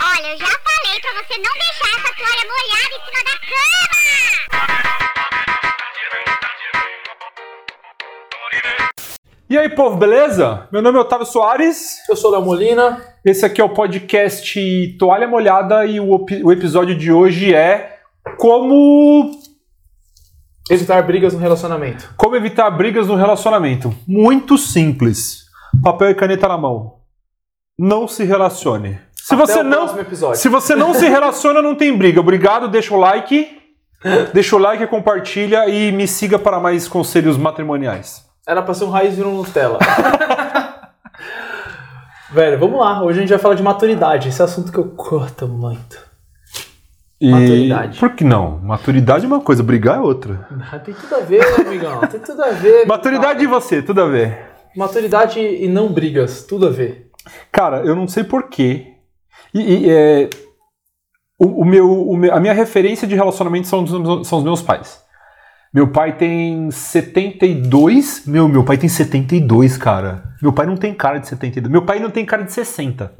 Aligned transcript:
Olha, 0.00 0.28
eu 0.28 0.38
já 0.38 0.46
falei 0.46 1.00
pra 1.00 1.12
você 1.14 1.36
não 1.38 1.52
deixar 1.52 1.90
essa 1.98 2.14
toalha 2.14 2.44
molhada 2.46 2.94
em 2.94 3.02
cima 3.04 3.20
da 3.24 3.34
cama! 3.40 3.98
E 9.50 9.58
aí, 9.58 9.68
povo, 9.70 9.96
beleza? 9.96 10.68
Meu 10.70 10.80
nome 10.80 10.98
é 10.98 11.00
Otávio 11.00 11.26
Soares. 11.26 12.08
Eu 12.08 12.14
sou 12.14 12.30
Léo 12.30 12.42
Molina. 12.42 13.02
Esse 13.24 13.44
aqui 13.44 13.60
é 13.60 13.64
o 13.64 13.70
podcast 13.70 14.96
Toalha 14.98 15.26
Molhada 15.26 15.84
e 15.86 15.98
o, 15.98 16.24
o 16.44 16.52
episódio 16.52 16.96
de 16.96 17.10
hoje 17.10 17.52
é 17.52 17.98
como 18.36 19.32
Evitar 20.70 21.02
brigas 21.02 21.32
no 21.32 21.40
relacionamento. 21.40 22.12
como 22.16 22.36
evitar 22.36 22.70
brigas 22.70 23.06
no 23.08 23.16
relacionamento. 23.16 23.92
Muito 24.06 24.58
simples. 24.58 25.47
Papel 25.82 26.10
e 26.10 26.14
caneta 26.14 26.48
na 26.48 26.56
mão. 26.58 26.98
Não 27.78 28.08
se 28.08 28.24
relacione. 28.24 28.98
Se 29.14 29.34
Até 29.34 29.46
você 29.46 29.62
não. 29.62 30.34
Se 30.34 30.48
você 30.48 30.74
não 30.74 30.94
se 30.94 31.06
relaciona, 31.08 31.60
não 31.60 31.74
tem 31.74 31.96
briga. 31.96 32.20
Obrigado, 32.20 32.68
deixa 32.68 32.94
o 32.94 32.98
like. 32.98 33.56
Deixa 34.32 34.54
o 34.56 34.58
like, 34.58 34.86
compartilha 34.86 35.68
e 35.68 35.90
me 35.92 36.06
siga 36.06 36.38
para 36.38 36.60
mais 36.60 36.86
conselhos 36.86 37.36
matrimoniais. 37.36 38.24
Era 38.46 38.62
pra 38.62 38.72
ser 38.72 38.84
um 38.84 38.90
raiz 38.90 39.14
virou 39.16 39.34
Nutella. 39.34 39.78
Velho, 42.30 42.58
vamos 42.58 42.78
lá. 42.80 43.02
Hoje 43.02 43.18
a 43.18 43.20
gente 43.22 43.30
vai 43.30 43.38
falar 43.38 43.54
de 43.54 43.62
maturidade. 43.62 44.28
Esse 44.28 44.42
assunto 44.42 44.70
que 44.70 44.78
eu 44.78 44.84
curto 44.90 45.48
muito. 45.48 45.98
E- 47.20 47.30
Maturidade. 47.30 47.98
Por 47.98 48.10
que 48.10 48.22
não? 48.22 48.58
Maturidade 48.58 49.24
é 49.24 49.28
uma 49.28 49.40
coisa, 49.40 49.62
brigar 49.62 49.96
é 49.96 50.00
outra. 50.00 50.46
Tem 50.84 50.94
tudo 50.94 51.14
a 51.16 51.20
ver, 51.20 51.42
amigão. 51.60 52.00
Tem 52.00 52.20
tudo 52.20 52.42
a 52.42 52.50
ver. 52.50 52.86
Maturidade 52.88 53.42
e 53.42 53.46
você, 53.46 53.82
tudo 53.82 54.02
a 54.02 54.06
ver. 54.08 54.47
Maturidade 54.78 55.40
e 55.40 55.66
não 55.68 55.92
brigas. 55.92 56.44
Tudo 56.44 56.66
a 56.66 56.70
ver. 56.70 57.10
Cara, 57.52 57.78
eu 57.84 57.94
não 57.96 58.06
sei 58.06 58.24
porquê. 58.24 58.86
E, 59.52 59.60
e, 59.60 59.90
é, 59.90 60.30
o, 61.38 61.62
o 61.62 61.64
meu, 61.64 61.90
o 62.08 62.16
meu- 62.16 62.32
a 62.34 62.40
minha 62.40 62.52
referência 62.54 63.06
de 63.06 63.14
relacionamento 63.14 63.66
são, 63.66 63.82
os- 63.82 64.28
são 64.28 64.38
os 64.38 64.44
meus 64.44 64.62
pais. 64.62 65.00
Meu 65.74 65.88
pai 65.88 66.16
tem 66.16 66.70
72. 66.70 68.22
Meu, 68.26 68.48
meu 68.48 68.64
pai 68.64 68.78
tem 68.78 68.88
72, 68.88 69.76
cara. 69.76 70.22
Meu 70.40 70.52
pai 70.52 70.66
não 70.66 70.76
tem 70.76 70.94
cara 70.94 71.18
de 71.18 71.28
72. 71.28 71.70
Meu 71.70 71.82
pai 71.84 71.98
não 71.98 72.10
tem 72.10 72.24
cara 72.24 72.42
de 72.44 72.52
60. 72.52 73.12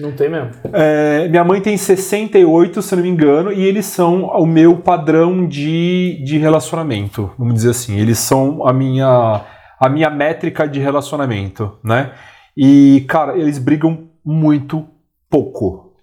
Não 0.00 0.12
tem 0.12 0.30
mesmo. 0.30 0.50
É, 0.72 1.28
minha 1.28 1.44
mãe 1.44 1.60
tem 1.60 1.76
68, 1.76 2.80
se 2.80 2.96
não 2.96 3.02
me 3.02 3.08
engano, 3.10 3.52
e 3.52 3.62
eles 3.62 3.84
são 3.84 4.24
o 4.24 4.46
meu 4.46 4.78
padrão 4.78 5.46
de, 5.46 6.22
de 6.24 6.38
relacionamento, 6.38 7.30
vamos 7.38 7.52
dizer 7.54 7.70
assim. 7.70 7.98
Eles 7.98 8.18
são 8.18 8.66
a 8.66 8.72
minha, 8.72 9.42
a 9.80 9.88
minha 9.88 10.10
métrica 10.10 10.68
de 10.68 10.78
relacionamento, 10.78 11.78
né? 11.82 12.12
E, 12.56 13.04
cara, 13.08 13.36
eles 13.38 13.58
brigam 13.58 14.08
muito 14.24 14.86
pouco. 15.30 15.94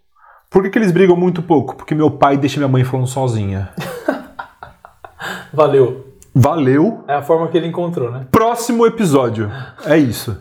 Por 0.49 0.63
que, 0.63 0.69
que 0.69 0.79
eles 0.79 0.91
brigam 0.91 1.15
muito 1.15 1.41
pouco? 1.43 1.75
Porque 1.75 1.93
meu 1.93 2.09
pai 2.09 2.37
deixa 2.37 2.57
minha 2.57 2.67
mãe 2.69 2.83
falando 2.83 3.07
sozinha. 3.07 3.69
Valeu. 5.53 6.05
Valeu, 6.33 7.03
É 7.07 7.15
a 7.15 7.21
forma 7.23 7.47
que 7.47 7.57
ele 7.57 7.65
encontrou, 7.67 8.11
né? 8.11 8.27
próximo 8.31 8.85
episódio. 8.85 9.51
É 9.85 9.97
isso. 9.97 10.39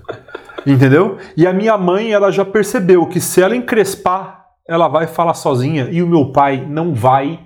Entendeu? 0.66 1.16
E 1.36 1.46
a 1.46 1.52
minha 1.54 1.78
mãe, 1.78 2.12
ela 2.12 2.30
já 2.30 2.44
percebeu 2.44 3.06
que 3.06 3.18
se 3.20 3.40
ela 3.40 3.56
encrespar, 3.56 4.44
ela 4.68 4.88
vai 4.88 5.06
falar 5.06 5.32
sozinha 5.34 5.88
e 5.90 6.02
o 6.02 6.06
meu 6.06 6.32
pai 6.32 6.66
não 6.68 6.92
vai 6.94 7.40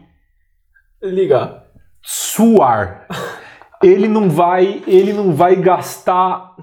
Liga. 1.02 1.62
suar. 2.02 3.06
Ele 3.83 4.09
não 4.09 4.28
vai, 4.28 4.83
ele 4.86 5.12
não 5.12 5.33
vai 5.33 5.56
gastar 5.56 6.55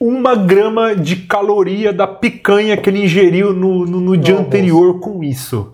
uma 0.00 0.36
grama 0.36 0.94
de 0.94 1.16
caloria 1.16 1.92
da 1.92 2.06
picanha 2.06 2.76
que 2.76 2.88
ele 2.88 3.04
ingeriu 3.04 3.52
no, 3.52 3.84
no, 3.84 4.00
no 4.00 4.16
dia 4.16 4.38
anterior 4.38 5.00
com 5.00 5.24
isso. 5.24 5.70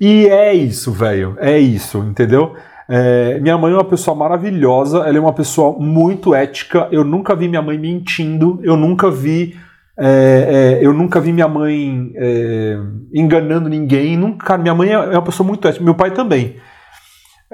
E 0.00 0.26
é 0.26 0.52
isso, 0.52 0.90
velho. 0.90 1.36
É 1.38 1.58
isso, 1.58 1.98
entendeu? 1.98 2.54
É, 2.88 3.38
minha 3.40 3.56
mãe 3.56 3.72
é 3.72 3.76
uma 3.76 3.84
pessoa 3.84 4.14
maravilhosa, 4.16 4.98
ela 4.98 5.16
é 5.16 5.20
uma 5.20 5.32
pessoa 5.32 5.78
muito 5.78 6.34
ética. 6.34 6.88
Eu 6.90 7.04
nunca 7.04 7.34
vi 7.34 7.48
minha 7.48 7.62
mãe 7.62 7.78
mentindo, 7.78 8.60
eu 8.62 8.76
nunca 8.76 9.10
vi. 9.10 9.56
é, 9.96 10.78
é, 10.80 10.86
eu 10.86 10.92
nunca 10.92 11.20
vi 11.20 11.32
minha 11.32 11.48
mãe 11.48 12.12
é, 12.16 12.78
enganando 13.14 13.68
ninguém. 13.68 14.16
Nunca, 14.16 14.58
minha 14.58 14.74
mãe 14.74 14.90
é 14.90 14.98
uma 14.98 15.22
pessoa 15.22 15.46
muito 15.46 15.66
ética, 15.68 15.84
meu 15.84 15.94
pai 15.94 16.10
também. 16.10 16.56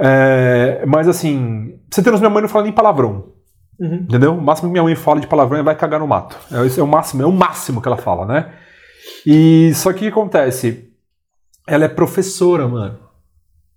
É, 0.03 0.83
mas 0.87 1.06
assim, 1.06 1.78
você 1.91 2.00
noção, 2.00 2.21
minha 2.21 2.31
mãe 2.31 2.43
não 2.43 2.49
fala 2.49 2.65
nem 2.65 2.72
palavrão. 2.72 3.33
Uhum. 3.78 4.06
Entendeu? 4.09 4.34
O 4.34 4.41
máximo 4.41 4.69
que 4.69 4.72
minha 4.72 4.83
mãe 4.83 4.94
fala 4.94 5.21
de 5.21 5.27
palavrão 5.27 5.59
é 5.59 5.62
vai 5.62 5.75
cagar 5.75 6.00
no 6.00 6.06
mato. 6.06 6.37
É, 6.50 6.65
esse 6.65 6.81
é 6.81 6.83
o 6.83 6.87
máximo, 6.87 7.22
é 7.22 7.27
o 7.27 7.33
máximo 7.33 7.83
que 7.83 7.88
ela 7.88 7.97
fala, 7.99 8.25
né? 8.25 8.50
E 9.27 9.72
só 9.75 9.93
que 9.93 9.99
o 9.99 10.00
que 10.00 10.09
acontece? 10.09 10.91
Ela 11.66 11.84
é 11.84 11.89
professora, 11.89 12.66
mano. 12.66 12.99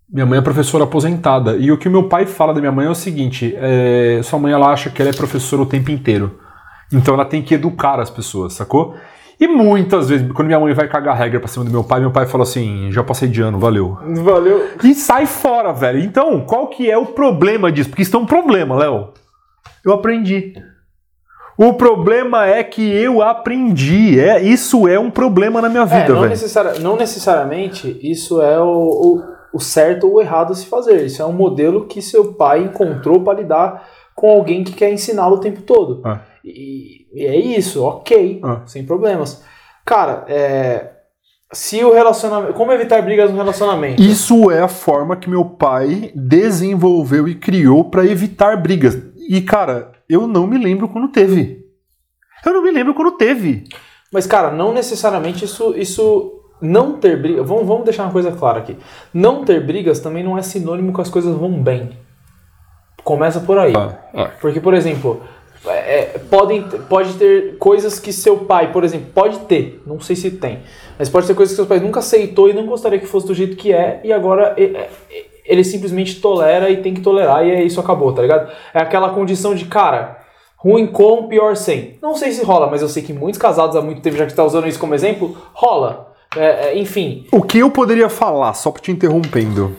Minha 0.09 0.25
mãe 0.25 0.39
é 0.39 0.41
professora 0.41 0.85
aposentada. 0.85 1.57
E 1.57 1.71
o 1.71 1.77
que 1.77 1.89
meu 1.89 2.07
pai 2.07 2.25
fala 2.25 2.53
da 2.53 2.59
minha 2.59 2.71
mãe 2.71 2.85
é 2.85 2.89
o 2.89 2.95
seguinte: 2.95 3.53
é, 3.57 4.21
sua 4.23 4.39
mãe 4.39 4.53
ela 4.53 4.71
acha 4.71 4.89
que 4.89 5.01
ela 5.01 5.11
é 5.11 5.13
professora 5.13 5.61
o 5.61 5.65
tempo 5.65 5.91
inteiro. 5.91 6.39
Então 6.91 7.15
ela 7.15 7.25
tem 7.25 7.41
que 7.41 7.55
educar 7.55 7.99
as 7.99 8.09
pessoas, 8.09 8.53
sacou? 8.53 8.95
E 9.43 9.47
muitas 9.47 10.09
vezes, 10.09 10.31
quando 10.31 10.47
minha 10.47 10.59
mãe 10.59 10.73
vai 10.73 10.87
cagar 10.87 11.17
regra 11.17 11.39
pra 11.39 11.47
cima 11.49 11.65
do 11.65 11.71
meu 11.71 11.83
pai, 11.83 11.99
meu 11.99 12.11
pai 12.11 12.25
fala 12.25 12.43
assim: 12.43 12.91
já 12.91 13.03
passei 13.03 13.27
de 13.27 13.41
ano, 13.41 13.59
valeu. 13.59 13.97
Valeu. 14.23 14.69
E 14.83 14.93
sai 14.93 15.25
fora, 15.25 15.73
velho. 15.73 15.99
Então, 15.99 16.41
qual 16.41 16.67
que 16.67 16.89
é 16.89 16.97
o 16.97 17.07
problema 17.07 17.71
disso? 17.71 17.89
Porque 17.89 18.03
isso 18.03 18.15
é 18.15 18.19
um 18.19 18.25
problema, 18.25 18.75
Léo. 18.75 19.09
Eu 19.85 19.91
aprendi. 19.93 20.53
O 21.57 21.73
problema 21.73 22.47
é 22.47 22.63
que 22.63 22.81
eu 22.81 23.21
aprendi. 23.21 24.19
É, 24.19 24.41
isso 24.41 24.87
é 24.87 24.97
um 24.99 25.11
problema 25.11 25.61
na 25.61 25.69
minha 25.69 25.83
É, 25.83 25.85
vida, 25.85 26.13
não, 26.13 26.21
velho. 26.21 26.29
necessari- 26.29 26.79
não 26.79 26.95
necessariamente 26.95 27.99
isso 28.01 28.41
é 28.41 28.59
o, 28.59 28.65
o, 28.65 29.21
o 29.53 29.59
certo 29.59 30.07
ou 30.07 30.15
o 30.15 30.21
errado 30.21 30.51
a 30.51 30.55
se 30.55 30.65
fazer. 30.65 31.05
Isso 31.05 31.21
é 31.21 31.25
um 31.25 31.33
modelo 31.33 31.85
que 31.85 32.01
seu 32.01 32.33
pai 32.33 32.63
encontrou 32.63 33.21
para 33.21 33.39
lidar 33.39 33.87
com 34.15 34.29
alguém 34.31 34.63
que 34.63 34.71
quer 34.73 34.91
ensiná-lo 34.91 35.35
o 35.35 35.39
tempo 35.39 35.61
todo. 35.61 36.01
Ah. 36.05 36.21
E, 36.43 37.02
e 37.13 37.25
é 37.25 37.35
isso, 37.35 37.83
ok, 37.83 38.39
Ah. 38.43 38.61
sem 38.65 38.85
problemas. 38.85 39.43
Cara, 39.85 40.25
é, 40.27 40.89
se 41.51 41.83
o 41.83 41.93
relacionamento. 41.93 42.53
Como 42.53 42.71
evitar 42.71 43.01
brigas 43.01 43.29
no 43.29 43.37
relacionamento? 43.37 44.01
Isso 44.01 44.49
é 44.49 44.61
a 44.61 44.67
forma 44.67 45.15
que 45.15 45.29
meu 45.29 45.45
pai 45.45 46.11
desenvolveu 46.15 47.27
e 47.27 47.35
criou 47.35 47.85
pra 47.89 48.05
evitar 48.05 48.57
brigas. 48.61 48.97
E, 49.29 49.39
cara, 49.41 49.91
eu 50.09 50.25
não 50.27 50.47
me 50.47 50.57
lembro 50.57 50.87
quando 50.89 51.09
teve. 51.09 51.63
Eu 52.45 52.53
não 52.53 52.63
me 52.63 52.71
lembro 52.71 52.93
quando 52.93 53.11
teve. 53.17 53.63
Mas, 54.11 54.25
cara, 54.27 54.51
não 54.51 54.73
necessariamente 54.73 55.45
isso. 55.45 55.73
isso 55.77 56.39
não 56.61 56.97
ter 56.97 57.21
brigas. 57.21 57.45
Vamos, 57.47 57.67
vamos 57.67 57.83
deixar 57.83 58.03
uma 58.03 58.11
coisa 58.11 58.31
clara 58.31 58.59
aqui. 58.59 58.77
Não 59.13 59.43
ter 59.43 59.65
brigas 59.65 59.99
também 59.99 60.23
não 60.23 60.37
é 60.37 60.41
sinônimo 60.41 60.93
que 60.93 61.01
as 61.01 61.09
coisas 61.09 61.35
vão 61.35 61.51
bem. 61.61 61.91
Começa 63.03 63.39
por 63.41 63.57
aí. 63.57 63.73
Porque, 64.39 64.59
por 64.61 64.73
exemplo, 64.73 65.21
é, 65.65 66.19
podem, 66.29 66.63
pode 66.89 67.13
ter 67.13 67.57
coisas 67.57 67.99
que 67.99 68.11
seu 68.11 68.37
pai, 68.39 68.71
por 68.71 68.83
exemplo, 68.83 69.07
pode 69.13 69.39
ter, 69.39 69.81
não 69.85 69.99
sei 69.99 70.15
se 70.15 70.31
tem, 70.31 70.59
mas 70.97 71.09
pode 71.09 71.27
ter 71.27 71.33
coisas 71.33 71.53
que 71.53 71.55
seus 71.55 71.67
pais 71.67 71.81
nunca 71.81 71.99
aceitou 71.99 72.49
e 72.49 72.53
não 72.53 72.65
gostaria 72.65 72.99
que 72.99 73.05
fosse 73.05 73.27
do 73.27 73.33
jeito 73.33 73.55
que 73.55 73.71
é, 73.71 74.01
e 74.03 74.11
agora 74.11 74.53
é, 74.57 74.63
é, 74.63 74.89
ele 75.45 75.63
simplesmente 75.63 76.19
tolera 76.19 76.69
e 76.69 76.77
tem 76.77 76.93
que 76.93 77.01
tolerar, 77.01 77.45
e 77.45 77.51
é 77.51 77.63
isso, 77.63 77.79
acabou, 77.79 78.11
tá 78.13 78.21
ligado? 78.21 78.51
É 78.73 78.81
aquela 78.81 79.09
condição 79.09 79.55
de, 79.55 79.65
cara, 79.65 80.23
ruim 80.57 80.87
com, 80.87 81.27
pior 81.27 81.55
sem. 81.55 81.97
Não 82.01 82.15
sei 82.15 82.31
se 82.31 82.43
rola, 82.43 82.67
mas 82.67 82.81
eu 82.81 82.87
sei 82.87 83.03
que 83.03 83.13
muitos 83.13 83.39
casados 83.39 83.75
há 83.75 83.81
muito 83.81 84.01
tempo, 84.01 84.17
já 84.17 84.25
que 84.25 84.33
tá 84.33 84.43
usando 84.43 84.67
isso 84.67 84.79
como 84.79 84.95
exemplo, 84.95 85.37
rola. 85.53 86.13
É, 86.35 86.69
é, 86.69 86.79
enfim, 86.79 87.27
O 87.31 87.41
que 87.43 87.59
eu 87.59 87.69
poderia 87.69 88.09
falar, 88.09 88.53
só 88.53 88.71
te 88.71 88.91
interrompendo, 88.91 89.75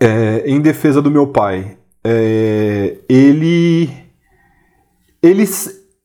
é, 0.00 0.42
em 0.46 0.60
defesa 0.60 1.00
do 1.00 1.10
meu 1.10 1.28
pai, 1.28 1.76
é, 2.02 2.96
ele, 3.08 3.88
ele, 5.24 5.44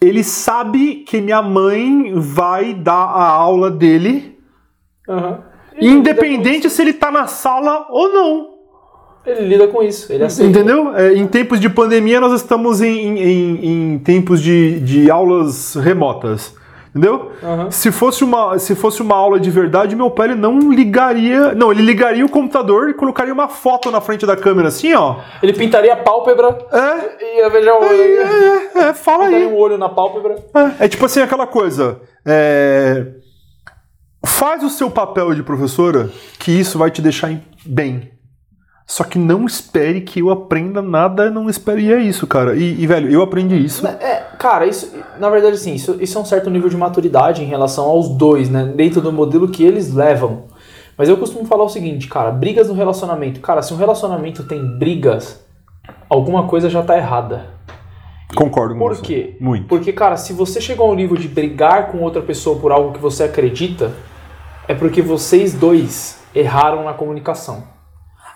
ele 0.02 0.24
sabe 0.24 1.04
que 1.06 1.20
minha 1.20 1.42
mãe 1.42 2.14
vai 2.16 2.74
dar 2.74 2.94
a 2.94 3.28
aula 3.28 3.70
dele, 3.70 4.38
aham. 5.08 5.44
independente 5.80 6.70
se 6.70 6.82
ele 6.82 6.94
tá 6.94 7.12
na 7.12 7.28
sala 7.28 7.88
ou 7.90 8.14
não. 8.14 8.50
Ele 9.26 9.42
lida 9.42 9.68
com 9.68 9.84
isso, 9.84 10.12
ele 10.12 10.24
aceita. 10.24 10.50
Entendeu? 10.50 10.96
É, 10.96 11.14
em 11.14 11.28
tempos 11.28 11.60
de 11.60 11.70
pandemia, 11.70 12.22
nós 12.22 12.34
estamos 12.42 12.82
em, 12.82 13.20
em, 13.20 13.66
em 13.66 14.00
tempos 14.00 14.42
de, 14.42 14.80
de 14.80 15.12
aulas 15.12 15.76
remotas. 15.76 16.56
Entendeu? 16.90 17.32
Aham. 17.44 17.70
Se, 17.70 17.92
fosse 17.92 18.24
uma, 18.24 18.58
se 18.58 18.74
fosse 18.74 19.02
uma 19.02 19.16
aula 19.16 19.40
de 19.40 19.52
verdade, 19.52 19.96
meu 19.96 20.10
pai 20.10 20.30
ele 20.30 20.36
não 20.36 20.72
ligaria. 20.72 21.54
Não, 21.54 21.72
ele 21.72 21.84
ligaria 21.84 22.26
o 22.26 22.30
computador 22.30 22.90
e 22.90 22.94
colocaria 22.96 23.32
uma 23.34 23.48
foto 23.48 23.92
na 23.92 24.02
frente 24.02 24.26
da 24.26 24.36
câmera, 24.36 24.70
assim, 24.70 24.94
ó. 24.96 25.18
Ele 25.44 25.54
pintaria 25.54 25.94
a 25.94 25.98
pálpebra 25.98 26.58
É, 26.72 27.24
e 27.24 27.38
ia 27.42 27.50
beijar 27.50 27.74
o 27.76 27.84
olho. 27.84 28.02
é, 28.02 28.90
é, 28.90 28.94
fala 28.94 29.26
Pintaria 29.26 29.48
aí. 29.48 29.54
um 29.54 29.58
olho 29.58 29.78
na 29.78 29.88
pálpebra. 29.90 30.36
É, 30.80 30.86
é 30.86 30.88
tipo 30.88 31.06
assim, 31.06 31.22
aquela 31.22 31.46
coisa. 31.46 32.02
é, 32.26 33.06
faz 34.26 34.64
o 34.64 34.70
seu 34.70 34.90
papel 34.90 35.34
de 35.34 35.44
professora, 35.44 36.10
que 36.40 36.52
isso 36.52 36.78
vai 36.78 36.90
te 36.92 37.02
deixar 37.02 37.32
em- 37.32 37.44
bem. 37.66 38.10
Só 38.90 39.04
que 39.04 39.20
não 39.20 39.46
espere 39.46 40.02
que 40.02 40.20
eu 40.20 40.32
aprenda 40.32 40.82
nada, 40.82 41.30
não 41.30 41.48
espere. 41.48 41.84
E 41.84 41.94
é 41.94 42.02
isso, 42.02 42.26
cara. 42.26 42.56
E, 42.56 42.82
e, 42.82 42.88
velho, 42.88 43.08
eu 43.12 43.22
aprendi 43.22 43.56
isso. 43.56 43.86
É, 43.86 44.26
cara, 44.40 44.66
isso, 44.66 44.92
na 45.20 45.30
verdade, 45.30 45.60
sim, 45.60 45.76
isso, 45.76 45.96
isso 46.02 46.18
é 46.18 46.22
um 46.22 46.26
certo 46.26 46.50
nível 46.50 46.68
de 46.68 46.76
maturidade 46.76 47.44
em 47.44 47.46
relação 47.46 47.86
aos 47.86 48.10
dois, 48.10 48.50
né? 48.50 48.74
Dentro 48.76 49.00
do 49.00 49.14
modelo 49.14 49.48
que 49.48 49.64
eles 49.64 49.94
levam. 49.94 50.46
Mas 50.98 51.08
eu 51.08 51.18
costumo 51.18 51.46
falar 51.46 51.66
o 51.66 51.70
seguinte, 51.70 52.08
cara, 52.08 52.32
brigas 52.32 52.68
no 52.68 52.74
relacionamento. 52.74 53.42
Cara, 53.42 53.62
se 53.62 53.72
um 53.72 53.78
relacionamento 53.78 54.44
tem 54.44 54.60
brigas, 54.80 55.40
alguma 56.10 56.48
coisa 56.48 56.68
já 56.68 56.82
tá 56.82 56.98
errada. 56.98 57.46
Concordo 58.36 58.74
com 58.74 58.80
Por 58.80 58.96
você. 58.96 59.02
quê? 59.04 59.38
Muito. 59.40 59.68
Porque, 59.68 59.94
cara, 59.94 60.18
se 60.18 60.34
você 60.34 60.60
chegou 60.60 60.88
ao 60.88 60.96
nível 60.96 61.16
de 61.16 61.28
brigar 61.28 61.92
com 61.92 62.00
outra 62.00 62.24
pessoa 62.24 62.58
por 62.58 62.72
algo 62.72 62.92
que 62.92 63.00
você 63.00 63.22
acredita, 63.22 63.92
é 64.68 64.74
porque 64.74 65.00
vocês 65.00 65.54
dois 65.54 66.20
erraram 66.34 66.86
na 66.86 66.94
comunicação. 66.94 67.78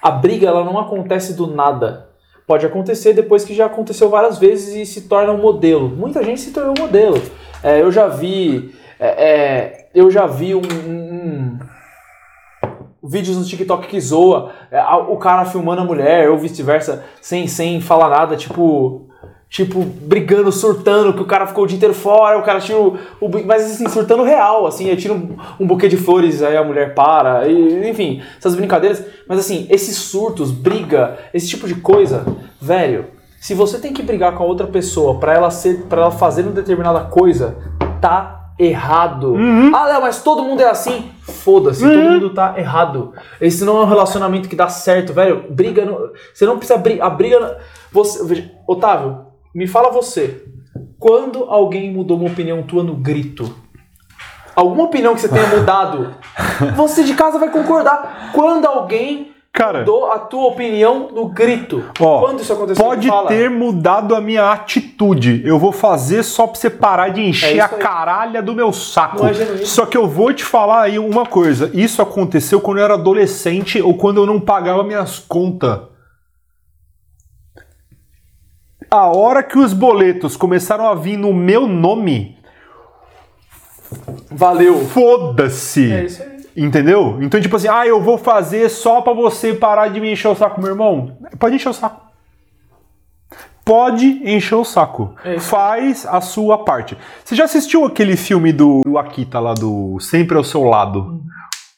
A 0.04 0.12
briga 0.12 0.48
ela 0.48 0.66
não 0.66 0.78
acontece 0.78 1.34
do 1.34 1.48
nada. 1.48 2.10
Pode 2.46 2.66
acontecer 2.66 3.14
depois 3.14 3.46
que 3.46 3.56
já 3.56 3.68
aconteceu 3.68 4.10
várias 4.10 4.38
vezes 4.38 4.76
e 4.76 4.86
se 4.86 5.08
torna 5.08 5.32
um 5.32 5.42
modelo. 5.42 5.88
Muita 5.88 6.22
gente 6.22 6.42
se 6.42 6.52
tornou 6.52 6.74
um 6.78 6.82
modelo. 6.82 7.22
É, 7.64 7.82
eu 7.82 7.90
já 7.90 8.10
vi. 8.10 8.76
É, 9.00 9.08
é, 9.08 9.90
eu 9.96 10.12
já 10.12 10.28
vi 10.28 10.54
um, 10.54 10.60
um, 10.60 11.58
vídeos 13.02 13.38
no 13.38 13.46
TikTok 13.46 13.88
que 13.88 14.02
zoa 14.02 14.52
é, 14.70 14.84
o 14.84 15.16
cara 15.16 15.46
filmando 15.46 15.84
a 15.84 15.86
mulher 15.86 16.30
ou 16.30 16.38
vice-versa 16.38 17.06
sem, 17.22 17.48
sem 17.48 17.80
falar 17.80 18.10
nada, 18.10 18.36
tipo 18.36 19.08
tipo, 19.54 19.82
brigando, 19.84 20.52
surtando, 20.52 21.14
que 21.14 21.22
o 21.22 21.28
cara 21.28 21.46
ficou 21.46 21.64
o 21.64 21.68
dia 21.68 21.78
inteiro 21.78 21.94
fora, 21.94 22.40
o 22.40 22.42
cara 22.42 22.60
tira 22.60 22.80
o. 22.80 22.98
o 23.22 23.30
mas 23.46 23.64
assim, 23.66 23.88
surtando 23.88 24.24
real, 24.24 24.66
assim, 24.66 24.90
aí 24.90 24.98
tira 24.98 25.14
um, 25.14 25.38
um, 25.60 25.68
buquê 25.68 25.88
de 25.88 25.96
flores, 25.96 26.42
aí 26.42 26.58
a 26.58 26.64
mulher 26.64 26.96
para, 26.96 27.48
e, 27.48 27.88
enfim, 27.88 28.20
essas 28.36 28.56
brincadeiras. 28.56 29.06
Mas 29.30 29.38
assim, 29.38 29.68
esses 29.70 29.96
surtos, 29.96 30.50
briga, 30.50 31.20
esse 31.32 31.48
tipo 31.48 31.68
de 31.68 31.76
coisa, 31.76 32.26
velho, 32.60 33.06
se 33.40 33.54
você 33.54 33.78
tem 33.78 33.94
que 33.94 34.02
brigar 34.02 34.34
com 34.34 34.44
a 34.44 34.48
outra 34.48 34.66
pessoa 34.66 35.20
para 35.20 35.36
ela 35.36 35.52
ser, 35.52 35.84
para 35.84 36.02
ela 36.02 36.12
fazer 36.12 36.42
uma 36.42 36.52
determinada 36.52 37.02
coisa, 37.02 37.56
tá 38.02 38.54
errado. 38.58 39.34
Uhum. 39.34 39.72
Ah, 39.76 39.86
Léo, 39.86 40.02
mas 40.02 40.24
todo 40.24 40.42
mundo 40.42 40.62
é 40.62 40.70
assim. 40.70 41.12
Foda-se, 41.22 41.86
uhum. 41.86 41.94
todo 41.94 42.12
mundo 42.12 42.30
tá 42.32 42.56
errado. 42.58 43.14
Esse 43.40 43.64
não 43.64 43.78
é 43.78 43.82
um 43.82 43.88
relacionamento 43.88 44.50
que 44.50 44.56
dá 44.56 44.68
certo, 44.68 45.14
velho. 45.14 45.46
Briga, 45.52 45.86
no, 45.86 46.12
você 46.34 46.44
não 46.44 46.58
precisa 46.58 46.80
brigar. 46.80 47.06
A 47.06 47.10
briga, 47.12 47.60
você, 47.92 48.50
Otávio, 48.68 49.23
me 49.54 49.68
fala 49.68 49.92
você, 49.92 50.44
quando 50.98 51.44
alguém 51.44 51.92
mudou 51.92 52.18
uma 52.18 52.30
opinião 52.30 52.64
tua 52.64 52.84
no 52.84 52.96
grito? 52.96 53.56
Alguma 54.56 54.84
opinião 54.84 55.14
que 55.14 55.22
você 55.22 55.30
tenha 55.30 55.48
mudado, 55.48 56.16
você 56.76 57.04
de 57.04 57.14
casa 57.14 57.38
vai 57.38 57.50
concordar. 57.50 58.32
Quando 58.34 58.66
alguém 58.66 59.32
Cara, 59.52 59.80
mudou 59.80 60.12
a 60.12 60.18
tua 60.18 60.48
opinião 60.48 61.10
no 61.14 61.28
grito. 61.28 61.84
Ó, 62.00 62.22
Quando 62.22 62.40
isso 62.40 62.52
aconteceu? 62.54 62.84
Pode 62.84 63.08
ter 63.28 63.52
mudado 63.52 64.16
a 64.16 64.22
minha 64.22 64.52
atitude. 64.52 65.44
Eu 65.46 65.60
vou 65.60 65.72
fazer 65.72 66.24
só 66.24 66.48
pra 66.48 66.60
você 66.60 66.72
parar 66.72 67.10
de 67.10 67.22
encher 67.22 67.58
é 67.58 67.60
a 67.60 67.68
caralha 67.68 68.42
do 68.42 68.56
meu 68.56 68.74
saco. 68.74 69.24
É 69.28 69.64
só 69.64 69.86
que 69.86 69.96
eu 69.96 70.08
vou 70.08 70.34
te 70.34 70.44
falar 70.44 70.82
aí 70.82 70.98
uma 70.98 71.28
coisa. 71.28 71.70
Isso 71.72 72.02
aconteceu 72.02 72.60
quando 72.62 72.80
eu 72.80 72.86
era 72.86 72.96
adolescente 72.96 73.80
ou 73.80 73.94
quando 73.94 74.18
eu 74.22 74.26
não 74.26 74.40
pagava 74.40 74.84
minhas 74.84 75.20
contas. 75.20 75.93
A 78.94 79.08
hora 79.08 79.42
que 79.42 79.58
os 79.58 79.74
boletos 79.74 80.38
começaram 80.38 80.88
a 80.88 80.94
vir 80.94 81.18
no 81.18 81.34
meu 81.34 81.66
nome. 81.66 82.38
Valeu. 84.30 84.86
Foda-se. 84.86 85.92
É 85.92 86.06
isso 86.06 86.22
aí. 86.22 86.46
Entendeu? 86.56 87.18
Então, 87.20 87.42
tipo 87.42 87.56
assim, 87.56 87.68
ah, 87.68 87.88
eu 87.88 88.00
vou 88.00 88.20
fazer 88.20 88.70
só 88.70 89.02
pra 89.02 89.12
você 89.12 89.52
parar 89.52 89.88
de 89.88 90.00
me 90.00 90.12
encher 90.12 90.28
o 90.28 90.36
saco, 90.36 90.62
meu 90.62 90.70
irmão. 90.70 91.18
Pode 91.40 91.56
encher 91.56 91.70
o 91.70 91.74
saco. 91.74 92.04
Pode 93.66 94.06
encher 94.30 94.54
o 94.54 94.64
saco. 94.64 95.16
É 95.26 95.40
Faz 95.40 96.06
a 96.06 96.22
sua 96.22 96.60
parte. 96.60 96.96
Você 97.26 97.36
já 97.36 97.46
assistiu 97.46 97.86
aquele 97.86 98.16
filme 98.16 98.54
do, 98.54 98.82
do 98.86 99.00
Akita 99.00 99.40
lá, 99.40 99.56
do 99.56 100.00
Sempre 100.00 100.38
ao 100.38 100.44
Seu 100.44 100.66
Lado? 100.66 101.00
Uhum. 101.00 101.33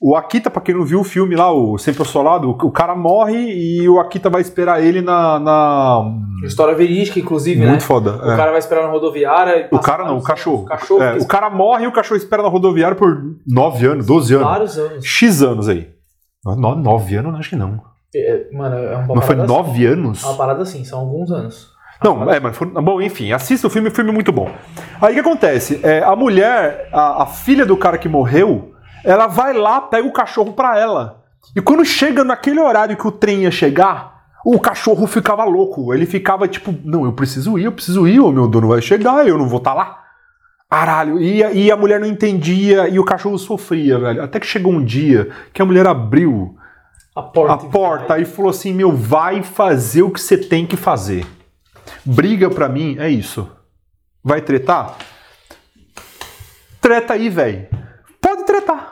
O 0.08 0.16
Akita, 0.16 0.52
pra 0.52 0.62
quem 0.62 0.76
não 0.76 0.86
viu 0.86 1.00
o 1.00 1.04
filme 1.04 1.36
lá, 1.36 1.52
o 1.52 1.80
Sempre 1.80 2.02
ao 2.02 2.06
Solado, 2.06 2.52
o 2.52 2.72
cara 2.72 2.96
morre 2.96 3.52
e 3.52 3.90
o 3.90 4.00
Akita 4.00 4.30
vai 4.30 4.40
esperar 4.40 4.80
ele 4.80 5.02
na. 5.02 5.40
na... 5.40 6.04
História 6.44 6.76
verídica, 6.76 7.20
inclusive, 7.20 7.60
Muito 7.60 7.72
né? 7.72 7.80
foda. 7.80 8.24
O 8.24 8.32
é. 8.32 8.38
cara 8.38 8.52
vai 8.52 8.60
esperar 8.60 8.84
na 8.84 8.90
rodoviária. 8.90 9.68
o 9.72 9.80
cara 9.80 10.06
não, 10.06 10.20
o 10.20 10.22
cachorro. 10.22 10.62
O, 10.62 10.66
cachorro 10.66 11.02
é, 11.02 11.18
o 11.18 11.26
cara 11.26 11.50
morre 11.50 11.86
e 11.86 11.88
o 11.88 11.92
cachorro 11.92 12.18
espera 12.18 12.44
na 12.44 12.50
rodoviária 12.50 12.96
por 12.96 13.20
9 13.48 13.88
anos, 13.88 14.06
12 14.06 14.36
anos. 14.36 14.48
Vários 14.48 14.78
anos. 14.78 15.04
X 15.04 15.42
anos 15.42 15.68
aí. 15.68 15.90
9 16.46 17.16
anos, 17.16 17.40
acho 17.40 17.50
que 17.50 17.56
não. 17.56 17.82
É, 18.16 18.46
mano, 18.54 18.76
é 18.76 18.98
uma 18.98 19.16
Não 19.16 19.22
foi 19.24 19.36
9 19.36 19.72
assim. 19.72 19.86
anos? 19.88 20.24
É 20.24 20.28
uma 20.28 20.38
parada 20.38 20.62
assim, 20.62 20.86
são 20.86 21.00
alguns 21.00 21.32
anos. 21.32 21.72
Não, 22.04 22.30
é, 22.30 22.40
mas 22.40 22.56
foi, 22.56 22.68
bom, 22.68 23.02
enfim, 23.02 23.32
assista 23.32 23.66
o 23.66 23.72
filme, 23.72 23.90
o 23.90 23.92
filme 23.92 24.12
é 24.12 24.14
muito 24.14 24.32
bom. 24.32 24.52
Aí 25.02 25.14
o 25.14 25.14
que 25.16 25.22
acontece? 25.22 25.80
É, 25.82 26.04
a 26.04 26.16
mulher, 26.16 26.90
a, 26.94 27.24
a 27.24 27.26
filha 27.26 27.66
do 27.66 27.76
cara 27.76 27.98
que 27.98 28.08
morreu, 28.08 28.75
ela 29.06 29.28
vai 29.28 29.54
lá, 29.54 29.80
pega 29.82 30.08
o 30.08 30.14
cachorro 30.14 30.54
para 30.54 30.78
ela. 30.78 31.24
E 31.56 31.62
quando 31.62 31.86
chega 31.86 32.24
naquele 32.24 32.60
horário 32.60 32.98
que 32.98 33.08
o 33.08 33.12
trem 33.12 33.44
ia 33.44 33.52
chegar, 33.52 34.16
o 34.46 34.60
cachorro 34.60 35.08
ficava 35.08 35.44
louco. 35.44 35.94
Ele 35.94 36.06
ficava 36.06 36.48
tipo, 36.48 36.74
não, 36.84 37.06
eu 37.06 37.14
preciso 37.14 37.58
ir, 37.58 37.66
eu 37.66 37.72
preciso 37.72 38.08
ir, 38.08 38.20
o 38.20 38.32
meu 38.32 38.48
dono 38.48 38.68
vai 38.68 38.82
chegar, 38.82 39.28
eu 39.28 39.38
não 39.38 39.48
vou 39.48 39.60
estar 39.60 39.72
tá 39.72 39.78
lá. 39.78 40.06
Caralho, 40.70 41.22
e, 41.22 41.42
e 41.42 41.72
a 41.72 41.78
mulher 41.78 42.00
não 42.00 42.08
entendia 42.08 42.90
e 42.90 43.00
o 43.00 43.06
cachorro 43.06 43.38
sofria, 43.38 43.98
velho. 43.98 44.24
Até 44.24 44.40
que 44.40 44.46
chegou 44.46 44.74
um 44.74 44.84
dia 44.84 45.30
que 45.54 45.62
a 45.62 45.66
mulher 45.66 45.88
abriu 45.88 46.58
a 47.16 47.22
porta, 47.22 47.54
a 47.54 47.70
porta 47.70 48.20
e 48.20 48.26
falou 48.26 48.50
assim: 48.50 48.74
Meu, 48.74 48.92
vai 48.92 49.42
fazer 49.42 50.02
o 50.02 50.12
que 50.12 50.20
você 50.20 50.38
tem 50.38 50.66
que 50.66 50.76
fazer. 50.76 51.26
Briga 52.04 52.50
pra 52.50 52.68
mim 52.68 52.98
é 53.00 53.10
isso. 53.10 53.50
Vai 54.24 54.42
tretar? 54.42 54.98
Treta 56.82 57.14
aí, 57.14 57.30
velho. 57.30 57.68
Pode 58.20 58.46
tretar. 58.46 58.85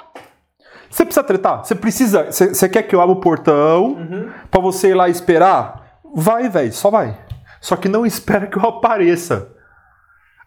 Você 0.94 1.06
precisa 1.06 1.24
tretar? 1.24 1.66
Você 1.66 1.74
precisa. 1.74 2.31
Você 2.31 2.69
quer 2.69 2.84
que 2.84 2.94
eu 2.94 3.01
abra 3.01 3.13
o 3.13 3.19
portão 3.19 3.94
uhum. 3.94 4.30
para 4.51 4.62
você 4.62 4.90
ir 4.90 4.94
lá 4.94 5.10
esperar? 5.10 5.98
Vai, 6.13 6.48
velho, 6.48 6.72
só 6.72 6.92
vai. 6.92 7.18
Só 7.60 7.75
que 7.75 7.90
não 7.90 8.06
espera 8.06 8.45
que 8.45 8.57
eu 8.57 8.62
apareça. 8.62 9.50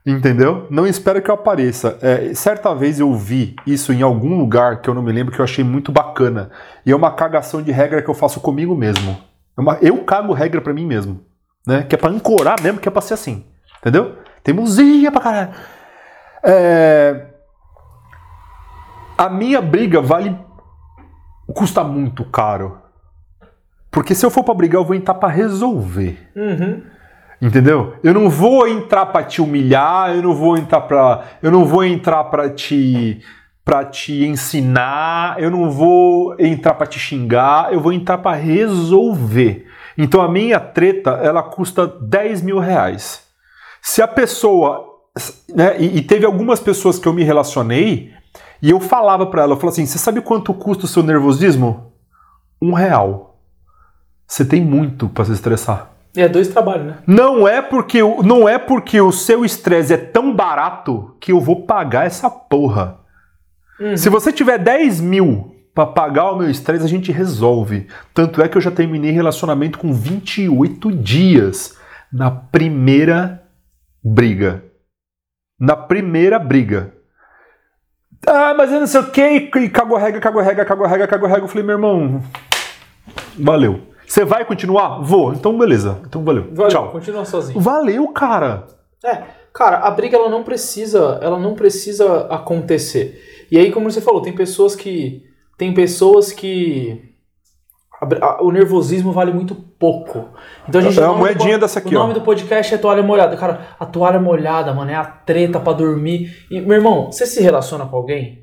Entendeu? 0.06 0.68
Não 0.70 0.86
espera 0.86 1.20
que 1.20 1.28
eu 1.28 1.34
apareça. 1.34 1.98
É, 2.00 2.32
certa 2.32 2.72
vez 2.76 3.00
eu 3.00 3.12
vi 3.12 3.56
isso 3.66 3.92
em 3.92 4.02
algum 4.02 4.38
lugar 4.38 4.80
que 4.80 4.88
eu 4.88 4.94
não 4.94 5.02
me 5.02 5.10
lembro 5.10 5.34
que 5.34 5.40
eu 5.40 5.44
achei 5.44 5.64
muito 5.64 5.90
bacana. 5.90 6.52
E 6.84 6.92
é 6.92 6.96
uma 6.96 7.10
cagação 7.10 7.60
de 7.60 7.72
regra 7.72 8.00
que 8.00 8.08
eu 8.08 8.14
faço 8.14 8.38
comigo 8.38 8.76
mesmo. 8.76 9.18
É 9.58 9.60
uma, 9.60 9.78
eu 9.82 10.04
cago 10.04 10.32
regra 10.32 10.60
para 10.60 10.72
mim 10.72 10.86
mesmo. 10.86 11.22
Né? 11.66 11.82
Que 11.82 11.96
é 11.96 11.98
pra 11.98 12.08
ancorar 12.08 12.62
mesmo, 12.62 12.78
que 12.78 12.86
é 12.86 12.92
pra 12.92 13.02
ser 13.02 13.14
assim. 13.14 13.44
Entendeu? 13.80 14.14
Teimosia 14.44 15.10
pra 15.10 15.20
caralho. 15.20 15.50
É, 16.44 17.26
a 19.16 19.28
minha 19.28 19.60
briga 19.60 20.00
vale. 20.00 20.36
custa 21.54 21.82
muito 21.82 22.24
caro. 22.24 22.78
Porque 23.90 24.14
se 24.14 24.26
eu 24.26 24.30
for 24.30 24.44
para 24.44 24.54
brigar, 24.54 24.80
eu 24.80 24.84
vou 24.84 24.94
entrar 24.94 25.14
para 25.14 25.28
resolver. 25.28 26.18
Uhum. 26.36 26.82
Entendeu? 27.40 27.94
Eu 28.02 28.14
não 28.14 28.28
vou 28.28 28.66
entrar 28.66 29.06
para 29.06 29.24
te 29.24 29.40
humilhar, 29.40 30.14
eu 30.14 30.22
não 30.22 30.34
vou 30.34 30.56
entrar 30.56 30.82
para, 30.82 31.24
eu 31.42 31.50
não 31.50 31.64
vou 31.64 31.84
entrar 31.84 32.24
para 32.24 32.50
te 32.50 33.22
para 33.64 33.84
te 33.84 34.24
ensinar, 34.24 35.42
eu 35.42 35.50
não 35.50 35.68
vou 35.68 36.36
entrar 36.38 36.74
para 36.74 36.86
te 36.86 37.00
xingar, 37.00 37.72
eu 37.72 37.80
vou 37.80 37.92
entrar 37.92 38.18
para 38.18 38.36
resolver. 38.36 39.66
Então 39.98 40.20
a 40.20 40.28
minha 40.28 40.60
treta 40.60 41.10
ela 41.22 41.42
custa 41.42 41.84
10 41.84 42.42
mil 42.42 42.60
reais. 42.60 43.24
Se 43.82 44.00
a 44.00 44.06
pessoa, 44.06 44.84
né, 45.52 45.76
e, 45.80 45.98
e 45.98 46.02
teve 46.02 46.24
algumas 46.24 46.60
pessoas 46.60 46.96
que 46.96 47.08
eu 47.08 47.12
me 47.12 47.24
relacionei 47.24 48.12
e 48.60 48.70
eu 48.70 48.80
falava 48.80 49.26
para 49.26 49.42
ela, 49.42 49.52
eu 49.52 49.56
falava 49.56 49.72
assim, 49.72 49.86
você 49.86 49.98
sabe 49.98 50.20
quanto 50.20 50.54
custa 50.54 50.84
o 50.84 50.88
seu 50.88 51.02
nervosismo? 51.02 51.92
Um 52.60 52.72
real. 52.72 53.38
Você 54.26 54.44
tem 54.44 54.64
muito 54.64 55.08
para 55.08 55.24
se 55.24 55.32
estressar. 55.32 55.90
É 56.16 56.28
dois 56.28 56.48
trabalhos, 56.48 56.86
né? 56.86 56.96
Não 57.06 57.46
é 57.46 57.60
porque 57.60 58.00
não 58.24 58.48
é 58.48 58.58
porque 58.58 59.00
o 59.00 59.12
seu 59.12 59.44
estresse 59.44 59.92
é 59.92 59.98
tão 59.98 60.34
barato 60.34 61.14
que 61.20 61.30
eu 61.30 61.40
vou 61.40 61.66
pagar 61.66 62.06
essa 62.06 62.30
porra. 62.30 63.00
Uhum. 63.78 63.96
Se 63.96 64.08
você 64.08 64.32
tiver 64.32 64.58
10 64.58 65.00
mil 65.02 65.54
para 65.74 65.86
pagar 65.86 66.32
o 66.32 66.38
meu 66.38 66.50
estresse, 66.50 66.84
a 66.84 66.88
gente 66.88 67.12
resolve. 67.12 67.86
Tanto 68.14 68.40
é 68.40 68.48
que 68.48 68.56
eu 68.56 68.62
já 68.62 68.70
terminei 68.70 69.10
relacionamento 69.10 69.78
com 69.78 69.92
28 69.92 70.90
dias 70.90 71.76
na 72.10 72.30
primeira 72.30 73.42
briga. 74.02 74.64
Na 75.60 75.76
primeira 75.76 76.38
briga. 76.38 76.94
Ah, 78.24 78.54
mas 78.54 78.72
eu 78.72 78.80
não 78.80 78.86
sei 78.86 79.00
o 79.00 79.10
que, 79.10 79.22
e 79.22 79.68
cagou 79.68 79.98
regra, 79.98 80.20
cagou 80.20 80.42
regra, 80.42 80.64
cagou 80.64 80.86
regra, 80.86 81.06
cagou 81.06 81.28
regra. 81.28 81.44
Eu 81.44 81.48
falei, 81.48 81.64
meu 81.64 81.74
irmão, 81.74 82.22
valeu. 83.38 83.80
Você 84.06 84.24
vai 84.24 84.44
continuar? 84.44 85.00
Vou. 85.00 85.32
Então, 85.32 85.56
beleza. 85.58 86.00
Então, 86.06 86.24
valeu. 86.24 86.46
valeu 86.52 86.70
Tchau. 86.70 86.90
Continua 86.90 87.24
sozinho. 87.24 87.58
Valeu, 87.58 88.06
cara. 88.08 88.66
É, 89.04 89.22
cara, 89.52 89.78
a 89.78 89.90
briga 89.90 90.16
ela 90.16 90.28
não 90.28 90.44
precisa, 90.44 91.18
ela 91.20 91.38
não 91.38 91.54
precisa 91.54 92.26
acontecer. 92.28 93.46
E 93.50 93.58
aí, 93.58 93.72
como 93.72 93.90
você 93.90 94.00
falou, 94.00 94.22
tem 94.22 94.32
pessoas 94.32 94.74
que 94.76 95.24
tem 95.56 95.72
pessoas 95.72 96.32
que 96.32 97.05
O 98.40 98.50
nervosismo 98.52 99.10
vale 99.12 99.32
muito 99.32 99.54
pouco. 99.54 100.28
Então 100.68 100.80
a 100.80 100.84
gente 100.84 100.98
É 100.98 101.02
a 101.02 101.06
o 101.10 101.14
nome 101.14 101.18
do 101.18 101.24
moedinha 101.24 101.54
po- 101.54 101.60
dessa 101.60 101.78
aqui, 101.78 101.94
O 101.94 101.98
nome 101.98 102.10
ó. 102.10 102.14
do 102.14 102.20
podcast 102.20 102.74
é 102.74 102.78
toalha 102.78 103.02
molhada. 103.02 103.36
Cara, 103.36 103.60
a 103.80 103.86
toalha 103.86 104.20
molhada, 104.20 104.72
mano, 104.74 104.90
é 104.90 104.94
a 104.94 105.04
treta 105.04 105.58
pra 105.58 105.72
dormir. 105.72 106.44
E, 106.50 106.60
meu 106.60 106.76
irmão, 106.76 107.06
você 107.10 107.24
se 107.26 107.42
relaciona 107.42 107.86
com 107.86 107.96
alguém? 107.96 108.40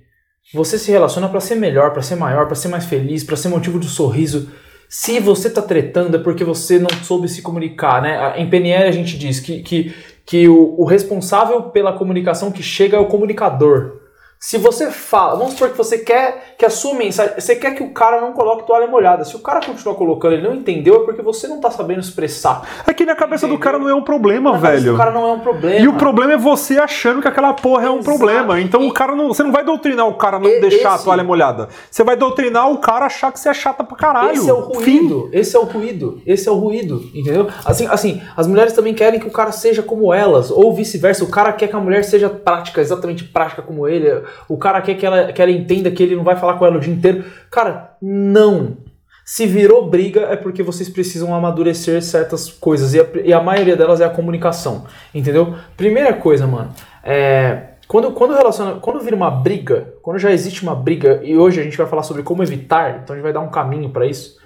Você 0.54 0.78
se 0.78 0.92
relaciona 0.92 1.30
pra 1.30 1.40
ser 1.40 1.56
melhor, 1.56 1.92
pra 1.92 2.02
ser 2.02 2.16
maior, 2.16 2.48
pra 2.48 2.56
ser 2.56 2.68
mais 2.68 2.86
feliz, 2.86 3.24
pra 3.24 3.36
ser 3.38 3.50
motivo 3.50 3.80
de 3.80 3.88
sorriso. 3.88 4.50
Se 4.90 5.20
você 5.20 5.50
tá 5.50 5.62
tretando 5.62 6.18
é 6.18 6.20
porque 6.20 6.44
você 6.44 6.78
não 6.78 6.90
soube 7.02 7.28
se 7.28 7.42
comunicar, 7.42 8.02
né? 8.02 8.34
Em 8.38 8.50
PNL 8.50 8.88
a 8.88 8.92
gente 8.92 9.18
diz 9.18 9.40
que, 9.40 9.62
que, 9.64 9.94
que 10.26 10.48
o, 10.48 10.76
o 10.80 10.86
responsável 10.86 11.62
pela 11.64 11.94
comunicação 11.94 12.52
que 12.52 12.62
chega 12.62 12.98
é 12.98 13.00
o 13.00 13.08
comunicador. 13.08 14.03
Se 14.46 14.58
você 14.58 14.92
fala, 14.92 15.36
vamos 15.38 15.54
supor 15.54 15.70
que 15.70 15.78
você 15.78 16.00
quer 16.00 16.56
que 16.58 16.66
a 16.66 16.70
sua 16.70 16.96
mensagem, 16.96 17.34
você 17.40 17.56
quer 17.56 17.76
que 17.76 17.82
o 17.82 17.92
cara 17.92 18.20
não 18.20 18.34
coloque 18.34 18.68
toalha 18.68 18.88
molhada. 18.88 19.24
Se 19.24 19.34
o 19.38 19.40
cara 19.40 19.62
continuar 19.66 19.96
colocando, 19.96 20.34
ele 20.34 20.46
não 20.46 20.54
entendeu, 20.54 20.96
é 20.96 21.06
porque 21.06 21.22
você 21.22 21.48
não 21.48 21.62
tá 21.62 21.72
sabendo 21.72 22.02
expressar. 22.02 22.62
Aqui 22.86 23.06
na 23.06 23.16
cabeça 23.16 23.48
do 23.48 23.54
Entendeu? 23.54 23.64
cara 23.64 23.80
não 23.80 23.88
é 23.88 23.96
um 23.96 24.02
problema, 24.04 24.52
Na 24.52 24.60
cabeça 24.60 24.82
velho. 24.82 24.92
do 24.92 24.98
cara 24.98 25.12
não 25.12 25.30
é 25.30 25.32
um 25.32 25.40
problema. 25.40 25.80
E 25.80 25.88
o 25.88 25.94
problema 25.94 26.34
é 26.34 26.38
você 26.38 26.78
achando 26.78 27.22
que 27.22 27.28
aquela 27.30 27.54
porra 27.54 27.86
é 27.86 27.90
um 27.90 28.00
Exato. 28.00 28.18
problema. 28.18 28.60
Então 28.60 28.82
E- 28.84 28.90
o 28.90 28.92
cara 28.94 29.16
não. 29.16 29.30
Você 29.30 29.44
não 29.44 29.52
vai 29.54 29.64
doutrinar 29.64 30.10
o 30.10 30.16
cara 30.16 30.36
a 30.36 30.40
não 30.42 30.50
E- 30.50 30.60
deixar 30.60 30.92
a 30.92 30.96
esse- 30.96 31.06
toalha 31.06 31.24
molhada. 31.24 31.70
Você 31.90 32.04
vai 32.04 32.18
doutrinar 32.18 32.70
o 32.70 32.80
cara 32.80 33.04
a 33.04 33.08
achar 33.08 33.32
que 33.32 33.40
você 33.40 33.48
é 33.48 33.54
chata 33.54 33.82
pra 33.82 33.96
caralho. 33.96 34.32
Esse 34.34 34.50
é 34.50 34.54
o 34.54 34.74
Fim. 34.82 35.08
ruído, 35.08 35.30
esse 35.32 35.56
é 35.56 35.60
o 35.60 35.64
ruído, 35.64 36.22
esse 36.28 36.50
é 36.50 36.52
o 36.52 36.56
ruído, 36.56 37.02
entendeu? 37.16 37.48
Assim, 37.64 37.88
assim, 37.88 38.22
as 38.36 38.46
mulheres 38.46 38.74
também 38.74 38.94
querem 38.94 39.22
que 39.22 39.28
o 39.28 39.32
cara 39.32 39.54
seja 39.54 39.82
como 39.82 40.14
elas, 40.14 40.52
ou 40.52 40.76
vice-versa. 40.76 41.24
O 41.24 41.30
cara 41.30 41.54
quer 41.54 41.70
que 41.70 41.76
a 41.78 41.80
mulher 41.80 42.04
seja 42.04 42.30
prática, 42.30 42.82
exatamente 42.82 43.24
prática 43.24 43.62
como 43.62 43.88
ele. 43.88 44.22
O 44.48 44.58
cara 44.58 44.82
quer 44.82 44.96
que 44.96 45.06
ela, 45.06 45.32
que 45.32 45.42
ela 45.42 45.52
entenda 45.52 45.92
que 45.92 46.02
ele 46.02 46.16
não 46.16 46.24
vai 46.24 46.36
falar 46.36 46.56
com 46.56 46.66
ela 46.66 46.78
o 46.78 46.80
dia 46.80 46.94
inteiro. 46.94 47.24
Cara, 47.50 47.96
não. 48.02 48.78
Se 49.26 49.46
virou 49.46 49.90
briga 49.90 50.22
é 50.22 50.36
porque 50.36 50.62
vocês 50.62 50.90
precisam 50.90 51.34
amadurecer 51.34 52.02
certas 52.02 52.50
coisas. 52.50 52.94
E 52.94 53.00
a, 53.00 53.06
e 53.24 53.34
a 53.34 53.42
maioria 53.42 53.76
delas 53.76 54.02
é 54.02 54.06
a 54.06 54.10
comunicação. 54.10 54.86
Entendeu? 55.14 55.56
Primeira 55.78 56.14
coisa, 56.14 56.46
mano. 56.46 56.74
É, 57.04 57.74
quando, 57.88 58.12
quando, 58.12 58.34
relaciona, 58.34 58.80
quando 58.80 59.00
vira 59.00 59.16
uma 59.16 59.32
briga, 59.32 59.94
quando 60.02 60.20
já 60.20 60.32
existe 60.32 60.64
uma 60.64 60.76
briga, 60.76 61.22
e 61.24 61.38
hoje 61.38 61.62
a 61.62 61.64
gente 61.64 61.78
vai 61.78 61.88
falar 61.88 62.04
sobre 62.04 62.24
como 62.24 62.44
evitar, 62.44 63.02
então 63.04 63.14
a 63.14 63.18
gente 63.18 63.24
vai 63.24 63.34
dar 63.34 63.42
um 63.42 63.50
caminho 63.50 63.90
pra 63.90 64.06
isso. 64.06 64.38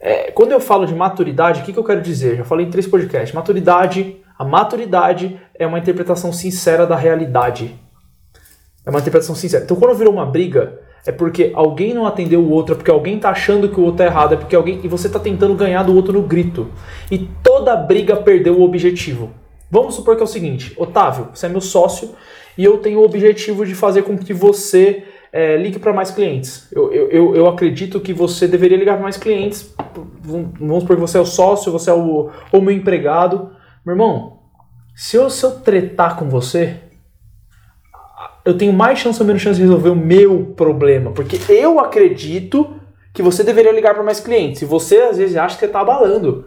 É, 0.00 0.30
quando 0.30 0.52
eu 0.52 0.60
falo 0.60 0.86
de 0.86 0.94
maturidade, 0.94 1.60
o 1.60 1.64
que, 1.64 1.72
que 1.72 1.78
eu 1.78 1.84
quero 1.84 2.00
dizer? 2.00 2.36
Já 2.36 2.44
falei 2.44 2.66
em 2.66 2.70
três 2.70 2.86
podcasts. 2.86 3.34
Maturidade, 3.34 4.16
a 4.38 4.44
maturidade 4.44 5.40
é 5.54 5.66
uma 5.66 5.78
interpretação 5.78 6.32
sincera 6.32 6.86
da 6.86 6.96
realidade. 6.96 7.78
É 8.86 8.90
uma 8.90 9.00
interpretação 9.00 9.34
sincera. 9.34 9.64
Então 9.64 9.76
quando 9.76 9.96
virou 9.96 10.14
uma 10.14 10.24
briga, 10.24 10.78
é 11.04 11.12
porque 11.12 11.50
alguém 11.54 11.92
não 11.92 12.06
atendeu 12.06 12.40
o 12.40 12.50
outro, 12.50 12.74
é 12.74 12.76
porque 12.76 12.90
alguém 12.90 13.18
tá 13.18 13.30
achando 13.30 13.68
que 13.68 13.80
o 13.80 13.84
outro 13.84 14.04
é 14.04 14.06
errado, 14.06 14.34
é 14.34 14.36
porque 14.36 14.54
alguém. 14.54 14.80
E 14.82 14.88
você 14.88 15.08
tá 15.08 15.18
tentando 15.18 15.54
ganhar 15.54 15.82
do 15.82 15.94
outro 15.94 16.12
no 16.12 16.22
grito. 16.22 16.68
E 17.10 17.18
toda 17.42 17.76
briga 17.76 18.16
perdeu 18.16 18.58
o 18.58 18.62
objetivo. 18.62 19.30
Vamos 19.70 19.96
supor 19.96 20.14
que 20.14 20.22
é 20.22 20.24
o 20.24 20.28
seguinte, 20.28 20.72
Otávio, 20.76 21.28
você 21.34 21.46
é 21.46 21.48
meu 21.48 21.60
sócio 21.60 22.10
e 22.56 22.64
eu 22.64 22.78
tenho 22.78 23.00
o 23.00 23.04
objetivo 23.04 23.66
de 23.66 23.74
fazer 23.74 24.02
com 24.02 24.16
que 24.16 24.32
você 24.32 25.02
é, 25.32 25.56
ligue 25.56 25.78
para 25.78 25.92
mais 25.92 26.10
clientes. 26.10 26.68
Eu, 26.72 26.92
eu, 26.92 27.34
eu, 27.34 27.46
acredito 27.48 28.00
que 28.00 28.12
você 28.12 28.46
deveria 28.46 28.78
ligar 28.78 28.94
para 28.94 29.02
mais 29.02 29.16
clientes. 29.16 29.74
Vamos 30.22 30.82
supor 30.82 30.96
que 30.96 31.02
você 31.02 31.18
é 31.18 31.20
o 31.20 31.26
sócio, 31.26 31.72
você 31.72 31.90
é 31.90 31.92
o, 31.92 32.30
o 32.52 32.60
meu 32.60 32.74
empregado. 32.74 33.50
Meu 33.84 33.94
irmão, 33.94 34.38
se 34.94 35.16
eu, 35.16 35.28
se 35.28 35.44
eu 35.44 35.60
tretar 35.60 36.16
com 36.16 36.28
você, 36.28 36.76
eu 38.46 38.56
tenho 38.56 38.72
mais 38.72 39.00
chance 39.00 39.20
ou 39.20 39.26
menos 39.26 39.42
chance 39.42 39.56
de 39.56 39.62
resolver 39.62 39.90
o 39.90 39.96
meu 39.96 40.54
problema. 40.56 41.10
Porque 41.10 41.36
eu 41.52 41.80
acredito 41.80 42.76
que 43.12 43.20
você 43.20 43.42
deveria 43.42 43.72
ligar 43.72 43.92
para 43.92 44.04
mais 44.04 44.20
clientes. 44.20 44.62
E 44.62 44.64
você 44.64 44.98
às 44.98 45.18
vezes 45.18 45.36
acha 45.36 45.56
que 45.56 45.66
você 45.66 45.68
tá 45.68 45.80
abalando. 45.80 46.46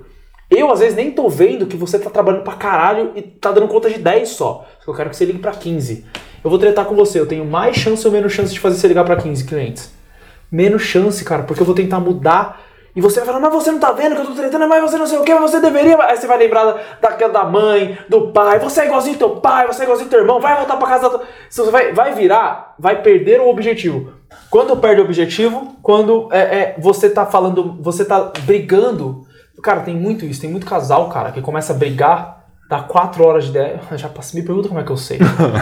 Eu 0.49 0.71
às 0.71 0.79
vezes 0.79 0.95
nem 0.95 1.11
tô 1.11 1.27
vendo 1.27 1.67
que 1.67 1.75
você 1.75 1.99
tá 1.99 2.09
trabalhando 2.09 2.43
pra 2.43 2.53
caralho 2.53 3.11
e 3.15 3.21
tá 3.21 3.51
dando 3.51 3.67
conta 3.67 3.89
de 3.89 3.99
10 3.99 4.29
só. 4.29 4.65
Eu 4.87 4.93
quero 4.93 5.09
que 5.09 5.15
você 5.17 5.25
ligue 5.25 5.39
pra 5.39 5.51
15. 5.51 6.05
Eu 6.41 6.49
vou 6.49 6.57
tretar 6.57 6.85
com 6.85 6.95
você, 6.95 7.19
eu 7.19 7.25
tenho 7.25 7.43
mais 7.43 7.75
chance 7.75 8.07
ou 8.07 8.13
menos 8.13 8.31
chance 8.31 8.53
de 8.53 8.59
fazer 8.59 8.77
você 8.77 8.87
ligar 8.87 9.03
pra 9.03 9.17
15 9.17 9.43
clientes. 9.43 9.91
Menos 10.49 10.81
chance, 10.81 11.23
cara, 11.25 11.43
porque 11.43 11.61
eu 11.61 11.65
vou 11.65 11.75
tentar 11.75 11.99
mudar. 11.99 12.63
E 12.95 13.01
você 13.01 13.19
vai 13.19 13.27
falar, 13.27 13.39
mas 13.39 13.53
você 13.53 13.71
não 13.71 13.79
tá 13.79 13.91
vendo 13.91 14.15
que 14.15 14.21
eu 14.21 14.25
tô 14.25 14.33
tretando, 14.33 14.67
mas 14.67 14.81
você 14.81 14.97
não 14.97 15.05
sei 15.07 15.19
o 15.19 15.23
que, 15.23 15.33
mas 15.33 15.51
você 15.51 15.59
deveria. 15.61 15.97
Aí 16.03 16.17
você 16.17 16.25
vai 16.27 16.37
lembrar 16.37 16.65
da- 16.65 16.79
daquela 17.01 17.31
da 17.33 17.43
mãe, 17.45 17.97
do 18.09 18.31
pai, 18.31 18.59
você 18.59 18.81
é 18.81 18.85
igualzinho 18.85 19.17
teu 19.17 19.29
pai, 19.37 19.67
você 19.67 19.81
é 19.81 19.83
igualzinho 19.83 20.09
teu 20.09 20.19
irmão, 20.21 20.39
vai 20.39 20.55
voltar 20.57 20.77
pra 20.77 20.87
casa 20.87 21.09
da 21.09 21.23
Você 21.49 21.63
vai, 21.69 21.93
vai 21.93 22.13
virar, 22.13 22.73
vai 22.79 23.01
perder 23.01 23.39
o 23.41 23.47
objetivo. 23.49 24.13
Quando 24.49 24.75
perde 24.77 25.01
o 25.01 25.05
objetivo, 25.05 25.75
quando 25.81 26.27
é, 26.31 26.39
é, 26.39 26.75
você 26.79 27.09
tá 27.09 27.25
falando, 27.25 27.77
você 27.81 28.03
tá 28.03 28.31
brigando. 28.41 29.25
Cara, 29.61 29.81
tem 29.81 29.95
muito 29.95 30.25
isso, 30.25 30.41
tem 30.41 30.49
muito 30.49 30.65
casal, 30.65 31.09
cara, 31.09 31.31
que 31.31 31.41
começa 31.41 31.73
a 31.73 31.75
brigar, 31.75 32.38
dá 32.69 32.81
quatro 32.81 33.25
horas 33.25 33.45
de 33.45 33.49
ideia. 33.49 33.79
Já 33.95 34.07
passei, 34.07 34.39
me 34.39 34.45
pergunta 34.45 34.67
como 34.67 34.79
é 34.79 34.83
que 34.83 34.91
eu 34.91 34.95
sei. 34.97 35.17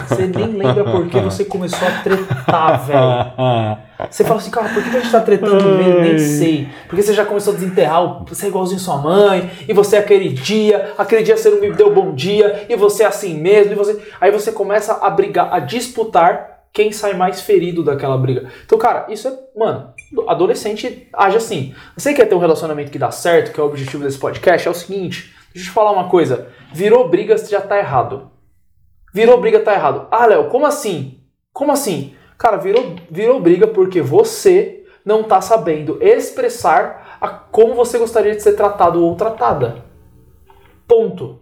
Você 0.06 0.26
nem 0.26 0.48
lembra 0.52 0.84
por 0.84 1.08
que 1.08 1.18
você 1.18 1.44
começou 1.44 1.88
a 1.88 1.90
tretar, 2.02 2.84
velho. 2.86 3.78
Você 4.10 4.22
fala 4.24 4.38
assim, 4.38 4.50
cara, 4.50 4.68
por 4.68 4.82
que 4.82 4.90
a 4.96 5.00
gente 5.00 5.10
tá 5.10 5.20
tretando 5.20 5.64
mesmo? 5.76 6.00
Nem 6.00 6.18
sei. 6.18 6.68
Porque 6.86 7.02
você 7.02 7.14
já 7.14 7.24
começou 7.24 7.54
a 7.54 7.56
desenterrar, 7.56 8.04
o- 8.04 8.24
você 8.26 8.44
é 8.46 8.48
igualzinho 8.50 8.78
sua 8.78 8.98
mãe, 8.98 9.50
e 9.66 9.72
você 9.72 9.96
é 9.96 9.98
aquele 9.98 10.28
dia, 10.28 10.92
aquele 10.98 11.22
dia 11.22 11.36
você 11.36 11.48
não 11.50 11.60
me 11.60 11.72
deu 11.72 11.92
bom 11.92 12.14
dia, 12.14 12.66
e 12.68 12.76
você 12.76 13.02
é 13.02 13.06
assim 13.06 13.34
mesmo, 13.40 13.72
e 13.72 13.74
você. 13.74 13.98
Aí 14.20 14.30
você 14.30 14.52
começa 14.52 14.92
a 15.02 15.10
brigar, 15.10 15.52
a 15.52 15.58
disputar 15.58 16.58
quem 16.72 16.92
sai 16.92 17.14
mais 17.14 17.40
ferido 17.40 17.82
daquela 17.82 18.16
briga. 18.18 18.44
Então, 18.66 18.78
cara, 18.78 19.06
isso 19.08 19.26
é. 19.26 19.32
Mano, 19.58 19.88
adolescente 20.28 21.08
age 21.12 21.36
assim. 21.38 21.74
Você 21.96 22.14
quer 22.14 22.26
ter 22.26 22.34
um 22.34 22.38
relacionamento 22.38 22.90
que 22.92 22.98
dá 22.98 23.10
certo, 23.10 23.52
que 23.52 23.58
é 23.58 23.62
o 23.62 23.66
objetivo 23.66 24.04
desse 24.04 24.18
podcast, 24.18 24.68
é 24.68 24.70
o 24.70 24.74
seguinte. 24.74 25.34
Deixa 25.58 25.70
eu 25.70 25.72
te 25.72 25.74
falar 25.74 25.90
uma 25.90 26.08
coisa. 26.08 26.46
Virou 26.72 27.08
briga, 27.08 27.36
você 27.36 27.50
já 27.50 27.60
tá 27.60 27.76
errado. 27.76 28.30
Virou 29.12 29.40
briga, 29.40 29.58
tá 29.58 29.74
errado. 29.74 30.06
Ah, 30.08 30.24
Léo, 30.24 30.48
como 30.50 30.64
assim? 30.64 31.18
Como 31.52 31.72
assim? 31.72 32.14
Cara, 32.38 32.56
virou, 32.56 32.94
virou 33.10 33.40
briga 33.40 33.66
porque 33.66 34.00
você 34.00 34.84
não 35.04 35.24
tá 35.24 35.40
sabendo 35.40 35.98
expressar 36.00 37.18
a 37.20 37.26
como 37.26 37.74
você 37.74 37.98
gostaria 37.98 38.36
de 38.36 38.40
ser 38.40 38.52
tratado 38.52 39.02
ou 39.04 39.16
tratada. 39.16 39.84
Ponto. 40.86 41.40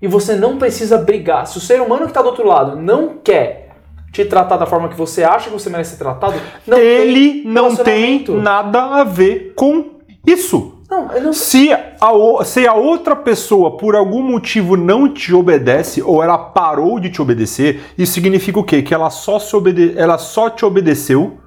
E 0.00 0.08
você 0.08 0.34
não 0.34 0.56
precisa 0.56 0.96
brigar. 0.96 1.46
Se 1.46 1.58
o 1.58 1.60
ser 1.60 1.82
humano 1.82 2.06
que 2.06 2.14
tá 2.14 2.22
do 2.22 2.28
outro 2.28 2.46
lado 2.46 2.76
não 2.76 3.18
quer 3.18 3.76
te 4.10 4.24
tratar 4.24 4.56
da 4.56 4.64
forma 4.64 4.88
que 4.88 4.96
você 4.96 5.22
acha 5.22 5.50
que 5.50 5.52
você 5.52 5.68
merece 5.68 5.90
ser 5.90 5.98
tratado, 5.98 6.40
não 6.66 6.78
Ele 6.78 7.42
tem 7.42 7.44
não 7.44 7.76
tem 7.76 8.24
nada 8.28 9.00
a 9.00 9.04
ver 9.04 9.52
com 9.54 10.00
isso. 10.26 10.71
Ele 11.10 11.26
não 11.26 11.32
Se 11.32 11.72
a, 11.72 12.44
se 12.44 12.66
a 12.66 12.74
outra 12.74 13.16
pessoa, 13.16 13.76
por 13.76 13.94
algum 13.94 14.22
motivo, 14.22 14.76
não 14.76 15.08
te 15.08 15.34
obedece, 15.34 16.02
ou 16.02 16.22
ela 16.22 16.38
parou 16.38 17.00
de 17.00 17.10
te 17.10 17.20
obedecer, 17.20 17.80
isso 17.98 18.12
significa 18.12 18.58
o 18.58 18.64
quê? 18.64 18.82
Que 18.82 18.94
ela 18.94 19.10
só, 19.10 19.38
se 19.38 19.54
obede 19.56 19.94
ela 19.96 20.18
só 20.18 20.50
te 20.50 20.64
obedeceu 20.64 21.38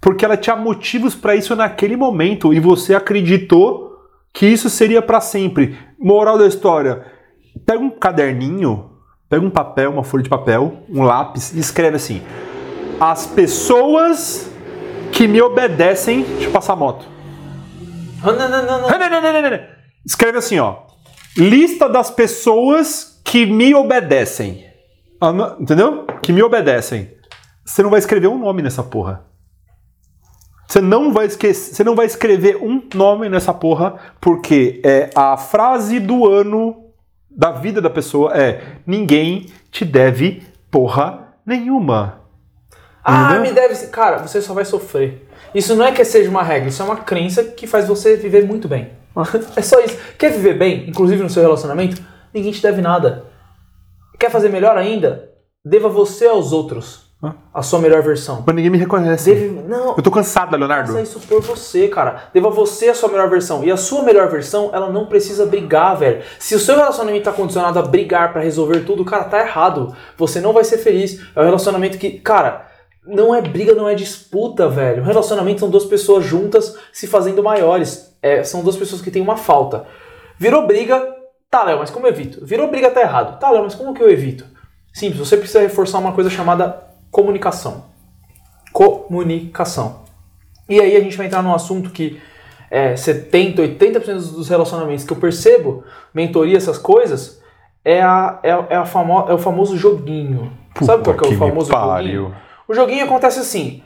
porque 0.00 0.24
ela 0.24 0.36
tinha 0.36 0.56
motivos 0.56 1.14
para 1.14 1.36
isso 1.36 1.54
naquele 1.54 1.96
momento 1.96 2.54
e 2.54 2.58
você 2.58 2.94
acreditou 2.94 3.90
que 4.32 4.46
isso 4.46 4.70
seria 4.70 5.02
para 5.02 5.20
sempre. 5.20 5.76
Moral 5.98 6.38
da 6.38 6.46
história: 6.46 7.04
pega 7.66 7.80
um 7.80 7.90
caderninho, 7.90 8.90
pega 9.28 9.44
um 9.44 9.50
papel, 9.50 9.90
uma 9.90 10.04
folha 10.04 10.22
de 10.22 10.30
papel, 10.30 10.84
um 10.88 11.02
lápis 11.02 11.52
e 11.54 11.58
escreve 11.58 11.96
assim: 11.96 12.22
As 12.98 13.26
pessoas 13.26 14.50
que 15.12 15.28
me 15.28 15.42
obedecem. 15.42 16.22
Deixa 16.22 16.46
eu 16.46 16.52
passar 16.52 16.72
a 16.72 16.76
moto. 16.76 17.19
Não, 18.22 18.36
não, 18.36 18.48
não, 18.48 18.66
não. 18.66 18.80
Não, 18.88 18.98
não, 18.98 19.10
não, 19.10 19.20
não, 19.20 19.42
não, 19.42 19.50
não. 19.50 19.60
Escreve 20.04 20.38
assim, 20.38 20.58
ó. 20.58 20.76
Lista 21.36 21.88
das 21.88 22.10
pessoas 22.10 23.20
que 23.24 23.46
me 23.46 23.74
obedecem. 23.74 24.66
Entendeu? 25.58 26.06
Que 26.22 26.32
me 26.32 26.42
obedecem. 26.42 27.12
Você 27.64 27.82
não 27.82 27.90
vai 27.90 27.98
escrever 27.98 28.28
um 28.28 28.38
nome 28.38 28.62
nessa 28.62 28.82
porra. 28.82 29.24
Você 30.66 30.80
não 30.80 31.12
vai 31.12 31.26
esquecer, 31.26 31.74
você 31.74 31.82
não 31.82 31.96
vai 31.96 32.06
escrever 32.06 32.56
um 32.62 32.80
nome 32.94 33.28
nessa 33.28 33.52
porra, 33.52 33.96
porque 34.20 34.80
é 34.84 35.10
a 35.16 35.36
frase 35.36 35.98
do 35.98 36.28
ano 36.28 36.90
da 37.28 37.50
vida 37.50 37.80
da 37.80 37.90
pessoa 37.90 38.32
é 38.36 38.76
ninguém 38.86 39.46
te 39.70 39.84
deve 39.84 40.44
porra 40.70 41.34
nenhuma. 41.44 42.20
Ah, 43.02 43.34
Entendeu? 43.34 43.42
me 43.42 43.52
deve. 43.52 43.86
Cara, 43.88 44.18
você 44.18 44.40
só 44.40 44.54
vai 44.54 44.64
sofrer. 44.64 45.26
Isso 45.54 45.74
não 45.74 45.84
é 45.84 45.92
que 45.92 46.04
seja 46.04 46.30
uma 46.30 46.42
regra, 46.42 46.68
isso 46.68 46.82
é 46.82 46.84
uma 46.84 46.96
crença 46.96 47.44
que 47.44 47.66
faz 47.66 47.86
você 47.86 48.16
viver 48.16 48.44
muito 48.46 48.68
bem. 48.68 48.90
É 49.56 49.62
só 49.62 49.80
isso. 49.80 49.96
Quer 50.16 50.32
viver 50.32 50.56
bem, 50.56 50.88
inclusive 50.88 51.22
no 51.22 51.30
seu 51.30 51.42
relacionamento? 51.42 52.00
Ninguém 52.32 52.52
te 52.52 52.62
deve 52.62 52.80
nada. 52.80 53.24
Quer 54.18 54.30
fazer 54.30 54.48
melhor 54.48 54.76
ainda? 54.76 55.30
Deva 55.64 55.88
você 55.88 56.26
aos 56.26 56.52
outros 56.52 57.10
a 57.52 57.62
sua 57.62 57.80
melhor 57.80 58.02
versão. 58.02 58.42
Mas 58.46 58.56
ninguém 58.56 58.70
me 58.70 58.78
reconhece. 58.78 59.34
Deve. 59.34 59.48
Não, 59.68 59.94
Eu 59.96 60.02
tô 60.02 60.10
cansado, 60.10 60.56
Leonardo. 60.56 60.88
Faça 60.88 61.02
isso 61.02 61.20
por 61.20 61.42
você, 61.42 61.86
cara. 61.88 62.24
Deva 62.32 62.48
você 62.48 62.88
a 62.88 62.94
sua 62.94 63.10
melhor 63.10 63.28
versão. 63.28 63.62
E 63.62 63.70
a 63.70 63.76
sua 63.76 64.02
melhor 64.02 64.28
versão, 64.30 64.70
ela 64.72 64.90
não 64.90 65.04
precisa 65.04 65.44
brigar, 65.44 65.96
velho. 65.98 66.22
Se 66.38 66.54
o 66.54 66.58
seu 66.58 66.76
relacionamento 66.76 67.24
tá 67.24 67.32
condicionado 67.32 67.78
a 67.78 67.82
brigar 67.82 68.32
pra 68.32 68.40
resolver 68.40 68.80
tudo, 68.80 69.04
cara, 69.04 69.24
tá 69.24 69.40
errado. 69.40 69.94
Você 70.16 70.40
não 70.40 70.54
vai 70.54 70.64
ser 70.64 70.78
feliz. 70.78 71.20
É 71.36 71.40
um 71.40 71.44
relacionamento 71.44 71.98
que, 71.98 72.12
cara, 72.12 72.69
Não 73.06 73.34
é 73.34 73.40
briga, 73.40 73.74
não 73.74 73.88
é 73.88 73.94
disputa, 73.94 74.68
velho. 74.68 75.02
Relacionamento 75.02 75.60
são 75.60 75.70
duas 75.70 75.84
pessoas 75.84 76.24
juntas 76.24 76.76
se 76.92 77.06
fazendo 77.06 77.42
maiores. 77.42 78.14
É, 78.22 78.44
são 78.44 78.62
duas 78.62 78.76
pessoas 78.76 79.00
que 79.00 79.10
têm 79.10 79.22
uma 79.22 79.36
falta. 79.36 79.86
Virou 80.38 80.66
briga, 80.66 81.16
tá, 81.50 81.64
Léo, 81.64 81.78
mas 81.78 81.90
como 81.90 82.06
eu 82.06 82.10
evito? 82.10 82.44
Virou 82.44 82.68
briga, 82.68 82.90
tá 82.90 83.00
errado. 83.00 83.38
Tá, 83.38 83.50
Léo, 83.50 83.62
mas 83.62 83.74
como 83.74 83.94
que 83.94 84.02
eu 84.02 84.10
evito? 84.10 84.44
Simples, 84.92 85.18
você 85.18 85.36
precisa 85.36 85.60
reforçar 85.60 85.98
uma 85.98 86.12
coisa 86.12 86.28
chamada 86.28 86.82
comunicação. 87.10 87.84
Comunicação. 88.72 90.02
E 90.68 90.80
aí 90.80 90.96
a 90.96 91.00
gente 91.00 91.16
vai 91.16 91.26
entrar 91.26 91.42
num 91.42 91.54
assunto 91.54 91.90
que 91.90 92.20
é, 92.70 92.94
70, 92.94 93.62
80% 93.62 94.14
dos 94.32 94.48
relacionamentos 94.48 95.04
que 95.04 95.12
eu 95.12 95.16
percebo, 95.16 95.82
mentoria, 96.14 96.56
essas 96.56 96.78
coisas, 96.78 97.42
é, 97.84 98.00
a, 98.00 98.38
é, 98.42 98.50
é, 98.50 98.76
a 98.76 98.84
famo, 98.84 99.26
é 99.28 99.34
o 99.34 99.38
famoso 99.38 99.76
joguinho. 99.76 100.52
Puta 100.72 100.86
Sabe 100.86 101.02
qual 101.02 101.16
que 101.16 101.24
é 101.24 101.28
o 101.28 101.38
famoso 101.38 101.70
joguinho? 101.70 102.34
O 102.70 102.74
joguinho 102.74 103.04
acontece 103.04 103.40
assim: 103.40 103.82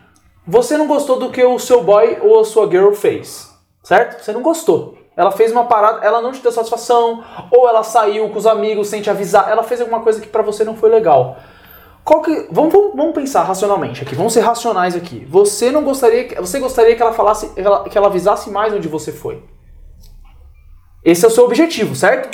você 0.47 0.76
não 0.76 0.87
gostou 0.87 1.19
do 1.19 1.31
que 1.31 1.43
o 1.43 1.59
seu 1.59 1.83
boy 1.83 2.19
ou 2.21 2.38
a 2.38 2.45
sua 2.45 2.71
girl 2.71 2.93
fez, 2.93 3.50
certo? 3.83 4.23
Você 4.23 4.31
não 4.31 4.43
gostou. 4.43 4.99
Ela 5.17 5.33
fez 5.33 5.50
uma 5.50 5.64
parada, 5.64 6.05
ela 6.05 6.21
não 6.21 6.33
te 6.33 6.43
deu 6.43 6.53
satisfação, 6.53 7.25
ou 7.50 7.67
ela 7.67 7.83
saiu 7.83 8.29
com 8.29 8.37
os 8.37 8.47
amigos 8.47 8.88
sem 8.88 9.00
te 9.00 9.09
avisar, 9.09 9.50
ela 9.50 9.62
fez 9.62 9.81
alguma 9.81 10.00
coisa 10.00 10.21
que 10.21 10.29
para 10.29 10.43
você 10.43 10.64
não 10.64 10.76
foi 10.76 10.91
legal. 10.91 11.38
Qual 12.05 12.21
que, 12.21 12.47
vamos, 12.50 12.75
vamos, 12.75 12.95
vamos, 12.95 13.14
pensar 13.14 13.45
racionalmente 13.45 14.03
aqui, 14.03 14.14
vamos 14.14 14.35
ser 14.35 14.41
racionais 14.41 14.95
aqui. 14.95 15.25
Você 15.31 15.71
não 15.71 15.83
gostaria, 15.83 16.38
você 16.38 16.61
gostaria 16.61 16.95
que 16.95 17.00
ela 17.00 17.14
falasse, 17.14 17.55
que 17.55 17.97
ela 17.97 18.09
avisasse 18.09 18.50
mais 18.50 18.75
onde 18.75 18.87
você 18.87 19.12
foi? 19.12 19.43
Esse 21.03 21.25
é 21.25 21.29
o 21.29 21.31
seu 21.31 21.45
objetivo, 21.45 21.97
certo? 21.97 22.29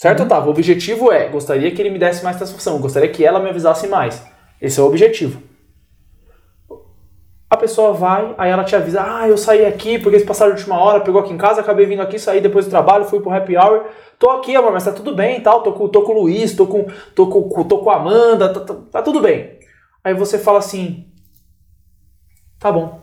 Certo, 0.00 0.20
uhum. 0.20 0.24
Otávio? 0.24 0.46
O 0.46 0.50
objetivo 0.52 1.12
é, 1.12 1.28
gostaria 1.28 1.70
que 1.72 1.82
ele 1.82 1.90
me 1.90 1.98
desse 1.98 2.24
mais 2.24 2.36
satisfação, 2.36 2.78
gostaria 2.78 3.10
que 3.10 3.22
ela 3.22 3.38
me 3.38 3.50
avisasse 3.50 3.86
mais. 3.86 4.24
Esse 4.62 4.80
é 4.80 4.82
o 4.82 4.86
objetivo. 4.86 5.49
A 7.50 7.56
pessoa 7.56 7.92
vai, 7.92 8.32
aí 8.38 8.48
ela 8.48 8.62
te 8.62 8.76
avisa, 8.76 9.02
ah, 9.02 9.28
eu 9.28 9.36
saí 9.36 9.66
aqui 9.66 9.98
porque 9.98 10.14
eles 10.14 10.26
passaram 10.26 10.52
a 10.52 10.54
última 10.54 10.78
hora, 10.78 11.00
pegou 11.00 11.20
aqui 11.20 11.32
em 11.32 11.36
casa, 11.36 11.60
acabei 11.60 11.84
vindo 11.84 12.00
aqui, 12.00 12.16
saí 12.16 12.40
depois 12.40 12.64
do 12.64 12.70
trabalho, 12.70 13.06
fui 13.06 13.18
pro 13.18 13.32
happy 13.32 13.56
hour, 13.56 13.86
tô 14.20 14.30
aqui, 14.30 14.54
amor, 14.54 14.72
mas 14.72 14.84
tá 14.84 14.92
tudo 14.92 15.16
bem 15.16 15.38
e 15.38 15.40
tal, 15.40 15.60
tô 15.60 15.72
com, 15.72 15.88
tô 15.88 16.02
com 16.02 16.12
o 16.12 16.22
Luiz, 16.22 16.54
tô 16.54 16.64
com, 16.64 16.86
tô 17.12 17.26
com, 17.26 17.64
tô 17.64 17.78
com 17.78 17.90
a 17.90 17.96
Amanda, 17.96 18.52
tá, 18.52 18.60
tá, 18.60 18.74
tá 18.92 19.02
tudo 19.02 19.20
bem. 19.20 19.58
Aí 20.04 20.14
você 20.14 20.38
fala 20.38 20.60
assim, 20.60 21.08
tá 22.60 22.70
bom. 22.70 23.00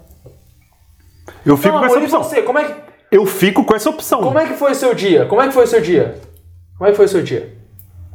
Eu 1.46 1.58
fico 1.58 1.74
Não, 1.74 1.80
com 1.80 1.86
amor, 1.86 1.98
essa 1.98 2.06
opção. 2.06 2.24
Você, 2.24 2.42
como 2.42 2.58
é 2.58 2.64
que... 2.64 2.76
Eu 3.12 3.26
fico 3.26 3.66
com 3.66 3.76
essa 3.76 3.90
opção. 3.90 4.22
Como 4.22 4.40
é 4.40 4.48
que 4.48 4.54
foi 4.54 4.72
o 4.72 4.76
seu 4.76 4.94
dia? 4.94 5.26
Como 5.26 5.42
é 5.42 5.48
que 5.48 5.54
foi 5.54 5.66
o 5.66 5.68
seu 5.68 5.82
dia? 5.82 6.22
Como 6.78 6.88
é 6.88 6.92
que 6.92 6.98
foi 6.98 7.06
o 7.06 7.10
seu 7.10 7.22
dia? 7.22 7.54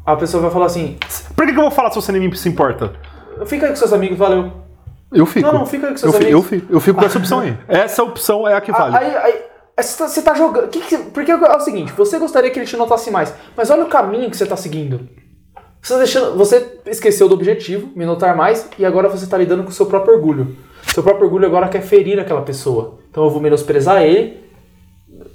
A 0.07 0.17
pessoa 0.17 0.43
vai 0.43 0.51
falar 0.51 0.67
assim... 0.67 0.97
Por 1.37 1.47
que, 1.47 1.53
que 1.53 1.59
eu 1.59 1.62
vou 1.62 1.71
falar 1.71 1.91
se 1.91 1.97
você 1.97 2.11
nem 2.11 2.33
se 2.35 2.49
importa? 2.49 2.95
Fica 3.45 3.67
aí 3.67 3.73
com 3.73 3.77
seus 3.77 3.93
amigos, 3.93 4.17
valeu. 4.17 4.62
Eu 5.12 5.26
fico. 5.26 5.47
Não, 5.47 5.61
não, 5.61 5.66
fica 5.66 5.87
aí 5.87 5.92
com 5.92 5.99
seus 5.99 6.14
eu 6.14 6.21
amigos. 6.21 6.33
eu 6.33 6.42
fico, 6.42 6.73
eu 6.73 6.81
fico 6.81 6.99
com 6.99 7.04
essa 7.04 7.19
opção 7.19 7.40
aí. 7.40 7.57
Essa 7.69 8.02
opção 8.02 8.49
é 8.49 8.54
a 8.54 8.61
que 8.61 8.73
vale. 8.73 8.97
Aí, 8.97 9.16
aí, 9.16 9.42
você 9.81 10.23
tá, 10.23 10.33
tá 10.33 10.35
jogando. 10.38 10.69
Que 10.69 10.81
que, 10.81 10.99
porque 10.99 11.31
é 11.31 11.37
o 11.37 11.61
seguinte, 11.61 11.92
você 11.92 12.19
gostaria 12.19 12.50
que 12.50 12.59
ele 12.59 12.66
te 12.66 12.76
notasse 12.76 13.11
mais, 13.11 13.33
mas 13.57 13.71
olha 13.71 13.85
o 13.85 13.88
caminho 13.88 14.31
que 14.31 14.37
você 14.37 14.47
tá 14.47 14.57
seguindo. 14.57 15.09
Você, 15.83 15.95
tá 15.95 15.99
deixando, 15.99 16.37
você 16.37 16.81
esqueceu 16.87 17.28
do 17.28 17.35
objetivo, 17.35 17.90
me 17.97 18.07
notar 18.07 18.37
mais, 18.37 18.69
e 18.78 18.85
agora 18.85 19.09
você 19.09 19.26
tá 19.26 19.37
lidando 19.37 19.64
com 19.64 19.71
o 19.71 19.73
seu 19.73 19.87
próprio 19.87 20.14
orgulho. 20.14 20.57
Seu 20.92 21.02
próprio 21.02 21.25
orgulho 21.26 21.47
agora 21.47 21.69
quer 21.69 21.83
ferir 21.83 22.19
aquela 22.21 22.42
pessoa. 22.42 22.99
Então 23.11 23.25
eu 23.25 23.31
vou 23.31 23.40
menosprezar 23.40 24.02
ele. 24.02 24.42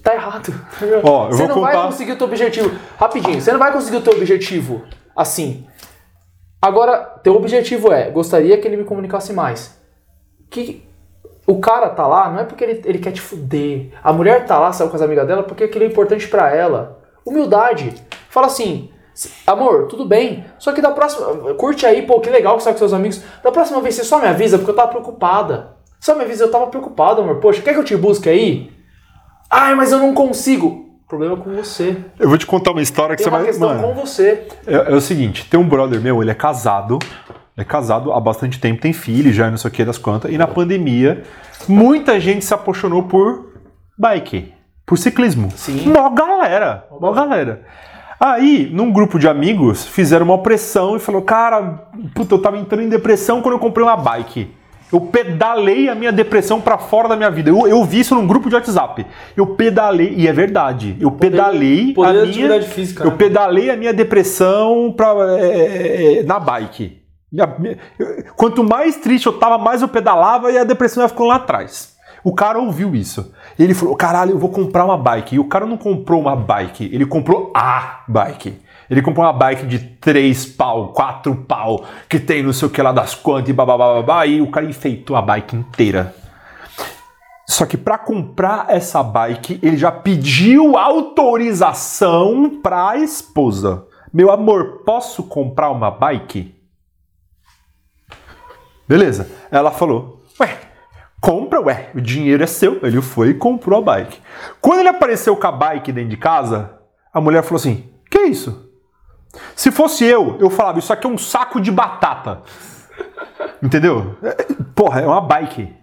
Tá 0.02 0.14
errado. 0.14 0.54
Ó, 1.04 1.28
você 1.28 1.48
não 1.48 1.56
contar... 1.56 1.74
vai 1.74 1.88
conseguir 1.88 2.12
o 2.14 2.16
teu 2.16 2.28
objetivo. 2.28 2.72
Rapidinho, 2.98 3.42
você 3.42 3.52
não 3.52 3.60
vai 3.60 3.72
conseguir 3.72 3.98
o 3.98 4.02
teu 4.02 4.14
objetivo 4.14 4.84
assim. 5.16 5.66
Agora, 6.62 6.98
teu 7.24 7.36
objetivo 7.36 7.92
é, 7.92 8.10
gostaria 8.10 8.58
que 8.58 8.68
ele 8.68 8.78
me 8.78 8.84
comunicasse 8.84 9.32
mais. 9.32 9.80
Que 10.50 10.88
o 11.46 11.60
cara 11.60 11.90
tá 11.90 12.06
lá 12.08 12.30
não 12.32 12.40
é 12.40 12.44
porque 12.44 12.64
ele, 12.64 12.82
ele 12.86 13.00
quer 13.00 13.12
te 13.12 13.22
fuder. 13.22 13.92
A 14.04 14.12
mulher 14.12 14.46
tá 14.46 14.60
lá, 14.60 14.74
saiu 14.74 14.90
com 14.90 14.96
as 14.96 15.02
amigas 15.02 15.28
dela, 15.28 15.44
porque 15.44 15.66
aquilo 15.66 15.84
é 15.84 15.88
importante 15.88 16.28
para 16.28 16.54
ela. 16.54 17.00
Humildade. 17.26 17.94
Fala 18.30 18.48
assim, 18.48 18.90
amor, 19.46 19.88
tudo 19.88 20.06
bem, 20.06 20.46
só 20.58 20.72
que 20.72 20.82
da 20.82 20.92
próxima. 20.92 21.54
Curte 21.54 21.86
aí, 21.86 22.02
pô, 22.02 22.20
que 22.20 22.30
legal 22.30 22.58
que 22.58 22.64
sai 22.64 22.74
com 22.74 22.80
seus 22.80 22.94
amigos. 22.94 23.22
Da 23.44 23.52
próxima 23.52 23.80
vez 23.82 23.96
você 23.96 24.04
só 24.04 24.20
me 24.20 24.28
avisa, 24.28 24.58
porque 24.58 24.72
eu 24.72 24.76
tava 24.76 24.90
preocupada. 24.90 25.78
Só 26.00 26.16
me 26.16 26.24
avisa, 26.24 26.46
eu 26.46 26.52
tava 26.52 26.68
preocupado, 26.68 27.22
amor. 27.22 27.40
Poxa, 27.40 27.62
quer 27.62 27.74
que 27.74 27.80
eu 27.80 27.84
te 27.84 27.96
busque 27.96 28.30
aí? 28.30 28.72
Ai, 29.50 29.76
mas 29.76 29.92
eu 29.92 30.00
não 30.00 30.14
consigo 30.14 30.87
problema 31.08 31.38
com 31.38 31.54
você. 31.54 31.98
Eu 32.20 32.28
vou 32.28 32.38
te 32.38 32.46
contar 32.46 32.72
uma 32.72 32.82
história 32.82 33.16
que 33.16 33.24
tem 33.24 33.32
você 33.32 33.38
vai. 33.38 33.46
questão 33.46 33.70
Mano, 33.70 33.82
com 33.82 33.94
você. 33.94 34.48
É, 34.66 34.92
é, 34.92 34.96
o 34.96 35.02
seguinte: 35.02 35.46
tem 35.50 35.60
um 35.60 35.68
brother 35.68 36.02
meu, 36.02 36.22
ele 36.22 36.32
é 36.32 36.36
casado. 36.36 37.00
É 37.56 37.64
casado 37.64 38.14
há 38.14 38.20
bastante 38.20 38.60
tempo, 38.60 38.80
tem 38.80 38.94
filho 38.94 39.34
já, 39.34 39.50
não 39.50 39.58
sei 39.58 39.70
o 39.72 39.74
que 39.74 39.84
das 39.84 39.98
quantas. 39.98 40.32
E 40.32 40.38
na 40.38 40.46
pandemia, 40.46 41.24
muita 41.68 42.20
gente 42.20 42.46
se 42.46 42.54
apaixonou 42.54 43.04
por 43.04 43.52
bike, 43.98 44.54
por 44.86 44.96
ciclismo. 44.96 45.50
Sim. 45.56 45.90
Mó 45.90 46.08
galera, 46.12 46.86
mó 47.02 47.12
galera. 47.12 47.64
Aí, 48.20 48.70
num 48.72 48.92
grupo 48.92 49.18
de 49.18 49.28
amigos, 49.28 49.88
fizeram 49.88 50.26
uma 50.26 50.38
pressão 50.44 50.96
e 50.96 51.00
falou: 51.00 51.24
Cara, 51.24 51.88
puta, 52.14 52.36
eu 52.36 52.42
tava 52.42 52.58
entrando 52.58 52.84
em 52.84 52.90
depressão 52.90 53.42
quando 53.42 53.54
eu 53.54 53.60
comprei 53.60 53.84
uma 53.84 53.98
bike. 53.98 54.56
Eu 54.92 55.02
pedalei 55.02 55.90
a 55.90 55.96
minha 55.96 56.12
depressão 56.12 56.62
para 56.62 56.78
fora 56.78 57.10
da 57.10 57.16
minha 57.16 57.30
vida. 57.30 57.50
Eu, 57.50 57.68
eu, 57.68 57.84
vi 57.84 58.00
isso 58.00 58.16
num 58.16 58.26
grupo 58.26 58.48
de 58.48 58.56
WhatsApp. 58.56 59.06
Eu 59.36 59.48
pedalei, 59.48 60.14
e 60.16 60.28
é 60.28 60.34
verdade. 60.34 60.96
Eu 61.00 61.12
pedalei 61.12 61.94
poder 61.94 62.24
a 62.24 62.26
minha, 62.26 62.62
física, 62.62 63.04
eu 63.04 63.12
né? 63.12 63.18
pedalei 63.18 63.70
a 63.70 63.76
minha 63.76 63.94
depressão 63.94 64.94
pra, 64.96 65.14
é, 65.38 65.46
é, 65.46 66.20
é 66.20 66.24
na 66.24 66.40
bike. 66.40 67.02
Quanto 68.38 68.64
mais 68.64 68.96
triste 68.96 69.26
eu 69.26 69.34
tava, 69.34 69.58
mais 69.58 69.82
eu 69.82 69.90
pedalava 69.90 70.52
e 70.52 70.58
a 70.58 70.64
depressão 70.64 71.04
ia 71.04 71.10
ficando 71.10 71.28
lá 71.28 71.36
atrás. 71.36 71.98
O 72.24 72.34
cara 72.34 72.58
ouviu 72.58 72.96
isso. 72.96 73.34
E 73.60 73.64
ele 73.64 73.74
falou: 73.74 73.96
caralho, 73.96 74.32
eu 74.32 74.38
vou 74.38 74.50
comprar 74.50 74.86
uma 74.86 74.98
bike. 74.98 75.36
E 75.36 75.40
o 75.40 75.46
cara 75.46 75.66
não 75.66 75.78
comprou 75.78 76.22
uma 76.22 76.36
bike, 76.36 76.90
ele 76.94 77.06
comprou 77.06 77.52
a 77.54 78.04
bike. 78.08 78.60
Ele 78.90 79.02
comprou 79.02 79.26
uma 79.26 79.34
bike 79.34 79.66
de 79.66 79.80
3 79.80 80.46
pau, 80.46 80.94
4 80.94 81.36
pau, 81.48 81.86
que 82.08 82.20
tem 82.20 82.42
não 82.42 82.54
sei 82.54 82.68
o 82.68 82.72
que 82.72 82.82
lá 82.82 82.92
das 82.92 83.14
quantas 83.14 83.50
e 83.50 83.54
babá, 83.54 84.26
e 84.26 84.42
o 84.42 84.50
cara 84.50 84.66
enfeitou 84.66 85.16
a 85.16 85.22
bike 85.22 85.56
inteira. 85.56 86.16
Só 87.50 87.66
que 87.66 87.78
para 87.78 87.98
comprar 87.98 88.66
essa 88.70 89.02
bike, 89.02 89.60
ele 89.64 89.78
já 89.78 89.92
pediu 89.92 90.78
autorização 90.78 92.60
para 92.62 92.90
a 92.90 92.98
esposa. 92.98 93.88
Meu 94.14 94.30
amor, 94.30 94.84
posso 94.86 95.24
comprar 95.24 95.70
uma 95.72 95.90
bike? 95.90 96.54
Beleza. 98.88 99.30
Ela 99.50 99.72
falou: 99.72 100.22
Ué, 100.40 100.58
compra, 101.22 101.62
ué, 101.62 101.90
o 101.96 102.02
dinheiro 102.02 102.44
é 102.44 102.48
seu. 102.48 102.80
Ele 102.84 103.02
foi 103.02 103.30
e 103.30 103.34
comprou 103.34 103.80
a 103.80 103.82
bike. 103.82 104.20
Quando 104.62 104.80
ele 104.80 104.90
apareceu 104.90 105.36
com 105.36 105.48
a 105.48 105.52
bike 105.52 105.92
dentro 105.92 106.10
de 106.10 106.18
casa, 106.18 106.78
a 107.14 107.22
mulher 107.22 107.44
falou 107.44 107.58
assim: 107.58 107.90
Que 108.12 108.24
isso? 108.24 108.67
Se 109.56 109.72
fosse 109.72 110.06
eu, 110.06 110.38
eu 110.40 110.50
falava, 110.50 110.80
isso 110.80 110.94
aqui 110.94 111.06
é 111.06 111.10
um 111.10 111.18
saco 111.18 111.60
de 111.60 111.72
batata. 111.72 112.42
Entendeu? 113.62 114.16
Porra, 114.76 115.02
é 115.02 115.06
uma 115.06 115.22
bike. 115.22 115.74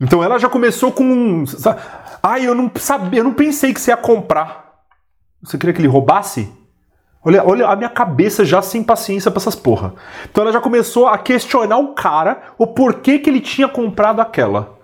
Então 0.00 0.22
ela 0.22 0.38
já 0.38 0.48
começou 0.48 0.92
com. 0.92 1.44
Ai, 2.22 2.46
eu 2.46 2.54
não 2.54 2.70
sabia, 2.76 3.20
eu 3.20 3.24
não 3.24 3.32
pensei 3.32 3.72
que 3.72 3.80
você 3.80 3.90
ia 3.90 3.96
comprar. 3.96 4.66
Você 5.42 5.56
queria 5.56 5.72
que 5.72 5.80
ele 5.80 5.88
roubasse? 5.88 6.52
Olha, 7.24 7.44
olha 7.44 7.66
a 7.66 7.74
minha 7.74 7.88
cabeça 7.88 8.44
já 8.44 8.62
sem 8.62 8.84
paciência 8.84 9.30
pra 9.30 9.40
essas 9.40 9.56
porra. 9.56 9.94
Então 10.30 10.42
ela 10.42 10.52
já 10.52 10.60
começou 10.60 11.08
a 11.08 11.18
questionar 11.18 11.78
o 11.78 11.94
cara 11.94 12.54
o 12.56 12.66
porquê 12.66 13.18
que 13.18 13.28
ele 13.28 13.40
tinha 13.40 13.68
comprado 13.68 14.20
aquela. 14.20 14.76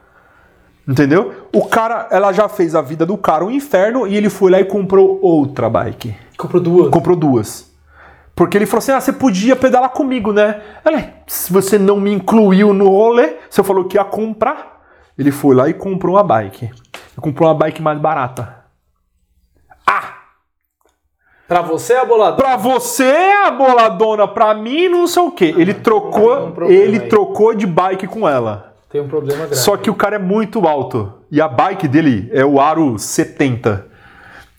Entendeu? 0.88 1.46
O 1.52 1.66
cara, 1.66 2.08
ela 2.10 2.32
já 2.32 2.48
fez 2.48 2.74
a 2.74 2.82
vida 2.82 3.06
do 3.06 3.16
cara 3.16 3.44
um 3.44 3.50
inferno 3.50 4.08
e 4.08 4.16
ele 4.16 4.28
foi 4.28 4.50
lá 4.50 4.60
e 4.60 4.64
comprou 4.64 5.20
outra 5.22 5.70
bike. 5.70 6.16
Comprou 6.36 6.60
duas. 6.60 6.90
Comprou 6.90 7.16
duas. 7.16 7.71
Porque 8.34 8.56
ele 8.56 8.66
falou 8.66 8.78
assim: 8.78 8.92
ah, 8.92 9.00
você 9.00 9.12
podia 9.12 9.54
pedalar 9.54 9.90
comigo, 9.90 10.32
né? 10.32 10.62
Ela, 10.84 11.12
se 11.26 11.52
você 11.52 11.78
não 11.78 12.00
me 12.00 12.12
incluiu 12.12 12.72
no 12.72 12.88
rolê, 12.88 13.36
você 13.48 13.62
falou 13.62 13.84
que 13.84 13.96
ia 13.96 14.04
comprar. 14.04 14.80
Ele 15.18 15.30
foi 15.30 15.54
lá 15.54 15.68
e 15.68 15.74
comprou 15.74 16.16
uma 16.16 16.22
bike. 16.22 16.64
Ele 16.64 17.20
comprou 17.20 17.48
uma 17.48 17.54
bike 17.54 17.82
mais 17.82 17.98
barata. 17.98 18.64
Ah! 19.86 20.14
Pra 21.46 21.60
você 21.60 21.92
é 21.92 22.00
a 22.00 22.04
boladona. 22.04 22.36
Pra 22.36 22.56
você 22.56 23.04
é 23.04 23.46
a 23.46 23.50
boladona, 23.50 24.26
pra 24.26 24.54
mim 24.54 24.88
não 24.88 25.06
sei 25.06 25.22
o 25.22 25.30
quê. 25.30 25.54
Ele 25.56 25.74
trocou, 25.74 26.54
um 26.58 26.70
ele 26.70 26.98
aí. 26.98 27.08
trocou 27.08 27.54
de 27.54 27.66
bike 27.66 28.06
com 28.06 28.26
ela. 28.26 28.74
Tem 28.88 29.00
um 29.00 29.08
problema 29.08 29.40
grave. 29.40 29.56
Só 29.56 29.76
que 29.76 29.90
o 29.90 29.94
cara 29.94 30.16
é 30.16 30.18
muito 30.18 30.66
alto. 30.66 31.12
E 31.30 31.40
a 31.40 31.48
bike 31.48 31.86
dele 31.86 32.30
é 32.32 32.44
o 32.44 32.58
aro 32.58 32.98
70. 32.98 33.86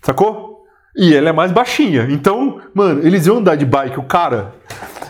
Sacou? 0.02 0.53
E 0.96 1.16
ela 1.16 1.30
é 1.30 1.32
mais 1.32 1.52
baixinha. 1.52 2.08
Então, 2.10 2.62
mano, 2.74 3.06
eles 3.06 3.26
iam 3.26 3.38
andar 3.38 3.56
de 3.56 3.66
bike. 3.66 4.00
O 4.00 4.04
cara. 4.04 4.54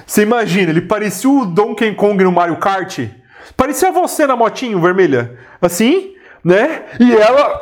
Você 0.05 0.21
imagina, 0.23 0.69
ele 0.69 0.81
parecia 0.81 1.29
o 1.29 1.45
Donkey 1.45 1.93
Kong 1.95 2.23
no 2.23 2.31
Mario 2.31 2.57
Kart. 2.57 2.99
Parecia 3.57 3.91
você 3.91 4.25
na 4.25 4.35
motinho 4.35 4.79
vermelha. 4.79 5.37
Assim, 5.61 6.13
né? 6.43 6.85
E 6.99 7.13
ela. 7.13 7.61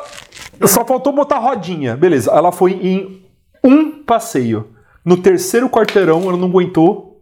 Só 0.66 0.84
faltou 0.84 1.12
botar 1.12 1.38
rodinha. 1.38 1.96
Beleza. 1.96 2.30
Ela 2.30 2.52
foi 2.52 2.72
em 2.72 3.26
um 3.64 4.02
passeio. 4.02 4.70
No 5.04 5.16
terceiro 5.16 5.68
quarteirão, 5.68 6.22
ela 6.22 6.36
não 6.36 6.48
aguentou. 6.48 7.20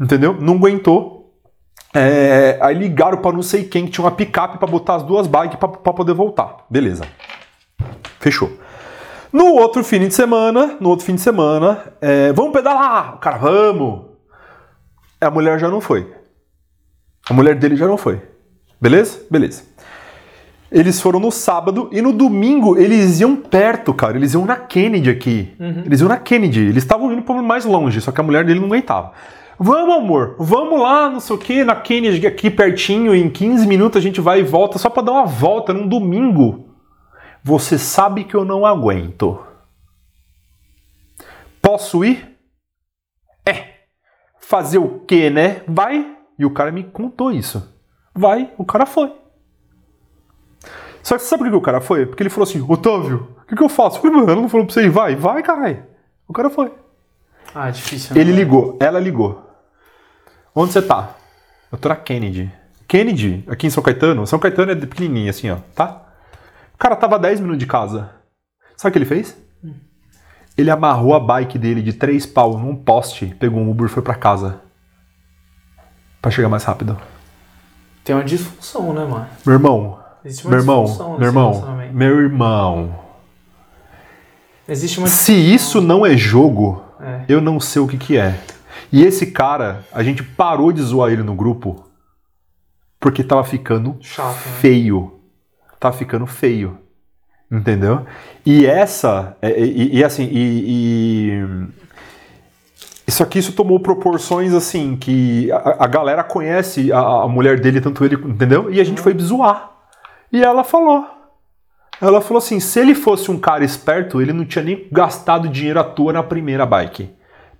Entendeu? 0.00 0.36
Não 0.40 0.54
aguentou. 0.54 1.32
É, 1.94 2.58
aí 2.60 2.74
ligaram 2.74 3.18
pra 3.18 3.32
não 3.32 3.42
sei 3.42 3.64
quem 3.64 3.84
que 3.84 3.92
tinha 3.92 4.04
uma 4.04 4.10
picape 4.10 4.58
pra 4.58 4.66
botar 4.66 4.96
as 4.96 5.02
duas 5.02 5.26
bikes 5.26 5.58
pra 5.58 5.68
poder 5.92 6.14
voltar. 6.14 6.64
Beleza. 6.68 7.04
Fechou. 8.18 8.50
No 9.32 9.54
outro 9.54 9.82
fim 9.82 10.00
de 10.00 10.14
semana, 10.14 10.76
no 10.78 10.90
outro 10.90 11.06
fim 11.06 11.14
de 11.14 11.20
semana, 11.20 11.94
é, 12.00 12.32
vamos 12.32 12.52
pedalar! 12.52 13.14
O 13.14 13.18
cara, 13.18 13.38
vamos! 13.38 14.02
A 15.20 15.30
mulher 15.30 15.58
já 15.58 15.68
não 15.68 15.80
foi. 15.80 16.12
A 17.30 17.32
mulher 17.32 17.54
dele 17.54 17.76
já 17.76 17.86
não 17.86 17.96
foi. 17.96 18.20
Beleza? 18.80 19.20
Beleza. 19.30 19.62
Eles 20.70 21.00
foram 21.00 21.20
no 21.20 21.30
sábado 21.30 21.88
e 21.92 22.02
no 22.02 22.12
domingo 22.12 22.76
eles 22.76 23.20
iam 23.20 23.36
perto, 23.36 23.94
cara. 23.94 24.16
Eles 24.16 24.34
iam 24.34 24.44
na 24.44 24.56
Kennedy 24.56 25.10
aqui. 25.10 25.54
Eles 25.84 26.00
iam 26.00 26.08
na 26.08 26.16
Kennedy. 26.16 26.60
Eles 26.60 26.82
estavam 26.82 27.12
indo 27.12 27.22
para 27.22 27.40
mais 27.40 27.64
longe, 27.64 28.00
só 28.00 28.10
que 28.10 28.20
a 28.20 28.24
mulher 28.24 28.44
dele 28.44 28.58
não 28.58 28.66
aguentava. 28.66 29.12
Vamos, 29.58 29.94
amor, 29.94 30.34
vamos 30.38 30.80
lá, 30.80 31.08
não 31.08 31.20
sei 31.20 31.36
o 31.36 31.38
que, 31.38 31.62
na 31.62 31.76
Kennedy 31.76 32.26
aqui 32.26 32.50
pertinho, 32.50 33.14
em 33.14 33.30
15 33.30 33.66
minutos 33.66 33.96
a 33.96 34.00
gente 34.00 34.20
vai 34.20 34.40
e 34.40 34.42
volta 34.42 34.76
só 34.76 34.90
para 34.90 35.04
dar 35.04 35.12
uma 35.12 35.26
volta 35.26 35.72
num 35.72 35.86
domingo. 35.86 36.71
Você 37.44 37.78
sabe 37.78 38.24
que 38.24 38.34
eu 38.34 38.44
não 38.44 38.64
aguento. 38.64 39.42
Posso 41.60 42.04
ir? 42.04 42.36
É. 43.44 43.74
Fazer 44.38 44.78
o 44.78 45.00
quê, 45.00 45.30
né? 45.30 45.62
Vai. 45.66 46.16
E 46.38 46.44
o 46.44 46.50
cara 46.50 46.70
me 46.72 46.84
contou 46.84 47.30
isso. 47.32 47.72
Vai, 48.14 48.52
o 48.58 48.64
cara 48.64 48.84
foi. 48.86 49.12
Só 51.02 51.16
que 51.16 51.24
sabe 51.24 51.44
por 51.44 51.50
que 51.50 51.56
o 51.56 51.60
cara 51.60 51.80
foi? 51.80 52.06
Porque 52.06 52.22
ele 52.22 52.30
falou 52.30 52.44
assim, 52.44 52.64
Otávio, 52.68 53.36
o 53.42 53.46
que, 53.46 53.56
que 53.56 53.62
eu 53.62 53.68
faço? 53.68 53.96
Eu 53.96 54.02
falei, 54.02 54.16
mano, 54.16 54.30
ela 54.30 54.40
não 54.40 54.48
falou 54.48 54.66
pra 54.66 54.74
você 54.74 54.84
ir, 54.84 54.90
vai, 54.90 55.16
vai, 55.16 55.42
caralho. 55.42 55.84
O 56.28 56.32
cara 56.32 56.48
foi. 56.48 56.72
Ah, 57.54 57.68
é 57.68 57.72
difícil. 57.72 58.14
né? 58.14 58.20
Ele 58.20 58.32
ligou, 58.32 58.76
ela 58.80 59.00
ligou. 59.00 59.50
Onde 60.54 60.72
você 60.72 60.82
tá? 60.82 61.16
Eu 61.70 61.78
tô 61.78 61.88
na 61.88 61.96
Kennedy. 61.96 62.52
Kennedy, 62.86 63.44
aqui 63.48 63.66
em 63.66 63.70
São 63.70 63.82
Caetano. 63.82 64.26
São 64.26 64.38
Caetano 64.38 64.72
é 64.72 64.76
pequenininho 64.76 65.30
assim, 65.30 65.50
ó, 65.50 65.56
tá? 65.74 66.01
O 66.82 66.88
cara 66.90 66.96
tava 66.96 67.14
a 67.14 67.18
10 67.18 67.38
minutos 67.38 67.60
de 67.60 67.66
casa. 67.68 68.10
Sabe 68.76 68.90
o 68.90 68.92
que 68.94 68.98
ele 68.98 69.04
fez? 69.04 69.36
Ele 70.58 70.68
amarrou 70.68 71.14
a 71.14 71.20
bike 71.20 71.56
dele 71.56 71.80
de 71.80 71.92
três 71.92 72.26
pau 72.26 72.58
num 72.58 72.74
poste, 72.74 73.26
pegou 73.38 73.60
um 73.60 73.70
Uber 73.70 73.86
e 73.86 73.88
foi 73.88 74.02
pra 74.02 74.16
casa. 74.16 74.60
Pra 76.20 76.28
chegar 76.32 76.48
mais 76.48 76.64
rápido. 76.64 76.98
Tem 78.02 78.16
uma 78.16 78.24
disfunção, 78.24 78.92
né, 78.92 79.04
mano? 79.04 79.28
Meu 79.46 79.54
irmão, 79.54 80.00
Existe 80.24 80.44
uma 80.44 80.50
meu 80.50 80.58
irmão, 80.60 81.18
meu 81.18 81.28
irmão, 81.28 81.76
meu 81.92 82.20
irmão. 82.20 82.98
Existe 84.66 84.98
uma 84.98 85.06
Se 85.06 85.32
isso 85.32 85.80
não 85.80 86.04
é 86.04 86.16
jogo, 86.16 86.82
É. 86.98 87.24
eu 87.28 87.40
não 87.40 87.60
sei 87.60 87.80
o 87.80 87.86
que 87.86 87.96
que 87.96 88.18
é. 88.18 88.40
E 88.90 89.04
esse 89.04 89.28
cara, 89.30 89.84
a 89.92 90.02
gente 90.02 90.24
parou 90.24 90.72
de 90.72 90.82
zoar 90.82 91.12
ele 91.12 91.22
no 91.22 91.36
grupo 91.36 91.88
porque 92.98 93.22
tava 93.22 93.44
ficando 93.44 93.96
Chato, 94.00 94.34
né? 94.34 94.56
Tá 95.82 95.90
ficando 95.90 96.26
feio. 96.28 96.78
Entendeu? 97.50 98.06
E 98.46 98.64
essa. 98.64 99.36
é- 99.42 99.50
é- 99.50 99.66
E, 99.66 99.96
e 99.98 100.04
assim, 100.04 100.28
e, 100.30 101.32
e- 101.32 101.66
Isso 103.04 103.20
aqui 103.20 103.40
isso 103.40 103.52
tomou 103.52 103.80
proporções 103.80 104.54
assim 104.54 104.96
que 104.96 105.50
a, 105.50 105.84
a 105.84 105.86
galera 105.88 106.22
conhece 106.22 106.92
a, 106.92 107.00
a 107.00 107.28
mulher 107.28 107.58
dele, 107.60 107.80
tanto 107.80 108.04
ele, 108.04 108.14
entendeu? 108.14 108.72
E 108.72 108.80
a 108.80 108.84
gente 108.84 109.00
foi 109.00 109.12
zoar. 109.18 109.72
E 110.32 110.40
ela 110.42 110.62
falou. 110.62 111.04
Ela 112.00 112.20
falou 112.20 112.38
assim: 112.38 112.60
se 112.60 112.78
ele 112.78 112.94
fosse 112.94 113.28
um 113.28 113.38
cara 113.38 113.64
esperto, 113.64 114.22
ele 114.22 114.32
não 114.32 114.44
tinha 114.44 114.64
nem 114.64 114.86
gastado 114.92 115.48
dinheiro 115.48 115.80
à 115.80 115.84
toa 115.84 116.12
na 116.12 116.22
primeira 116.22 116.64
bike. 116.64 117.10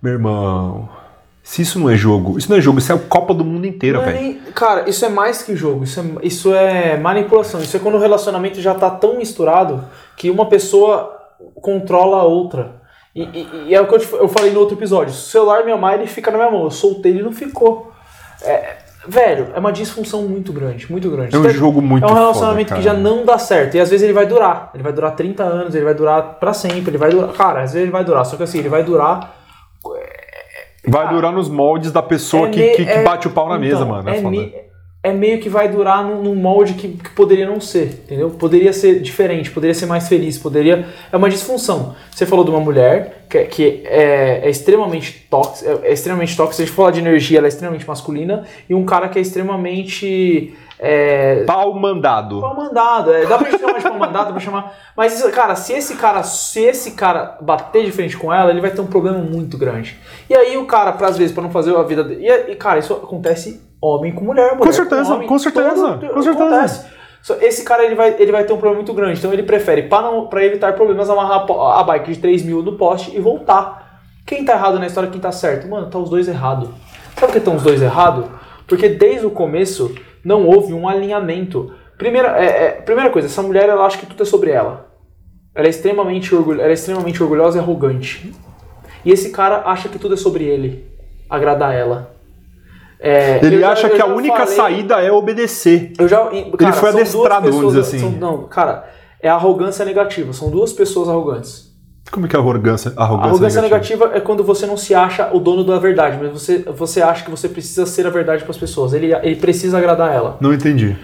Meu 0.01 0.13
irmão, 0.13 0.89
se 1.43 1.61
isso 1.61 1.77
não 1.77 1.89
é 1.89 1.95
jogo, 1.97 2.37
isso 2.37 2.49
não 2.49 2.57
é 2.57 2.61
jogo, 2.61 2.79
isso 2.79 2.91
é 2.91 2.95
a 2.95 2.97
Copa 2.97 3.33
do 3.33 3.43
Mundo 3.43 3.67
inteira, 3.67 3.99
é 3.99 4.05
velho. 4.05 4.19
nem- 4.21 4.33
Cara, 4.55 4.89
isso 4.89 5.03
é 5.05 5.09
mais 5.09 5.41
que 5.43 5.55
jogo, 5.55 5.83
isso 5.83 5.99
é, 5.99 6.03
isso 6.25 6.53
é 6.53 6.97
manipulação. 6.97 7.59
Isso 7.61 7.75
é 7.75 7.79
quando 7.79 7.95
o 7.95 7.99
relacionamento 7.99 8.61
já 8.61 8.73
tá 8.73 8.89
tão 8.89 9.17
misturado 9.17 9.83
que 10.15 10.29
uma 10.31 10.45
pessoa 10.47 11.11
controla 11.61 12.17
a 12.21 12.23
outra. 12.23 12.81
E, 13.15 13.23
e- 13.23 13.47
e 13.67 13.75
é 13.75 13.81
o 13.81 13.85
que 13.87 13.93
eu, 13.93 13.99
te- 13.99 14.13
eu 14.13 14.27
falei 14.27 14.51
no 14.51 14.59
outro 14.59 14.75
episódio. 14.77 15.13
Se 15.13 15.19
o 15.27 15.31
celular 15.31 15.63
me 15.65 15.71
amar, 15.71 15.95
ele 15.99 16.07
fica 16.07 16.31
na 16.31 16.37
minha 16.37 16.49
mão. 16.49 16.63
Eu 16.63 16.71
soltei, 16.71 17.11
ele 17.11 17.21
não 17.23 17.31
ficou. 17.31 17.91
É, 18.41 18.77
velho, 19.07 19.49
é 19.53 19.59
uma 19.59 19.71
disfunção 19.71 20.23
muito 20.23 20.51
grande, 20.53 20.89
muito 20.91 21.11
grande. 21.11 21.35
É 21.35 21.37
um 21.37 21.45
Isso 21.45 21.57
jogo 21.57 21.81
muito 21.81 22.03
É 22.03 22.05
um 22.05 22.09
foda, 22.09 22.21
relacionamento 22.21 22.73
que 22.73 22.81
já 22.81 22.93
não 22.93 23.23
dá 23.25 23.37
certo. 23.37 23.75
E 23.75 23.79
às 23.79 23.89
vezes 23.89 24.03
ele 24.03 24.13
vai 24.13 24.25
durar. 24.25 24.71
Ele 24.73 24.81
vai 24.81 24.93
durar 24.93 25.11
30 25.15 25.43
anos, 25.43 25.75
ele 25.75 25.83
vai 25.85 25.93
durar 25.93 26.23
pra 26.39 26.53
sempre, 26.53 26.89
ele 26.89 26.97
vai 26.97 27.11
durar. 27.11 27.29
Cara, 27.33 27.61
às 27.63 27.73
vezes 27.73 27.83
ele 27.83 27.91
vai 27.91 28.03
durar. 28.03 28.25
Só 28.25 28.35
que 28.37 28.43
assim, 28.43 28.59
ele 28.59 28.69
vai 28.69 28.83
durar 28.83 29.42
Vai 30.87 31.09
durar 31.13 31.31
nos 31.31 31.47
moldes 31.49 31.91
da 31.91 32.01
pessoa 32.01 32.47
É 32.47 32.51
que, 32.51 32.69
que- 32.71 32.85
que 32.85 32.89
é- 32.91 33.03
bate 33.03 33.27
o 33.27 33.31
pau 33.31 33.47
na 33.47 33.55
então, 33.55 33.67
mesa, 33.67 33.85
mano. 33.85 34.09
É, 34.09 34.17
É, 34.17 34.21
me- 34.21 34.53
é 35.01 35.11
meio 35.13 35.39
que 35.39 35.49
vai 35.49 35.67
durar 35.69 36.03
num, 36.03 36.21
num 36.23 36.35
molde 36.35 36.73
que, 36.75 36.87
que 36.89 37.09
poderia 37.11 37.45
não 37.45 37.59
ser, 37.59 38.01
entendeu? 38.05 38.29
Poderia 38.31 38.71
ser 38.73 39.01
diferente, 39.01 39.51
poderia 39.51 39.73
ser 39.73 39.85
mais 39.85 40.07
feliz, 40.07 40.37
poderia. 40.37 40.85
É 41.11 41.17
uma 41.17 41.29
disfunção. 41.29 41.95
Você 42.11 42.25
falou 42.25 42.43
de 42.45 42.51
uma 42.51 42.59
mulher 42.61 43.25
que, 43.29 43.43
que 43.45 43.81
é, 43.85 44.41
é 44.43 44.49
extremamente 44.49 45.25
tóxica, 45.29 45.79
é, 45.83 45.89
é 45.89 45.93
extremamente 45.93 46.35
tóxica. 46.37 46.55
Se 46.57 46.61
a 46.63 46.65
gente 46.65 46.75
falar 46.75 46.91
de 46.91 46.99
energia, 46.99 47.37
ela 47.37 47.47
é 47.47 47.49
extremamente 47.49 47.87
masculina, 47.87 48.43
e 48.69 48.73
um 48.73 48.85
cara 48.85 49.07
que 49.09 49.17
é 49.19 49.21
extremamente. 49.21 50.53
É, 50.79 51.43
Pau 51.45 51.73
mandado. 51.79 52.41
Pau 52.41 52.55
mandado, 52.55 53.13
é, 53.13 53.25
dá 53.25 53.37
pra 53.37 53.49
gente 53.49 53.59
chamar 53.61 53.77
de 53.77 53.83
pau 53.83 53.97
mandado, 53.99 54.25
dá 54.25 54.31
pra 54.31 54.39
chamar. 54.39 54.73
Mas, 54.97 55.21
cara, 55.31 55.55
se 55.55 55.73
esse 55.73 55.95
cara, 55.95 56.23
se 56.23 56.61
esse 56.61 56.91
cara 56.91 57.37
bater 57.41 57.85
de 57.85 57.91
frente 57.91 58.17
com 58.17 58.33
ela, 58.33 58.49
ele 58.49 58.61
vai 58.61 58.71
ter 58.71 58.81
um 58.81 58.87
problema 58.87 59.19
muito 59.19 59.57
grande. 59.57 59.97
E 60.29 60.35
aí 60.35 60.57
o 60.57 60.65
cara, 60.65 60.91
pra, 60.93 61.07
às 61.07 61.17
vezes, 61.17 61.33
pra 61.33 61.43
não 61.43 61.51
fazer 61.51 61.75
a 61.75 61.83
vida 61.83 62.03
dele. 62.03 62.27
E, 62.49 62.55
cara, 62.55 62.79
isso 62.79 62.93
acontece 62.93 63.61
homem 63.81 64.13
com 64.13 64.23
mulher, 64.25 64.55
mulher 64.57 64.73
certeza, 64.73 65.13
homem, 65.13 65.27
com 65.27 65.37
certeza, 65.39 65.97
todo- 65.99 66.13
com 66.13 66.21
certeza. 66.21 66.55
Acontece. 66.55 66.93
Esse 67.39 67.63
cara 67.63 67.85
ele 67.85 67.95
vai, 67.95 68.13
ele 68.19 68.31
vai 68.33 68.43
ter 68.43 68.51
um 68.51 68.57
problema 68.57 68.75
muito 68.75 68.93
grande. 68.93 69.17
Então 69.19 69.31
ele 69.31 69.43
prefere, 69.43 69.83
pra 69.83 70.43
evitar 70.43 70.73
problemas, 70.73 71.09
amarrar 71.09 71.45
a 71.49 71.83
bike 71.83 72.11
de 72.13 72.19
3 72.19 72.43
mil 72.43 72.61
no 72.61 72.73
poste 72.77 73.15
e 73.15 73.19
voltar. 73.21 74.01
Quem 74.25 74.43
tá 74.43 74.53
errado 74.53 74.77
na 74.79 74.87
história, 74.87 75.09
quem 75.09 75.21
tá 75.21 75.31
certo? 75.31 75.67
Mano, 75.69 75.89
tá 75.89 75.97
os 75.97 76.09
dois 76.09 76.27
errados. 76.27 76.67
Sabe 77.15 77.27
por 77.27 77.31
que 77.31 77.37
estão 77.37 77.55
os 77.55 77.63
dois 77.63 77.81
errados? 77.81 78.25
Porque 78.67 78.89
desde 78.89 79.25
o 79.25 79.31
começo 79.31 79.93
não 80.23 80.45
houve 80.47 80.73
um 80.73 80.87
alinhamento. 80.87 81.73
Primeira, 81.97 82.37
é, 82.43 82.65
é, 82.65 82.71
primeira 82.81 83.09
coisa, 83.09 83.27
essa 83.27 83.41
mulher 83.41 83.69
ela 83.69 83.85
acha 83.85 83.97
que 83.97 84.05
tudo 84.05 84.23
é 84.23 84.25
sobre 84.25 84.51
ela. 84.51 84.87
Ela 85.55 85.67
é 85.67 85.69
extremamente, 85.69 86.33
orgulho, 86.33 86.59
ela 86.61 86.69
é 86.71 86.73
extremamente 86.73 87.21
orgulhosa 87.21 87.57
e 87.57 87.61
arrogante. 87.61 88.33
E 89.05 89.11
esse 89.11 89.29
cara 89.31 89.63
acha 89.65 89.89
que 89.89 89.99
tudo 89.99 90.13
é 90.15 90.17
sobre 90.17 90.43
ele. 90.45 90.85
Agradar 91.29 91.73
ela. 91.73 92.11
É, 92.99 93.39
Ele 93.43 93.59
já- 93.59 93.71
acha 93.71 93.89
que 93.89 94.01
a 94.01 94.05
única 94.05 94.37
falei- 94.47 94.55
saída 94.55 95.01
é 95.01 95.11
obedecer. 95.11 95.91
eu 95.99 96.07
já, 96.07 96.19
cara, 96.57 96.71
foi 96.73 96.91
são 96.91 96.91
duas 96.91 96.95
adestrado, 96.95 97.51
vamos 97.51 97.55
pessoas- 97.57 97.75
dizer 97.75 97.97
assim. 97.97 97.99
são- 97.99 98.11
não, 98.11 98.43
cara, 98.47 98.89
é 99.21 99.27
arrogância 99.29 99.83
negativa. 99.83 100.31
São 100.31 100.49
duas 100.49 100.71
pessoas 100.71 101.09
arrogantes. 101.09 101.72
Como 102.11 102.25
é 102.25 102.29
que 102.29 102.35
é 102.35 102.39
a 102.39 102.41
arrogância, 102.41 102.93
A 102.95 103.03
arrogância, 103.03 103.29
arrogância 103.29 103.61
negativa? 103.61 104.05
negativa 104.05 104.17
é 104.17 104.21
quando 104.21 104.43
você 104.43 104.65
não 104.65 104.77
se 104.77 104.93
acha 104.93 105.33
o 105.33 105.39
dono 105.39 105.63
da 105.63 105.79
verdade, 105.79 106.17
mas 106.21 106.31
você, 106.31 106.59
você 106.59 107.01
acha 107.01 107.23
que 107.23 107.31
você 107.31 107.49
precisa 107.49 107.85
ser 107.85 108.05
a 108.05 108.09
verdade 108.09 108.43
para 108.43 108.51
as 108.51 108.57
pessoas. 108.57 108.93
Ele, 108.93 109.13
ele 109.15 109.35
precisa 109.37 109.77
agradar 109.77 110.13
ela. 110.13 110.37
Não 110.39 110.53
entendi. 110.53 110.95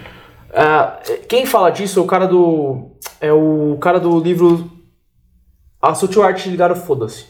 Ah, 0.54 0.98
quem 1.28 1.46
fala 1.46 1.70
disso 1.70 1.98
é 1.98 2.02
o 2.02 2.06
cara 2.06 2.26
do. 2.26 2.90
É 3.20 3.32
o 3.32 3.76
cara 3.80 3.98
do 3.98 4.18
livro 4.20 4.70
A 5.80 5.94
Sutil 5.94 6.22
Arte 6.22 6.44
de 6.44 6.50
Ligar 6.50 6.70
o 6.70 6.76
Foda-se. 6.76 7.26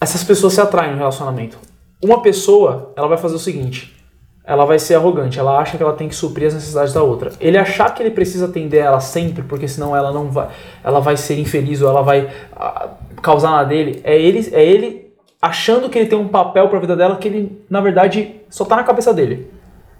Essas 0.00 0.22
pessoas 0.24 0.52
se 0.52 0.60
atraem 0.60 0.92
no 0.92 0.98
relacionamento. 0.98 1.58
Uma 2.02 2.22
pessoa, 2.22 2.92
ela 2.96 3.08
vai 3.08 3.18
fazer 3.18 3.36
o 3.36 3.40
seguinte: 3.40 3.94
ela 4.44 4.64
vai 4.64 4.78
ser 4.78 4.96
arrogante, 4.96 5.38
ela 5.38 5.58
acha 5.58 5.76
que 5.76 5.82
ela 5.82 5.92
tem 5.92 6.08
que 6.08 6.14
suprir 6.14 6.48
as 6.48 6.54
necessidades 6.54 6.92
da 6.92 7.02
outra. 7.02 7.30
Ele 7.40 7.56
achar 7.56 7.94
que 7.94 8.02
ele 8.02 8.10
precisa 8.10 8.46
atender 8.46 8.78
ela 8.78 9.00
sempre, 9.00 9.42
porque 9.42 9.68
senão 9.68 9.96
ela 9.96 10.12
não 10.12 10.30
vai, 10.30 10.48
ela 10.82 11.00
vai 11.00 11.16
ser 11.16 11.38
infeliz 11.38 11.80
ou 11.80 11.88
ela 11.88 12.02
vai 12.02 12.28
ah, 12.56 12.90
causar 13.22 13.52
na 13.52 13.64
dele, 13.64 14.00
é 14.02 14.20
ele, 14.20 14.48
é 14.52 14.64
ele 14.64 15.12
achando 15.40 15.88
que 15.88 15.98
ele 15.98 16.08
tem 16.08 16.18
um 16.18 16.28
papel 16.28 16.68
pra 16.68 16.78
vida 16.78 16.96
dela 16.96 17.16
que 17.16 17.26
ele, 17.26 17.64
na 17.68 17.80
verdade, 17.80 18.36
só 18.48 18.64
tá 18.64 18.76
na 18.76 18.84
cabeça 18.84 19.12
dele. 19.12 19.50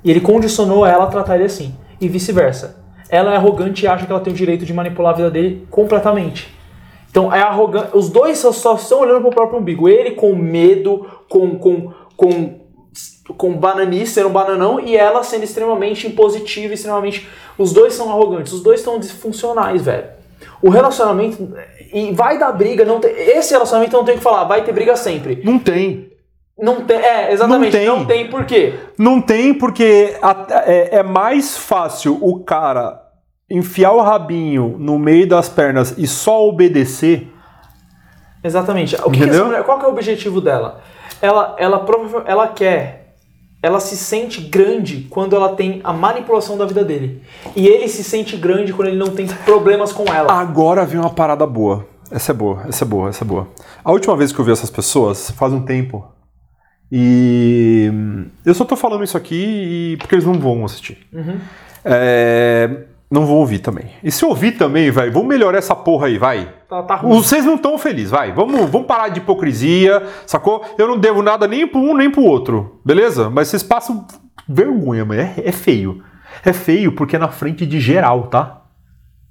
E 0.05 0.11
ele 0.11 0.21
condicionou 0.21 0.85
ela 0.87 1.05
a 1.05 1.09
tratar 1.09 1.37
ele 1.37 1.45
assim. 1.45 1.75
E 2.01 2.09
vice-versa. 2.09 2.83
Ela 3.09 3.35
é 3.35 3.37
arrogante 3.37 3.85
e 3.85 3.89
acha 3.89 4.07
que 4.07 4.13
ela 4.13 4.21
tem 4.21 4.33
o 4.33 4.37
direito 4.37 4.65
de 4.65 4.73
manipular 4.73 5.13
a 5.13 5.17
vida 5.17 5.31
dele 5.31 5.67
completamente. 5.71 6.53
Então 7.11 7.33
é 7.33 7.43
arrogante. 7.43 7.91
Os 7.93 8.09
dois 8.09 8.39
só, 8.39 8.53
só 8.53 8.75
estão 8.75 9.01
olhando 9.01 9.21
pro 9.21 9.31
próprio 9.31 9.61
umbigo. 9.61 9.89
Ele 9.89 10.13
com 10.13 10.35
medo, 10.35 11.07
com, 11.29 11.59
com, 11.59 11.93
com, 12.17 12.61
com 13.37 13.53
bananice, 13.55 14.13
sendo 14.15 14.29
um 14.29 14.33
bananão, 14.33 14.79
e 14.81 14.97
ela 14.97 15.23
sendo 15.23 15.45
extremamente 15.45 16.07
impositiva, 16.07 16.75
extremamente. 16.75 17.29
Os 17.59 17.73
dois 17.73 17.95
são 17.95 18.11
arrogantes, 18.11 18.53
os 18.53 18.63
dois 18.63 18.81
estão 18.81 18.99
disfuncionais, 18.99 19.83
velho. 19.83 20.07
O 20.63 20.71
relacionamento. 20.71 21.53
E 21.93 22.13
vai 22.13 22.39
dar 22.39 22.53
briga, 22.53 22.85
não 22.85 22.99
tem, 23.01 23.11
esse 23.13 23.53
relacionamento 23.53 23.97
não 23.97 24.05
tem 24.05 24.15
o 24.15 24.19
que 24.19 24.23
falar, 24.25 24.45
vai 24.45 24.65
ter 24.65 24.73
briga 24.73 24.97
sempre. 24.97 25.41
Não 25.45 25.59
tem. 25.59 26.11
Não 26.59 26.83
tem. 26.85 26.97
É, 26.99 27.33
exatamente. 27.33 27.73
Não 27.77 27.81
tem. 27.81 27.87
Não 27.87 28.05
tem 28.07 28.31
por 28.31 28.45
quê? 28.45 28.75
Não 28.99 29.21
tem 29.21 29.55
porque 29.55 30.17
a- 30.23 30.47
é, 30.67 30.97
é 30.99 31.03
mais 31.03 31.57
fácil 31.57 32.19
o 32.21 32.41
cara 32.45 33.01
enfiar 33.51 33.93
o 33.93 34.01
rabinho 34.01 34.77
no 34.79 34.99
meio 34.99 35.29
das 35.29 35.49
pernas 35.49 35.95
e 35.99 36.07
só 36.07 36.47
obedecer. 36.49 37.29
Exatamente. 38.43 38.97
O 38.97 39.05
que 39.05 39.11
que 39.11 39.17
Entendeu? 39.19 39.35
essa 39.35 39.45
mulher- 39.45 39.65
qual 39.65 39.79
que 39.79 39.85
é 39.85 39.89
o 39.89 39.93
objetivo 39.93 40.41
dela? 40.41 40.81
Ela, 41.21 41.55
ela, 41.59 41.79
prova- 41.81 42.25
ela 42.27 42.49
quer 42.49 43.02
ela 43.63 43.79
se 43.79 43.97
sente 43.97 44.41
grande 44.41 45.07
quando 45.09 45.37
ela 45.37 45.55
tem 45.55 45.81
a 45.85 45.93
manipulação 45.93 46.59
da 46.59 46.67
vida 46.67 46.85
dele. 46.85 47.23
E 47.55 47.69
ele 47.69 47.87
se 47.87 48.03
sente 48.03 48.37
grande 48.37 48.73
quando 48.73 48.89
ele 48.89 48.97
não 48.97 49.15
tem 49.15 49.27
problemas 49.45 49.93
com 49.93 50.05
ela. 50.13 50.33
Agora 50.33 50.85
vem 50.85 50.99
uma 50.99 51.11
parada 51.11 51.47
boa. 51.47 51.87
Essa 52.11 52.33
é 52.33 52.35
boa, 52.35 52.65
essa 52.69 52.85
é 52.85 52.87
boa, 52.87 53.09
essa 53.09 53.25
é 53.25 53.27
boa. 53.27 53.49
A 53.85 53.93
última 53.93 54.17
vez 54.17 54.33
que 54.33 54.39
eu 54.39 54.45
vi 54.45 54.51
essas 54.51 54.69
pessoas, 54.69 55.31
faz 55.31 55.53
um 55.53 55.65
tempo. 55.65 56.05
E 56.91 57.91
eu 58.45 58.53
só 58.53 58.65
tô 58.65 58.77
falando 58.77 59.05
isso 59.05 59.17
aqui 59.17 59.97
porque 59.99 60.15
eles 60.15 60.27
não 60.27 60.35
vão 60.35 60.65
assistir. 60.65 60.99
Uhum. 61.13 61.39
É, 61.85 62.85
não 63.13 63.27
vão 63.27 63.37
ouvir 63.37 63.59
também. 63.59 63.91
E 64.03 64.11
se 64.11 64.25
ouvir 64.25 64.53
também, 64.53 64.91
vai, 64.91 65.11
vamos 65.11 65.29
melhorar 65.29 65.59
essa 65.59 65.77
porra 65.77 66.07
aí, 66.07 66.17
vai. 66.17 66.51
Tá, 66.67 66.83
tá 66.83 66.95
ruim. 66.95 67.15
Vocês 67.15 67.45
não 67.45 67.57
estão 67.57 67.77
felizes, 67.77 68.11
vai. 68.11 68.33
Vamos, 68.33 68.71
vamos 68.71 68.87
parar 68.87 69.09
de 69.09 69.19
hipocrisia, 69.19 70.03
sacou? 70.27 70.65
Eu 70.79 70.89
não 70.89 70.97
devo 70.99 71.21
nada 71.21 71.47
nem 71.47 71.67
pro 71.67 71.79
um 71.79 71.95
nem 71.95 72.11
pro 72.11 72.23
outro, 72.23 72.81
beleza? 72.83 73.29
Mas 73.29 73.49
vocês 73.49 73.63
passam 73.63 74.07
vergonha, 74.49 75.05
mas 75.05 75.19
é, 75.19 75.43
é 75.45 75.53
feio. 75.53 76.03
É 76.43 76.55
feio 76.55 76.93
porque 76.93 77.17
é 77.17 77.19
na 77.19 77.29
frente 77.29 77.67
de 77.67 77.79
geral, 77.79 78.29
tá? 78.29 78.63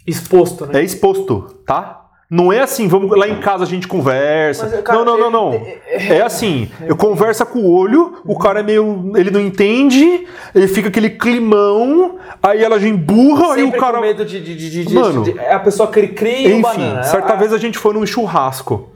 Exposto, 0.06 0.68
né? 0.68 0.80
É 0.80 0.84
exposto, 0.84 1.42
tá? 1.66 2.01
Não 2.34 2.50
é 2.54 2.62
assim, 2.62 2.88
vamos 2.88 3.12
lá 3.18 3.28
em 3.28 3.42
casa 3.42 3.66
a 3.66 3.68
gente 3.68 3.90
conversa. 3.90 4.70
Mas, 4.72 4.82
cara, 4.84 4.98
não, 5.00 5.04
não, 5.04 5.18
não, 5.20 5.30
não. 5.30 5.54
é- 5.54 6.18
É 6.18 6.22
assim, 6.22 6.72
eu 6.88 6.96
converso 6.96 7.46
com 7.46 7.60
o 7.60 7.70
olho, 7.70 8.22
o 8.26 8.40
cara 8.40 8.62
é 8.62 8.64
meio. 8.64 9.12
Ele 9.18 9.30
não 9.30 9.42
entende, 9.42 10.26
ele 10.56 10.66
fica 10.70 10.88
aquele 10.88 11.10
climão, 11.10 12.18
aí 12.42 12.64
ela 12.64 12.80
já 12.80 12.88
emburra, 12.88 13.56
aí 13.56 13.64
o 13.64 13.72
cara. 13.74 13.98
com 13.98 14.02
medo 14.06 14.24
de, 14.24 14.40
de, 14.40 14.84
de, 14.86 14.94
Mano. 14.96 15.24
de- 15.24 15.38
é 15.38 15.52
a 15.54 15.60
pessoa 15.60 15.90
cri 15.90 16.08
cria 16.08 16.48
e 16.48 16.54
o 16.54 16.60
Enfim, 16.60 16.62
banana. 16.62 17.04
certa 17.04 17.34
Ah, 17.34 17.36
vez 17.36 17.52
a 17.52 17.58
gente 17.58 17.78
foi 17.78 17.94
num 17.94 18.06
churrasco. 18.06 18.92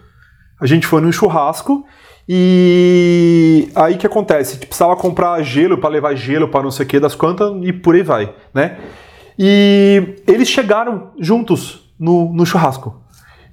A 0.62 0.65
gente 0.65 0.88
foi 0.88 1.02
num 1.02 1.12
churrasco 1.12 1.84
e 2.28 3.69
aí 3.76 3.95
o 3.95 3.98
que 3.98 4.08
acontece? 4.08 4.54
Gente 4.54 4.67
precisava 4.67 4.95
comprar 4.95 5.41
gelo 5.43 5.78
pra 5.78 5.89
levar 5.89 6.15
gelo 6.15 6.48
pra 6.48 6.63
não 6.63 6.71
sei 6.71 6.86
o 6.86 6.88
que 6.89 7.00
das 7.02 7.15
quantas 7.15 7.52
e 7.63 7.74
por 7.74 7.95
aí 7.95 8.04
vai, 8.04 8.34
né? 8.54 8.78
E 9.38 10.15
eles 10.26 10.48
chegaram 10.48 11.12
juntos 11.19 11.91
no, 12.00 12.32
no 12.34 12.45
churrasco. 12.45 13.02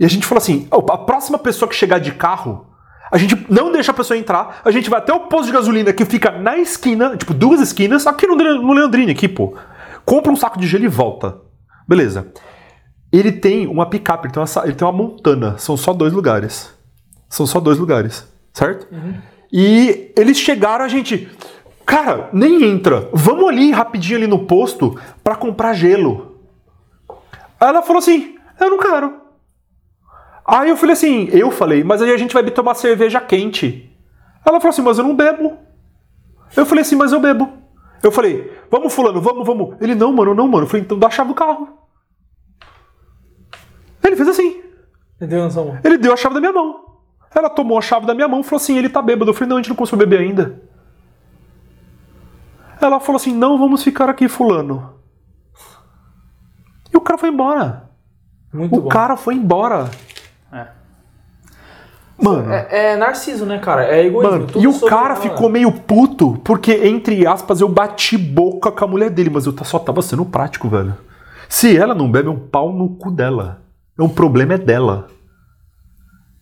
E 0.03 0.05
a 0.05 0.09
gente 0.09 0.27
falou 0.27 0.43
assim: 0.43 0.67
"Ó, 0.69 0.85
a 0.93 0.99
próxima 0.99 1.39
pessoa 1.39 1.69
que 1.69 1.77
chegar 1.77 2.01
de 2.01 2.11
carro, 2.11 2.67
a 3.13 3.17
gente 3.17 3.47
não 3.49 3.71
deixa 3.71 3.93
a 3.93 3.95
pessoa 3.95 4.19
entrar, 4.19 4.61
a 4.65 4.71
gente 4.73 4.91
vai 4.91 4.99
até 4.99 5.13
o 5.13 5.21
posto 5.29 5.47
de 5.47 5.53
gasolina 5.53 5.93
que 5.93 6.05
fica 6.05 6.33
na 6.33 6.59
esquina, 6.59 7.17
tipo 7.17 7.33
duas 7.33 7.61
esquinas, 7.61 8.05
aqui 8.05 8.27
no, 8.27 8.35
no 8.35 8.73
Leandrine, 8.73 9.13
aqui, 9.13 9.29
pô. 9.29 9.57
Compra 10.05 10.33
um 10.33 10.37
saco 10.37 10.59
de 10.59 10.67
gelo 10.67 10.85
e 10.85 10.89
volta. 10.89 11.39
Beleza. 11.87 12.27
Ele 13.13 13.31
tem 13.31 13.69
uma 13.69 13.87
picape, 13.87 14.27
ele 14.27 14.35
tem 14.35 14.43
uma, 14.43 14.65
ele 14.65 14.75
tem 14.75 14.89
uma 14.89 14.93
montana. 14.93 15.57
São 15.57 15.77
só 15.77 15.93
dois 15.93 16.13
lugares. 16.13 16.75
São 17.29 17.47
só 17.47 17.61
dois 17.61 17.79
lugares, 17.79 18.27
certo? 18.53 18.89
E 19.53 20.13
eles 20.17 20.37
chegaram, 20.37 20.85
a 20.85 20.89
gente. 20.89 21.31
Cara, 21.87 22.29
nem 22.33 22.65
entra. 22.65 23.09
Vamos 23.13 23.49
ali 23.49 23.71
rapidinho 23.71 24.19
ali 24.19 24.27
no 24.27 24.47
posto 24.47 24.99
pra 25.23 25.37
comprar 25.37 25.75
gelo. 25.75 26.41
Aí 27.61 27.69
ela 27.69 27.83
falou 27.83 27.99
assim: 27.99 28.35
Eu 28.59 28.71
não 28.71 28.79
quero. 28.79 29.22
Aí 30.53 30.69
eu 30.69 30.77
falei 30.77 30.93
assim: 30.93 31.31
Eu 31.33 31.51
falei, 31.51 31.83
mas 31.83 32.03
aí 32.03 32.13
a 32.13 32.17
gente 32.19 32.35
vai 32.35 32.45
tomar 32.51 32.75
cerveja 32.75 33.19
quente. 33.23 33.91
Ela 34.45 34.61
falou 34.61 34.69
assim: 34.69 34.83
Mas 34.83 34.99
eu 34.99 35.05
não 35.05 35.17
bebo. 35.17 35.57
Eu 36.55 36.67
falei 36.67 36.83
assim: 36.83 36.95
Mas 36.95 37.11
eu 37.11 37.21
bebo. 37.21 37.49
Eu 38.03 38.13
falei: 38.13 38.53
Vamos, 38.71 38.93
Fulano, 38.93 39.19
vamos, 39.19 39.47
vamos. 39.47 39.77
Ele: 39.81 39.95
Não, 39.95 40.13
mano, 40.13 40.35
não, 40.35 40.47
mano. 40.47 40.65
Eu 40.65 40.69
falei: 40.69 40.85
Então 40.85 40.99
dá 40.99 41.07
a 41.07 41.11
chave 41.11 41.31
do 41.31 41.35
carro. 41.35 41.79
Ele 44.05 44.15
fez 44.15 44.29
assim. 44.29 44.61
Entendeu, 45.17 45.51
Samu? 45.51 45.79
Ele 45.83 45.97
deu 45.97 46.13
a 46.13 46.17
chave 46.19 46.35
da 46.35 46.41
minha 46.41 46.53
mão. 46.53 46.85
Ela 47.35 47.49
tomou 47.49 47.79
a 47.79 47.81
chave 47.81 48.05
da 48.05 48.15
minha 48.15 48.29
mão 48.29 48.41
e 48.41 48.45
falou 48.45 48.61
assim: 48.61 48.77
ele 48.77 48.91
tá 48.91 49.01
bêbado. 49.01 49.31
Eu 49.31 49.35
falei: 49.35 49.49
não, 49.49 49.57
a 49.57 49.63
gente 49.63 49.75
não 49.75 49.87
a 49.91 49.97
beber 49.97 50.21
ainda. 50.21 50.63
Ela 52.79 53.01
falou 53.01 53.17
assim: 53.17 53.33
não, 53.33 53.57
vamos 53.57 53.83
ficar 53.83 54.11
aqui, 54.11 54.29
Fulano. 54.29 54.97
E 56.93 56.97
o 56.97 57.01
cara 57.01 57.17
foi 57.17 57.31
embora. 57.31 57.89
Muito 58.53 58.77
o 58.77 58.83
bom. 58.83 58.89
cara 58.89 59.17
foi 59.17 59.35
embora. 59.35 59.91
Mano. 62.23 62.53
É, 62.53 62.93
é 62.93 62.97
narciso, 62.97 63.45
né, 63.45 63.59
cara? 63.59 63.85
É 63.85 64.07
egoísmo. 64.07 64.31
Mano, 64.31 64.47
e 64.57 64.67
o 64.67 64.81
cara 64.81 65.17
ficou 65.17 65.49
meio 65.49 65.73
puto 65.73 66.41
porque, 66.45 66.73
entre 66.87 67.27
aspas, 67.27 67.61
eu 67.61 67.69
bati 67.69 68.17
boca 68.17 68.71
com 68.71 68.85
a 68.85 68.89
mulher 68.89 69.11
dele, 69.11 69.31
mas 69.31 69.45
eu 69.45 69.55
só 69.65 69.79
tava 69.79 70.01
sendo 70.03 70.25
prático, 70.25 70.69
velho. 70.69 70.95
Se 71.49 71.77
ela 71.77 71.95
não 71.95 72.11
bebe, 72.11 72.29
é 72.29 72.31
um 72.31 72.39
pau 72.39 72.73
no 72.73 72.89
cu 72.91 73.11
dela. 73.11 73.63
É 73.99 74.03
um 74.03 74.09
problema 74.09 74.55
é 74.55 74.59
dela. 74.59 75.09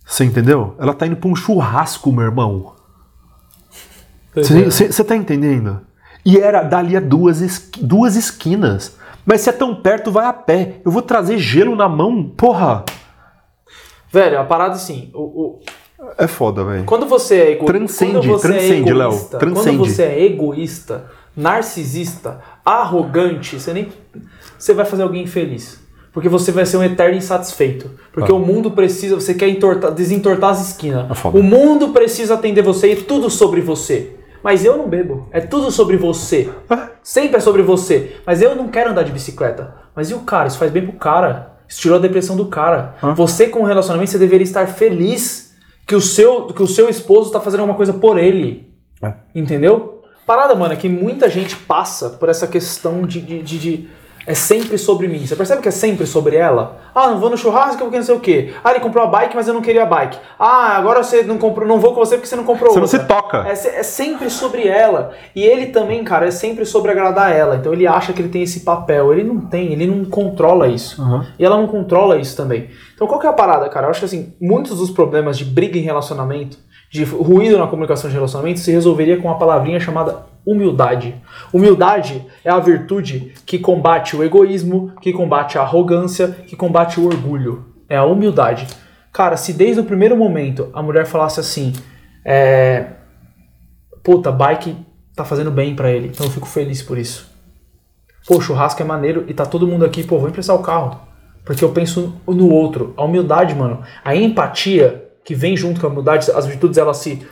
Você 0.06 0.24
entendeu? 0.24 0.74
Ela 0.78 0.92
tá 0.92 1.06
indo 1.06 1.16
pra 1.16 1.28
um 1.30 1.34
churrasco, 1.36 2.12
meu 2.12 2.24
irmão. 2.24 2.74
Pois 4.32 4.50
é. 4.50 4.70
Você 4.70 5.04
tá 5.04 5.16
entendendo? 5.16 5.80
E 6.24 6.38
era 6.38 6.62
dali 6.62 6.96
a 6.96 7.00
duas, 7.00 7.40
esqui- 7.40 7.82
duas 7.84 8.16
esquinas. 8.16 8.96
Mas 9.24 9.40
se 9.42 9.50
é 9.50 9.52
tão 9.52 9.74
perto, 9.74 10.10
vai 10.10 10.26
a 10.26 10.32
pé. 10.32 10.80
Eu 10.84 10.90
vou 10.90 11.02
trazer 11.02 11.38
gelo 11.38 11.74
na 11.76 11.88
mão, 11.88 12.22
porra. 12.24 12.84
Velho, 14.12 14.40
a 14.40 14.44
parada 14.44 14.74
assim, 14.74 15.10
o, 15.14 15.20
o- 15.22 15.60
É 16.18 16.26
foda, 16.26 16.64
velho. 16.64 16.84
quando 16.84 17.06
você 17.06 17.34
é 17.36 17.50
egoísta. 17.52 17.66
Transcende, 17.66 18.12
quando 18.12 18.26
você 18.28 18.48
transcende, 18.48 18.90
é 18.90 18.94
Léo, 18.94 19.08
egoísta, 19.10 19.38
transcende. 19.38 19.76
Quando 19.78 19.88
você 19.90 20.02
é 20.02 20.24
egoísta, 20.24 21.04
narcisista, 21.36 22.40
arrogante, 22.64 23.60
você 23.60 23.72
nem. 23.72 23.88
Você 24.58 24.72
vai 24.74 24.84
fazer 24.84 25.02
alguém 25.02 25.22
infeliz. 25.24 25.78
Porque 26.12 26.28
você 26.28 26.50
vai 26.50 26.66
ser 26.66 26.76
um 26.76 26.82
eterno 26.82 27.16
insatisfeito. 27.16 27.88
Porque 28.12 28.32
Ah. 28.32 28.34
o 28.34 28.40
mundo 28.40 28.72
precisa. 28.72 29.14
Você 29.14 29.32
quer 29.32 29.48
entortar, 29.48 29.92
desentortar 29.92 30.50
as 30.50 30.60
esquinas. 30.70 31.06
É 31.24 31.28
o 31.28 31.42
mundo 31.42 31.90
precisa 31.90 32.34
atender 32.34 32.62
você 32.62 32.92
e 32.92 32.96
tudo 32.96 33.30
sobre 33.30 33.60
você. 33.60 34.16
Mas 34.42 34.64
eu 34.64 34.76
não 34.76 34.88
bebo. 34.88 35.28
É 35.30 35.40
tudo 35.40 35.70
sobre 35.70 35.96
você. 35.96 36.48
Ah. 36.68 36.88
Sempre 37.02 37.36
é 37.36 37.40
sobre 37.40 37.62
você. 37.62 38.16
Mas 38.26 38.42
eu 38.42 38.56
não 38.56 38.66
quero 38.68 38.90
andar 38.90 39.04
de 39.04 39.12
bicicleta. 39.12 39.74
Mas 39.94 40.10
e 40.10 40.14
o 40.14 40.20
cara? 40.20 40.48
Isso 40.48 40.58
faz 40.58 40.72
bem 40.72 40.82
pro 40.84 40.94
cara. 40.98 41.59
Isso 41.70 41.80
tirou 41.82 41.96
a 41.98 42.00
depressão 42.00 42.36
do 42.36 42.46
cara. 42.46 42.96
Você 43.14 43.46
com 43.46 43.60
um 43.60 43.64
relacionamento, 43.64 44.10
você 44.10 44.18
deveria 44.18 44.42
estar 44.44 44.66
feliz 44.66 45.54
que 45.86 45.94
o 45.94 46.00
seu, 46.00 46.48
que 46.48 46.62
o 46.62 46.66
seu 46.66 46.88
esposo 46.88 47.30
tá 47.30 47.40
fazendo 47.40 47.60
alguma 47.60 47.76
coisa 47.76 47.92
por 47.94 48.18
ele. 48.18 48.68
É. 49.00 49.14
Entendeu? 49.34 50.02
Parada, 50.26 50.54
mano, 50.56 50.74
é 50.74 50.76
que 50.76 50.88
muita 50.88 51.30
gente 51.30 51.54
passa 51.56 52.10
por 52.10 52.28
essa 52.28 52.46
questão 52.46 53.02
de, 53.06 53.20
de, 53.20 53.42
de- 53.42 53.58
de- 53.58 53.88
É 54.26 54.34
sempre 54.34 54.76
sobre 54.76 55.08
mim. 55.08 55.26
Você 55.26 55.34
percebe 55.34 55.62
que 55.62 55.68
é 55.68 55.72
sempre 55.72 56.06
sobre 56.06 56.36
ela? 56.36 56.78
Ah, 56.94 57.08
não 57.08 57.18
vou 57.18 57.30
no 57.30 57.36
churrasco 57.36 57.78
porque 57.78 57.96
não 57.96 58.04
sei 58.04 58.14
o 58.14 58.20
quê. 58.20 58.52
Ah, 58.62 58.70
ele 58.70 58.80
comprou 58.80 59.04
a 59.04 59.06
bike, 59.06 59.34
mas 59.34 59.48
eu 59.48 59.54
não 59.54 59.62
queria 59.62 59.84
a 59.84 59.86
bike. 59.86 60.18
Ah, 60.38 60.76
agora 60.76 61.02
você 61.02 61.22
não 61.22 61.38
comprou, 61.38 61.66
não 61.66 61.80
vou 61.80 61.94
com 61.94 62.00
você 62.00 62.16
porque 62.16 62.28
você 62.28 62.36
não 62.36 62.44
comprou 62.44 62.70
Você 62.70 62.76
não 62.78 62.84
outra. 62.84 63.00
se 63.00 63.06
toca. 63.06 63.48
É, 63.48 63.52
é 63.52 63.82
sempre 63.82 64.28
sobre 64.28 64.68
ela. 64.68 65.12
E 65.34 65.42
ele 65.42 65.66
também, 65.66 66.04
cara, 66.04 66.26
é 66.26 66.30
sempre 66.30 66.66
sobre 66.66 66.90
agradar 66.90 67.32
ela. 67.32 67.56
Então 67.56 67.72
ele 67.72 67.86
acha 67.86 68.12
que 68.12 68.20
ele 68.20 68.28
tem 68.28 68.42
esse 68.42 68.60
papel. 68.60 69.12
Ele 69.12 69.24
não 69.24 69.40
tem, 69.40 69.72
ele 69.72 69.86
não 69.86 70.04
controla 70.04 70.68
isso. 70.68 71.00
Uhum. 71.02 71.24
E 71.38 71.44
ela 71.44 71.56
não 71.56 71.66
controla 71.66 72.18
isso 72.18 72.36
também. 72.36 72.68
Então 72.94 73.06
qual 73.06 73.18
que 73.18 73.26
é 73.26 73.30
a 73.30 73.32
parada, 73.34 73.68
cara? 73.68 73.86
Eu 73.86 73.90
acho 73.90 74.00
que 74.00 74.06
assim, 74.06 74.34
muitos 74.40 74.78
dos 74.78 74.90
problemas 74.90 75.38
de 75.38 75.44
briga 75.44 75.78
em 75.78 75.82
relacionamento, 75.82 76.58
de 76.90 77.04
ruído 77.04 77.56
na 77.56 77.66
comunicação 77.66 78.10
de 78.10 78.16
relacionamento, 78.16 78.60
se 78.60 78.70
resolveria 78.72 79.16
com 79.16 79.28
uma 79.28 79.38
palavrinha 79.38 79.80
chamada 79.80 80.26
humildade. 80.46 81.14
Humildade 81.52 82.24
é 82.44 82.50
a 82.50 82.58
virtude 82.58 83.34
que 83.44 83.58
combate 83.58 84.16
o 84.16 84.24
egoísmo, 84.24 84.92
que 85.00 85.12
combate 85.12 85.58
a 85.58 85.62
arrogância, 85.62 86.28
que 86.46 86.56
combate 86.56 86.98
o 86.98 87.06
orgulho. 87.06 87.66
É 87.88 87.96
a 87.96 88.04
humildade. 88.04 88.66
Cara, 89.12 89.36
se 89.36 89.52
desde 89.52 89.80
o 89.80 89.84
primeiro 89.84 90.16
momento 90.16 90.70
a 90.72 90.82
mulher 90.82 91.06
falasse 91.06 91.40
assim, 91.40 91.72
é, 92.24 92.86
puta, 94.02 94.30
bike 94.30 94.76
tá 95.14 95.24
fazendo 95.24 95.50
bem 95.50 95.74
pra 95.74 95.90
ele, 95.90 96.08
então 96.08 96.24
eu 96.24 96.32
fico 96.32 96.46
feliz 96.46 96.82
por 96.82 96.96
isso. 96.96 97.28
Pô, 98.26 98.36
o 98.36 98.40
churrasco 98.40 98.80
é 98.80 98.84
maneiro 98.84 99.24
e 99.28 99.34
tá 99.34 99.44
todo 99.44 99.66
mundo 99.66 99.84
aqui, 99.84 100.04
pô, 100.04 100.18
vou 100.18 100.28
emprestar 100.28 100.54
o 100.54 100.62
carro. 100.62 101.00
Porque 101.44 101.64
eu 101.64 101.70
penso 101.70 102.14
no 102.26 102.50
outro. 102.50 102.94
A 102.96 103.04
humildade, 103.04 103.54
mano, 103.54 103.82
a 104.04 104.14
empatia 104.14 105.10
que 105.24 105.34
vem 105.34 105.56
junto 105.56 105.80
com 105.80 105.86
a 105.86 105.90
humildade, 105.90 106.30
as 106.30 106.46
virtudes, 106.46 106.78
elas 106.78 106.98
se. 106.98 107.26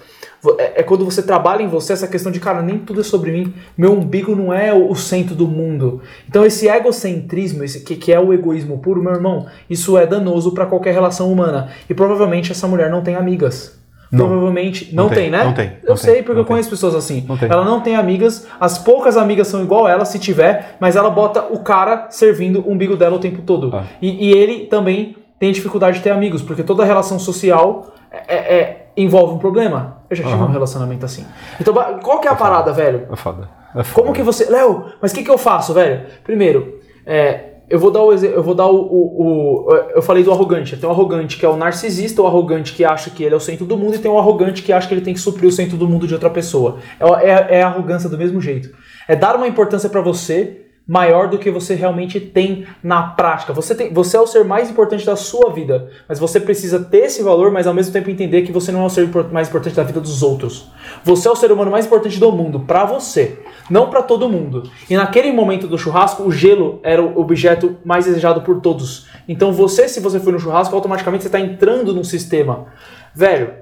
É, 0.59 0.81
é 0.81 0.83
quando 0.83 1.05
você 1.05 1.23
trabalha 1.23 1.63
em 1.63 1.69
você 1.69 1.93
essa 1.93 2.07
questão 2.07 2.31
de, 2.31 2.39
cara, 2.39 2.63
nem 2.63 2.79
tudo 2.79 3.01
é 3.01 3.05
sobre 3.05 3.33
mim. 3.33 3.53
Meu 3.77 3.93
umbigo 3.93 4.37
não 4.37 4.53
é 4.53 4.73
o, 4.73 4.91
o 4.91 4.95
centro 4.95 5.35
do 5.35 5.47
mundo. 5.49 6.01
Então, 6.29 6.45
esse 6.45 6.69
egocentrismo, 6.69 7.65
esse, 7.65 7.81
que, 7.81 7.97
que 7.97 8.13
é 8.13 8.21
o 8.21 8.33
egoísmo 8.33 8.79
puro, 8.79 9.03
meu 9.03 9.13
irmão, 9.13 9.47
isso 9.69 9.99
é 9.99 10.07
danoso 10.07 10.53
pra 10.53 10.67
qualquer 10.67 10.95
relação 10.95 11.33
humana. 11.33 11.69
E 11.89 11.95
provavelmente 11.95 12.53
essa 12.53 12.69
mulher 12.69 12.91
não 12.91 13.03
tem 13.03 13.17
amigas. 13.17 13.79
Não. 14.11 14.27
Provavelmente. 14.27 14.95
Não, 14.95 15.05
Não 15.05 15.11
tem, 15.11 15.19
tem, 15.25 15.31
né? 15.31 15.45
não 15.45 15.53
tem, 15.53 15.73
Eu 15.83 15.91
não 15.91 15.97
sei, 15.97 16.15
tem, 16.15 16.23
porque 16.23 16.41
eu 16.41 16.45
conheço 16.45 16.71
pessoas 16.71 16.95
assim. 16.95 17.27
Ela 17.43 17.65
não 17.65 17.81
tem 17.81 17.95
amigas, 17.95 18.47
as 18.59 18.79
poucas 18.79 19.17
amigas 19.19 19.49
são 19.49 19.63
igual 19.63 19.87
ela, 19.87 20.05
se 20.07 20.19
tiver, 20.19 20.77
mas 20.81 20.97
ela 20.97 21.11
bota 21.11 21.43
o 21.51 21.59
cara 21.59 22.07
servindo 22.11 22.61
o 22.61 22.73
umbigo 22.73 22.97
dela 22.97 23.17
o 23.17 23.19
tempo 23.19 23.43
todo. 23.43 23.71
Ah. 23.75 23.85
E, 24.01 24.29
e 24.29 24.33
ele 24.33 24.67
também 24.67 25.17
tem 25.39 25.53
dificuldade 25.53 25.99
de 25.99 26.03
ter 26.03 26.11
amigos, 26.11 26.43
porque 26.43 26.63
toda 26.63 26.85
relação 26.85 27.19
social 27.19 27.95
é- 28.11 28.35
é- 28.35 28.55
é- 28.59 28.88
envolve 29.03 29.35
um 29.35 29.39
problema. 29.39 29.99
Eu 30.11 30.17
já 30.17 30.25
tive 30.25 30.35
Aham. 30.37 30.47
um 30.47 30.53
relacionamento 30.53 31.05
assim. 31.05 31.25
Então, 31.61 31.75
qual 32.03 32.21
que 32.21 32.29
é 32.29 32.31
a 32.31 32.35
parada, 32.35 32.73
velho? 32.73 33.07
É 33.11 33.17
foda. 33.17 33.49
É 33.75 33.85
foda. 33.85 34.03
Como 34.03 34.15
que 34.15 34.23
você. 34.23 34.51
Léo, 34.51 34.87
mas 35.01 35.13
o 35.13 35.15
que, 35.15 35.23
que 35.23 35.31
eu 35.31 35.39
faço, 35.39 35.73
velho? 35.75 36.07
Primeiro, 36.25 36.79
é, 37.07 37.49
eu 37.69 37.79
vou 37.79 37.91
dar 37.91 38.03
o 38.03 38.13
eu 38.13 38.43
vou 38.43 38.55
dar 38.55 38.67
o, 38.67 38.77
o, 38.77 39.67
o, 39.67 39.73
eu 39.95 40.03
falei 40.03 40.25
do 40.25 40.33
arrogante. 40.33 40.77
Tem 40.77 40.89
o 40.89 40.93
arrogante 40.93 41.37
que 41.37 41.45
é 41.45 41.49
o 41.49 41.57
narcisista, 41.57 42.23
o 42.23 42.27
arrogante 42.27 42.73
que 42.73 42.85
acha 42.85 43.11
que 43.11 43.23
ele 43.23 43.35
é 43.35 43.37
o 43.37 43.41
centro 43.41 43.67
do 43.67 43.77
mundo 43.77 43.95
e 43.95 43.99
tem 43.99 44.11
o 44.11 44.19
arrogante 44.19 44.63
que 44.63 44.73
acha 44.73 44.89
que 44.89 44.95
ele 44.95 45.03
tem 45.03 45.15
que 45.15 45.21
suprir 45.21 45.49
o 45.49 45.53
centro 45.53 45.77
do 45.77 45.87
mundo 45.87 46.07
de 46.07 46.15
outra 46.15 46.31
pessoa. 46.31 46.79
É, 46.99 47.31
é, 47.31 47.59
é 47.59 47.63
a 47.63 47.69
arrogância 47.69 48.09
do 48.09 48.17
mesmo 48.17 48.41
jeito. 48.41 48.71
É 49.07 49.15
dar 49.15 49.37
uma 49.37 49.47
importância 49.47 49.89
para 49.91 50.01
você 50.01 50.68
maior 50.89 51.29
do 51.29 51.37
que 51.37 51.51
você 51.51 51.75
realmente 51.75 52.19
tem 52.19 52.67
na 52.83 53.03
prática. 53.03 53.53
Você, 53.53 53.75
tem, 53.75 53.93
você 53.93 54.17
é 54.17 54.21
o 54.21 54.27
ser 54.27 54.43
mais 54.43 54.71
importante 54.71 55.05
da 55.05 55.17
sua 55.17 55.51
vida, 55.51 55.91
mas 56.09 56.19
você 56.19 56.41
precisa 56.41 56.83
ter 56.83 57.05
esse 57.05 57.23
valor, 57.23 57.53
mas 57.53 57.67
ao 57.67 57.75
mesmo 57.75 57.93
tempo 57.93 58.09
entender 58.09 58.41
que 58.41 58.51
você 58.51 58.73
não 58.73 58.83
é 58.83 58.87
o 58.87 58.89
ser 58.89 59.07
mais 59.31 59.49
importante 59.49 59.77
da 59.77 59.83
vida 59.83 60.01
dos 60.01 60.23
outros. 60.23 60.71
Você 61.05 61.29
é 61.29 61.31
o 61.31 61.37
ser 61.37 61.53
humano 61.53 61.71
mais 61.71 61.85
importante 61.85 62.19
do 62.19 62.33
mundo, 62.33 62.61
para 62.61 62.87
você, 62.87 63.39
não 63.69 63.91
para 63.91 64.01
todo 64.01 64.31
mundo. 64.31 64.63
E 64.89 64.97
naquele 64.97 65.31
momento 65.31 65.69
do 65.69 65.77
churrasco, 65.77 66.23
o 66.23 66.33
gelo 66.33 66.81
era 66.83 67.03
o 67.03 67.21
objeto 67.21 67.77
mais 67.85 68.07
desejado 68.07 68.41
por 68.41 68.63
todos. 68.63 69.07
Então 69.29 69.53
você, 69.53 69.91
se 69.91 70.01
você 70.01 70.19
for 70.19 70.33
no 70.33 70.41
churrasco, 70.41 70.75
automaticamente 70.75 71.23
você 71.23 71.29
está 71.29 71.39
entrando 71.39 71.93
num 71.93 72.05
sistema. 72.05 72.67
Velho, 73.15 73.53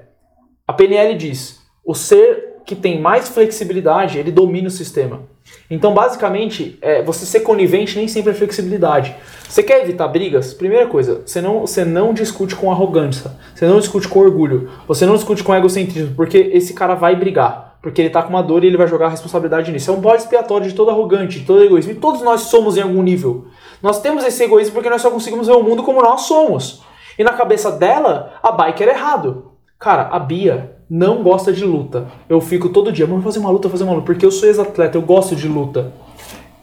a 0.65 0.71
PNL 0.71 1.13
diz: 1.15 1.59
o 1.85 1.93
ser 1.93 2.61
que 2.65 2.75
tem 2.75 3.01
mais 3.01 3.27
flexibilidade, 3.27 4.17
ele 4.17 4.31
domina 4.31 4.69
o 4.69 4.71
sistema. 4.71 5.23
Então, 5.69 5.93
basicamente, 5.93 6.77
é, 6.81 7.01
você 7.03 7.25
ser 7.25 7.41
conivente 7.41 7.97
nem 7.97 8.07
sempre 8.07 8.31
é 8.31 8.33
flexibilidade. 8.33 9.15
Você 9.47 9.61
quer 9.61 9.81
evitar 9.81 10.07
brigas? 10.07 10.53
Primeira 10.53 10.87
coisa, 10.87 11.21
você 11.25 11.41
não, 11.41 11.61
você 11.61 11.83
não 11.83 12.13
discute 12.13 12.55
com 12.55 12.71
arrogância, 12.71 13.31
você 13.53 13.65
não 13.65 13.79
discute 13.79 14.07
com 14.07 14.19
orgulho, 14.19 14.69
você 14.87 15.05
não 15.05 15.15
discute 15.15 15.43
com 15.43 15.53
egocentrismo, 15.53 16.15
porque 16.15 16.37
esse 16.53 16.73
cara 16.73 16.95
vai 16.95 17.15
brigar, 17.15 17.77
porque 17.81 18.01
ele 18.01 18.09
tá 18.09 18.23
com 18.23 18.29
uma 18.29 18.41
dor 18.41 18.63
e 18.63 18.67
ele 18.67 18.77
vai 18.77 18.87
jogar 18.87 19.07
a 19.07 19.09
responsabilidade 19.09 19.71
nisso. 19.71 19.91
É 19.91 19.93
um 19.93 19.99
bode 19.99 20.21
expiatório 20.21 20.67
de 20.67 20.73
todo 20.73 20.89
arrogante, 20.89 21.39
de 21.39 21.45
todo 21.45 21.63
egoísmo, 21.63 21.91
e 21.91 21.95
todos 21.95 22.21
nós 22.21 22.41
somos 22.41 22.77
em 22.77 22.81
algum 22.81 23.03
nível. 23.03 23.47
Nós 23.81 24.01
temos 24.01 24.23
esse 24.23 24.43
egoísmo 24.43 24.73
porque 24.73 24.89
nós 24.89 25.01
só 25.01 25.11
conseguimos 25.11 25.47
ver 25.47 25.53
o 25.53 25.63
mundo 25.63 25.83
como 25.83 26.01
nós 26.01 26.21
somos. 26.21 26.81
E 27.19 27.23
na 27.23 27.33
cabeça 27.33 27.71
dela, 27.71 28.33
a 28.41 28.51
bike 28.51 28.83
era 28.83 28.93
errado. 28.93 29.51
Cara, 29.79 30.09
a 30.11 30.19
Bia 30.19 30.76
não 30.89 31.23
gosta 31.23 31.51
de 31.51 31.65
luta. 31.65 32.05
Eu 32.29 32.39
fico 32.41 32.69
todo 32.69 32.91
dia, 32.91 33.05
vamos 33.05 33.23
fazer 33.23 33.39
uma 33.39 33.49
luta, 33.49 33.69
fazer 33.69 33.83
uma 33.83 33.93
luta, 33.93 34.05
porque 34.05 34.25
eu 34.25 34.31
sou 34.31 34.47
ex-atleta, 34.47 34.97
eu 34.97 35.01
gosto 35.01 35.35
de 35.35 35.47
luta. 35.47 35.91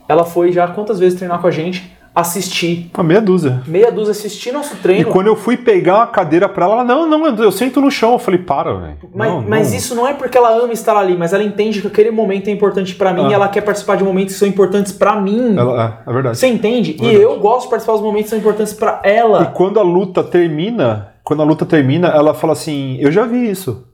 Ela 0.08 0.24
foi 0.24 0.52
já 0.52 0.66
quantas 0.68 0.98
vezes 0.98 1.18
treinar 1.18 1.40
com 1.40 1.46
a 1.46 1.50
gente? 1.50 1.94
assistir. 2.14 2.90
Uma 2.94 3.02
meia 3.02 3.20
dúzia. 3.20 3.60
Meia 3.66 3.90
dúzia 3.90 4.12
assistir 4.12 4.52
nosso 4.52 4.76
treino. 4.76 5.08
E 5.08 5.12
quando 5.12 5.26
eu 5.26 5.34
fui 5.34 5.56
pegar 5.56 5.96
uma 5.96 6.06
cadeira 6.06 6.48
pra 6.48 6.64
ela, 6.66 6.74
ela, 6.74 6.84
não, 6.84 7.08
não, 7.08 7.26
eu 7.42 7.50
sento 7.50 7.80
no 7.80 7.90
chão. 7.90 8.12
Eu 8.12 8.18
falei, 8.20 8.38
para, 8.40 8.72
velho. 8.72 8.96
Mas, 9.12 9.28
não, 9.32 9.42
mas 9.42 9.70
não. 9.70 9.76
isso 9.76 9.94
não 9.96 10.06
é 10.06 10.14
porque 10.14 10.38
ela 10.38 10.50
ama 10.56 10.72
estar 10.72 10.96
ali, 10.96 11.16
mas 11.16 11.32
ela 11.32 11.42
entende 11.42 11.80
que 11.80 11.88
aquele 11.88 12.12
momento 12.12 12.46
é 12.46 12.52
importante 12.52 12.94
para 12.94 13.12
mim 13.12 13.24
Ah. 13.24 13.30
e 13.30 13.32
ela 13.32 13.48
quer 13.48 13.62
participar 13.62 13.96
de 13.96 14.04
momentos 14.04 14.34
que 14.34 14.38
são 14.38 14.46
importantes 14.46 14.92
para 14.92 15.20
mim. 15.20 15.56
Ela, 15.56 16.02
é, 16.06 16.10
é 16.10 16.12
verdade. 16.12 16.38
Você 16.38 16.46
entende? 16.46 16.92
Verdade. 16.92 17.16
E 17.16 17.20
eu 17.20 17.36
gosto 17.40 17.64
de 17.64 17.70
participar 17.70 17.94
dos 17.94 18.02
momentos 18.02 18.24
que 18.26 18.30
são 18.30 18.38
importantes 18.38 18.72
para 18.72 19.02
E 19.04 19.08
ela. 19.10 19.46
quando 19.46 19.80
a 19.80 19.82
luta 19.82 20.22
termina, 20.22 21.14
quando 21.24 21.42
a 21.42 21.44
luta 21.44 21.66
termina, 21.66 22.06
ela 22.08 22.32
fala 22.32 22.52
assim, 22.52 22.96
eu 23.00 23.10
já 23.10 23.24
vi 23.24 23.50
isso. 23.50 23.84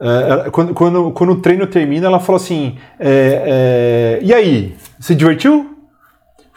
É, 0.00 0.30
ela- 0.30 0.50
quando, 0.50 0.74
quando, 0.74 1.10
quando 1.12 1.32
o 1.32 1.40
treino 1.40 1.66
termina, 1.66 2.06
ela 2.06 2.20
fala 2.20 2.36
assim, 2.36 2.78
é, 3.00 4.18
é, 4.20 4.24
e 4.24 4.32
aí, 4.32 4.76
se 5.00 5.14
divertiu? 5.14 5.76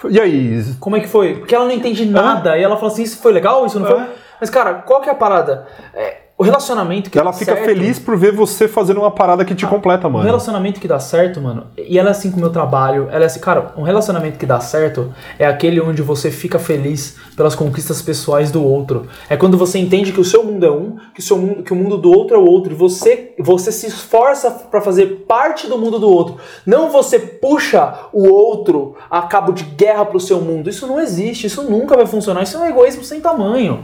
E 0.10 0.20
aí? 0.20 0.64
Como 0.80 0.96
é 0.96 1.00
que 1.00 1.08
foi? 1.08 1.36
Porque 1.36 1.54
ela 1.54 1.66
não 1.66 1.72
entende 1.72 2.06
nada 2.06 2.58
e 2.58 2.64
ela 2.64 2.76
fala 2.76 2.92
assim: 2.92 3.04
isso 3.04 3.22
foi 3.22 3.32
legal, 3.32 3.66
isso 3.66 3.80
não 3.80 3.86
foi. 3.88 4.00
É. 4.00 4.10
Mas, 4.40 4.50
cara, 4.50 4.74
qual 4.76 5.00
que 5.02 5.10
é 5.10 5.12
a 5.12 5.16
parada? 5.16 5.68
É, 5.94 6.21
o 6.42 6.44
relacionamento 6.44 7.12
que 7.12 7.20
Ela 7.20 7.32
fica 7.32 7.54
certo- 7.54 7.66
feliz 7.66 8.00
por 8.00 8.18
ver 8.18 8.32
você 8.32 8.68
fazendo 8.68 9.00
uma 9.00 9.12
parada 9.12 9.46
que 9.46 9.54
te 9.54 9.64
completa, 9.66 10.08
Um 10.08 10.12
mano. 10.12 10.26
relacionamento 10.26 10.80
que 10.80 10.88
dá 10.88 11.00
certo, 11.00 11.40
mano, 11.40 11.66
e 11.78 12.00
ela 12.00 12.10
é 12.10 12.12
assim 12.12 12.32
com 12.32 12.38
o 12.38 12.40
meu 12.40 12.50
trabalho, 12.50 13.08
ela 13.12 13.24
é 13.24 13.28
assim, 13.28 13.40
cara, 13.40 13.72
um 13.78 13.84
relacionamento 13.84 14.40
que 14.40 14.46
dá 14.48 14.60
certo 14.60 15.14
é 15.38 15.46
aquele 15.46 15.80
onde 15.80 16.02
você 16.02 16.32
fica 16.32 16.58
feliz 16.58 17.16
pelas 17.38 17.54
conquistas 17.54 18.02
pessoais 18.02 18.50
do 18.50 18.64
outro. 18.64 19.06
É 19.30 19.38
quando 19.38 19.56
você 19.56 19.78
entende 19.78 20.12
que 20.12 20.20
o 20.20 20.26
seu 20.26 20.44
mundo 20.44 20.66
é 20.66 20.72
um, 20.72 20.96
que 21.14 21.20
o, 21.20 21.24
seu 21.24 21.38
mundo, 21.38 21.62
que 21.64 21.74
o 21.74 21.76
mundo 21.76 21.98
do 21.98 22.12
outro 22.12 22.36
é 22.36 22.40
o 22.40 22.46
outro, 22.46 22.74
e 22.74 22.76
você, 22.76 23.34
você 23.40 23.72
se 23.72 23.86
esforça 23.86 24.50
pra 24.50 24.82
fazer 24.82 25.26
parte 25.28 25.68
do 25.68 25.78
mundo 25.78 26.00
do 26.00 26.10
outro. 26.10 26.38
Não 26.66 26.90
você 26.90 27.20
puxa 27.20 27.94
o 28.12 28.28
outro 28.28 28.96
a 29.12 29.22
cabo 29.22 29.52
de 29.52 29.64
guerra 29.64 30.06
pro 30.06 30.20
seu 30.20 30.42
mundo. 30.42 30.70
Isso 30.72 30.88
não 30.88 31.00
existe, 31.00 31.46
isso 31.46 31.62
nunca 31.64 31.96
vai 31.96 32.08
funcionar, 32.08 32.42
isso 32.42 32.58
é 32.58 32.60
um 32.62 32.66
egoísmo 32.66 33.04
sem 33.04 33.22
tamanho. 33.22 33.84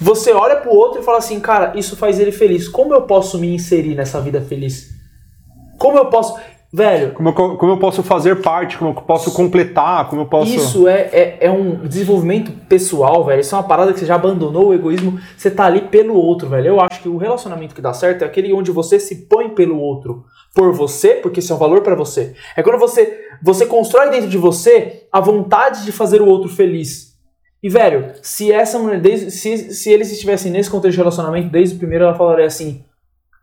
Você 0.00 0.32
olha 0.32 0.56
pro 0.56 0.72
outro 0.72 1.00
e 1.00 1.04
fala 1.04 1.18
assim, 1.18 1.40
cara, 1.40 1.72
isso 1.76 1.96
faz 1.96 2.18
ele 2.18 2.32
feliz. 2.32 2.68
Como 2.68 2.92
eu 2.94 3.02
posso 3.02 3.38
me 3.38 3.54
inserir 3.54 3.94
nessa 3.94 4.20
vida 4.20 4.40
feliz? 4.40 4.90
Como 5.78 5.98
eu 5.98 6.06
posso. 6.06 6.36
Velho, 6.76 7.12
Como 7.12 7.28
eu, 7.28 7.32
como 7.32 7.72
eu 7.72 7.78
posso 7.78 8.02
fazer 8.02 8.42
parte, 8.42 8.76
como 8.76 8.90
eu 8.90 8.94
posso 8.94 9.32
completar, 9.32 10.08
como 10.08 10.22
eu 10.22 10.26
posso... 10.26 10.52
isso 10.52 10.88
é, 10.88 11.02
é, 11.12 11.36
é 11.42 11.48
um 11.48 11.86
desenvolvimento 11.86 12.50
pessoal, 12.68 13.24
velho. 13.24 13.40
Isso 13.40 13.54
é 13.54 13.58
uma 13.58 13.68
parada 13.68 13.92
que 13.92 14.00
você 14.00 14.06
já 14.06 14.16
abandonou 14.16 14.70
o 14.70 14.74
egoísmo. 14.74 15.20
Você 15.36 15.52
tá 15.52 15.66
ali 15.66 15.82
pelo 15.82 16.14
outro, 16.14 16.48
velho. 16.48 16.66
Eu 16.66 16.80
acho 16.80 17.00
que 17.00 17.08
o 17.08 17.16
relacionamento 17.16 17.76
que 17.76 17.80
dá 17.80 17.92
certo 17.92 18.22
é 18.22 18.26
aquele 18.26 18.52
onde 18.52 18.72
você 18.72 18.98
se 18.98 19.26
põe 19.26 19.50
pelo 19.50 19.78
outro. 19.78 20.24
Por 20.52 20.72
você, 20.72 21.14
porque 21.14 21.38
isso 21.38 21.52
é 21.52 21.56
um 21.56 21.60
valor 21.60 21.80
pra 21.80 21.94
você. 21.94 22.34
É 22.56 22.62
quando 22.62 22.78
você, 22.78 23.20
você 23.40 23.66
constrói 23.66 24.10
dentro 24.10 24.28
de 24.28 24.36
você 24.36 25.06
a 25.12 25.20
vontade 25.20 25.84
de 25.84 25.92
fazer 25.92 26.20
o 26.20 26.26
outro 26.26 26.48
feliz. 26.48 27.13
E, 27.64 27.68
velho, 27.70 28.12
se 28.20 28.52
essa 28.52 28.78
mulher, 28.78 29.00
desde, 29.00 29.30
se, 29.30 29.72
se 29.72 29.90
eles 29.90 30.12
estivessem 30.12 30.52
nesse 30.52 30.68
contexto 30.68 30.96
de 30.96 30.98
relacionamento, 30.98 31.48
desde 31.48 31.76
o 31.76 31.78
primeiro, 31.78 32.04
ela 32.04 32.14
falaria 32.14 32.44
assim: 32.44 32.84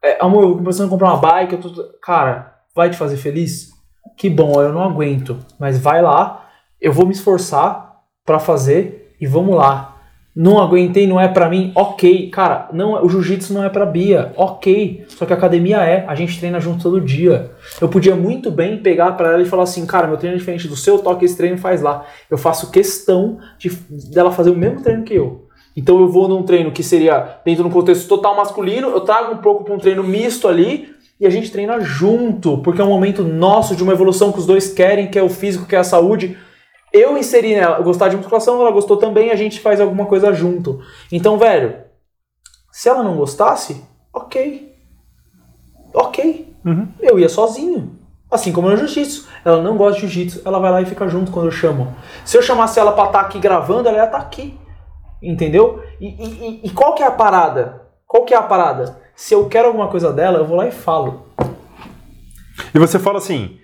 é, 0.03 0.23
Amor, 0.23 0.43
eu 0.43 0.57
tô 0.57 0.63
pensando 0.63 0.85
em 0.85 0.89
comprar 0.91 1.13
uma 1.13 1.17
bike, 1.17 1.53
eu 1.53 1.59
tô. 1.59 1.83
Cara, 1.99 2.53
vai 2.75 2.91
te 2.91 2.97
fazer 2.97 3.17
feliz? 3.17 3.71
Que 4.15 4.29
bom, 4.29 4.61
eu 4.61 4.71
não 4.71 4.83
aguento. 4.83 5.39
Mas 5.59 5.79
vai 5.79 6.03
lá, 6.03 6.47
eu 6.79 6.93
vou 6.93 7.07
me 7.07 7.13
esforçar 7.13 7.99
pra 8.23 8.37
fazer 8.37 9.15
e 9.19 9.25
vamos 9.25 9.55
lá. 9.55 9.90
Não 10.33 10.59
aguentei, 10.59 11.05
não 11.05 11.19
é 11.19 11.27
pra 11.27 11.49
mim, 11.49 11.73
ok. 11.75 12.29
Cara, 12.29 12.69
não, 12.71 13.03
o 13.03 13.09
jiu-jitsu 13.09 13.53
não 13.53 13.65
é 13.65 13.69
pra 13.69 13.85
Bia, 13.85 14.31
ok. 14.37 15.05
Só 15.09 15.25
que 15.25 15.33
a 15.33 15.35
academia 15.35 15.77
é, 15.77 16.05
a 16.07 16.15
gente 16.15 16.39
treina 16.39 16.59
junto 16.59 16.83
todo 16.83 17.01
dia. 17.01 17.51
Eu 17.81 17.89
podia 17.89 18.15
muito 18.15 18.49
bem 18.49 18.77
pegar 18.77 19.11
pra 19.13 19.33
ela 19.33 19.41
e 19.41 19.45
falar 19.45 19.63
assim, 19.63 19.85
cara, 19.85 20.07
meu 20.07 20.15
treino 20.17 20.35
é 20.35 20.39
diferente 20.39 20.69
do 20.69 20.75
seu, 20.75 20.99
toque 20.99 21.25
esse 21.25 21.35
treino 21.35 21.57
faz 21.57 21.81
lá. 21.81 22.05
Eu 22.29 22.37
faço 22.37 22.71
questão 22.71 23.39
de 23.57 23.69
dela 24.13 24.31
fazer 24.31 24.51
o 24.51 24.55
mesmo 24.55 24.81
treino 24.81 25.03
que 25.03 25.13
eu. 25.13 25.47
Então 25.75 25.99
eu 25.99 26.07
vou 26.07 26.27
num 26.27 26.43
treino 26.43 26.71
que 26.71 26.83
seria 26.83 27.39
dentro 27.45 27.63
de 27.63 27.69
um 27.69 27.71
contexto 27.71 28.07
total 28.07 28.35
masculino, 28.35 28.89
eu 28.89 29.01
trago 29.01 29.33
um 29.33 29.37
pouco 29.37 29.63
pra 29.63 29.73
um 29.73 29.77
treino 29.77 30.03
misto 30.03 30.47
ali 30.47 30.95
e 31.19 31.25
a 31.27 31.29
gente 31.29 31.51
treina 31.51 31.79
junto, 31.79 32.57
porque 32.59 32.81
é 32.81 32.83
um 32.83 32.89
momento 32.89 33.23
nosso 33.23 33.75
de 33.75 33.83
uma 33.83 33.93
evolução 33.93 34.31
que 34.31 34.39
os 34.39 34.45
dois 34.45 34.73
querem, 34.73 35.07
que 35.07 35.19
é 35.19 35.23
o 35.23 35.29
físico, 35.29 35.65
que 35.65 35.75
é 35.75 35.79
a 35.79 35.83
saúde. 35.83 36.37
Eu 36.91 37.17
inseri 37.17 37.55
nela, 37.55 37.79
gostar 37.79 38.09
de 38.09 38.17
musculação, 38.17 38.59
ela 38.59 38.71
gostou 38.71 38.97
também, 38.97 39.31
a 39.31 39.35
gente 39.35 39.59
faz 39.61 39.79
alguma 39.79 40.05
coisa 40.05 40.33
junto. 40.33 40.81
Então, 41.11 41.37
velho, 41.37 41.75
se 42.71 42.89
ela 42.89 43.03
não 43.03 43.15
gostasse, 43.15 43.83
ok. 44.13 44.75
Ok. 45.93 46.53
Uhum. 46.65 46.87
Eu 46.99 47.17
ia 47.19 47.29
sozinho. 47.29 47.97
Assim 48.29 48.51
como 48.51 48.69
no 48.69 48.77
jiu-jitsu. 48.77 49.27
Ela 49.43 49.61
não 49.61 49.75
gosta 49.77 49.95
de 49.95 50.07
jiu-jitsu, 50.07 50.41
ela 50.45 50.59
vai 50.59 50.71
lá 50.71 50.81
e 50.81 50.85
fica 50.85 51.07
junto 51.07 51.31
quando 51.31 51.45
eu 51.47 51.51
chamo. 51.51 51.93
Se 52.25 52.37
eu 52.37 52.41
chamasse 52.41 52.79
ela 52.79 52.91
pra 52.93 53.05
estar 53.05 53.21
aqui 53.21 53.39
gravando, 53.39 53.87
ela 53.89 53.97
ia 53.97 54.05
estar 54.05 54.17
aqui. 54.19 54.57
Entendeu? 55.21 55.83
E- 55.99 56.07
e- 56.07 56.61
e 56.63 56.69
qual 56.71 56.95
que 56.95 57.03
é 57.03 57.05
a 57.07 57.11
parada? 57.11 57.81
Qual 58.07 58.25
que 58.25 58.33
é 58.33 58.37
a 58.37 58.41
parada? 58.41 58.99
Se 59.15 59.33
eu 59.33 59.47
quero 59.47 59.67
alguma 59.67 59.87
coisa 59.87 60.11
dela, 60.11 60.39
eu 60.39 60.45
vou 60.45 60.57
lá 60.57 60.67
e 60.67 60.71
falo. 60.71 61.27
E 62.73 62.79
você 62.79 62.97
fala 62.97 63.17
assim. 63.17 63.57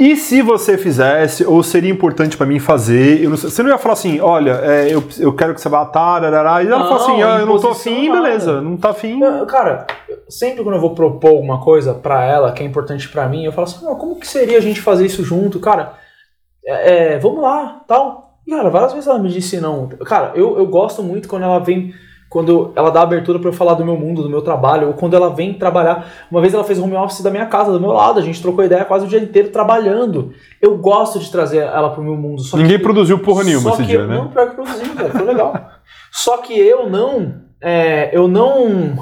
E 0.00 0.14
se 0.14 0.42
você 0.42 0.78
fizesse, 0.78 1.44
ou 1.44 1.60
seria 1.60 1.90
importante 1.90 2.36
pra 2.36 2.46
mim 2.46 2.60
fazer? 2.60 3.28
Não 3.28 3.36
sei- 3.36 3.50
você 3.50 3.62
não 3.64 3.70
ia 3.70 3.78
falar 3.78 3.94
assim, 3.94 4.20
olha, 4.20 4.52
é, 4.62 4.94
eu, 4.94 5.02
eu 5.18 5.32
quero 5.34 5.52
que 5.54 5.60
você 5.60 5.68
vá 5.68 5.84
tarará, 5.84 6.62
e 6.62 6.66
ela 6.68 6.78
Não, 6.78 6.88
fala 6.88 7.00
assim, 7.02 7.22
ah, 7.22 7.38
eu 7.40 7.46
não 7.46 7.58
tô 7.58 7.70
afim, 7.70 8.08
nada. 8.08 8.20
beleza, 8.22 8.60
não 8.60 8.76
tá 8.76 8.90
afim. 8.90 9.18
Cara, 9.48 9.88
sempre 10.28 10.62
quando 10.62 10.76
eu 10.76 10.80
vou 10.80 10.94
propor 10.94 11.30
alguma 11.30 11.60
coisa 11.60 11.94
pra 11.94 12.24
ela 12.24 12.52
que 12.52 12.62
é 12.62 12.66
importante 12.66 13.08
pra 13.08 13.28
mim, 13.28 13.44
eu 13.44 13.50
falo 13.52 13.66
assim, 13.66 13.84
"Não, 13.84 13.96
como 13.96 14.14
que 14.20 14.28
seria 14.28 14.58
a 14.58 14.60
gente 14.60 14.80
fazer 14.80 15.04
isso 15.04 15.24
junto? 15.24 15.58
Cara, 15.58 15.94
é, 16.64 17.14
é, 17.14 17.18
vamos 17.18 17.42
lá, 17.42 17.80
tal. 17.88 18.38
E, 18.46 18.52
cara, 18.52 18.70
várias 18.70 18.92
vezes 18.92 19.08
ela 19.08 19.18
me 19.18 19.28
disse 19.28 19.60
não. 19.60 19.88
Cara, 20.06 20.30
eu, 20.36 20.56
eu 20.58 20.66
gosto 20.66 21.02
muito 21.02 21.26
quando 21.28 21.42
ela 21.42 21.58
vem, 21.58 21.92
quando 22.28 22.72
ela 22.76 22.90
dá 22.90 23.00
abertura 23.00 23.38
pra 23.38 23.48
eu 23.48 23.52
falar 23.54 23.72
do 23.74 23.84
meu 23.84 23.96
mundo, 23.96 24.22
do 24.22 24.28
meu 24.28 24.42
trabalho, 24.42 24.88
ou 24.88 24.92
quando 24.94 25.14
ela 25.16 25.30
vem 25.30 25.54
trabalhar. 25.54 26.06
Uma 26.30 26.40
vez 26.42 26.52
ela 26.52 26.62
fez 26.64 26.78
home 26.78 26.94
office 26.94 27.22
da 27.22 27.30
minha 27.30 27.46
casa, 27.46 27.72
do 27.72 27.80
meu 27.80 27.90
lado, 27.92 28.18
a 28.20 28.22
gente 28.22 28.40
trocou 28.42 28.62
ideia 28.64 28.84
quase 28.84 29.06
o 29.06 29.08
dia 29.08 29.18
inteiro 29.18 29.48
trabalhando. 29.48 30.32
Eu 30.60 30.76
gosto 30.76 31.18
de 31.18 31.30
trazer 31.30 31.58
ela 31.58 31.88
pro 31.90 32.02
meu 32.02 32.16
mundo. 32.16 32.42
Só 32.42 32.56
Ninguém 32.58 32.76
que- 32.76 32.82
produziu 32.82 33.18
porra 33.20 33.44
nenhuma 33.44 33.70
esse 33.70 33.78
que 33.82 33.86
dia, 33.88 34.00
eu, 34.00 34.06
né? 34.06 34.16
Não, 34.18 34.28
pior 34.28 34.48
que 34.50 34.54
produziu, 34.56 34.94
velho. 34.94 35.10
Foi 35.10 35.22
legal. 35.26 35.54
Só 36.12 36.36
que 36.38 36.52
eu 36.58 36.88
não. 36.90 37.34
é, 37.62 38.10
eu 38.12 38.28
não 38.28 38.98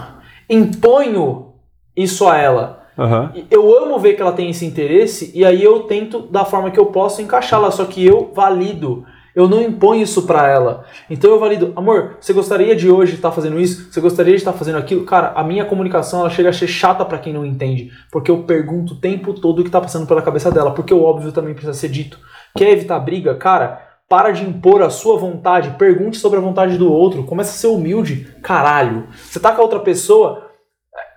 imponho 0.48 1.52
isso 1.96 2.26
a 2.28 2.36
ela. 2.38 2.82
Aham. 2.98 3.32
Eu 3.50 3.76
amo 3.76 3.98
ver 3.98 4.14
que 4.14 4.22
ela 4.22 4.32
tem 4.32 4.48
esse 4.50 4.64
interesse 4.64 5.30
e 5.34 5.44
aí 5.44 5.62
eu 5.62 5.80
tento 5.80 6.20
da 6.22 6.44
forma 6.44 6.70
que 6.70 6.80
eu 6.80 6.86
posso 6.86 7.20
encaixá-la, 7.20 7.70
só 7.70 7.84
que 7.84 8.04
eu 8.06 8.30
valido. 8.34 9.04
Eu 9.36 9.46
não 9.46 9.60
imponho 9.60 10.02
isso 10.02 10.22
pra 10.26 10.48
ela. 10.48 10.86
Então 11.10 11.30
eu 11.30 11.38
valido, 11.38 11.70
amor, 11.76 12.16
você 12.18 12.32
gostaria 12.32 12.74
de 12.74 12.90
hoje 12.90 13.16
estar 13.16 13.30
fazendo 13.30 13.60
isso? 13.60 13.92
Você 13.92 14.00
gostaria 14.00 14.32
de 14.32 14.38
estar 14.38 14.54
fazendo 14.54 14.78
aquilo? 14.78 15.04
Cara, 15.04 15.32
a 15.36 15.44
minha 15.44 15.66
comunicação 15.66 16.20
ela 16.20 16.30
chega 16.30 16.48
a 16.48 16.52
ser 16.54 16.66
chata 16.66 17.04
pra 17.04 17.18
quem 17.18 17.34
não 17.34 17.44
entende, 17.44 17.90
porque 18.10 18.30
eu 18.30 18.44
pergunto 18.44 18.94
o 18.94 18.98
tempo 18.98 19.34
todo 19.34 19.60
o 19.60 19.64
que 19.64 19.68
tá 19.70 19.78
passando 19.78 20.06
pela 20.06 20.22
cabeça 20.22 20.50
dela, 20.50 20.70
porque 20.70 20.94
o 20.94 21.02
óbvio 21.02 21.32
também 21.32 21.52
precisa 21.52 21.74
ser 21.74 21.90
dito. 21.90 22.18
Quer 22.56 22.70
evitar 22.70 22.98
briga? 22.98 23.34
Cara, 23.34 23.82
Para 24.08 24.30
de 24.30 24.44
impor 24.44 24.82
a 24.82 24.90
sua 24.90 25.18
vontade, 25.18 25.70
pergunte 25.70 26.16
sobre 26.16 26.38
a 26.38 26.42
vontade 26.42 26.78
do 26.78 26.92
outro, 26.92 27.24
começa 27.24 27.50
a 27.50 27.54
ser 27.54 27.66
humilde. 27.66 28.32
Caralho, 28.40 29.08
você 29.12 29.40
tá 29.40 29.50
com 29.50 29.60
a 29.60 29.64
outra 29.64 29.80
pessoa, 29.80 30.48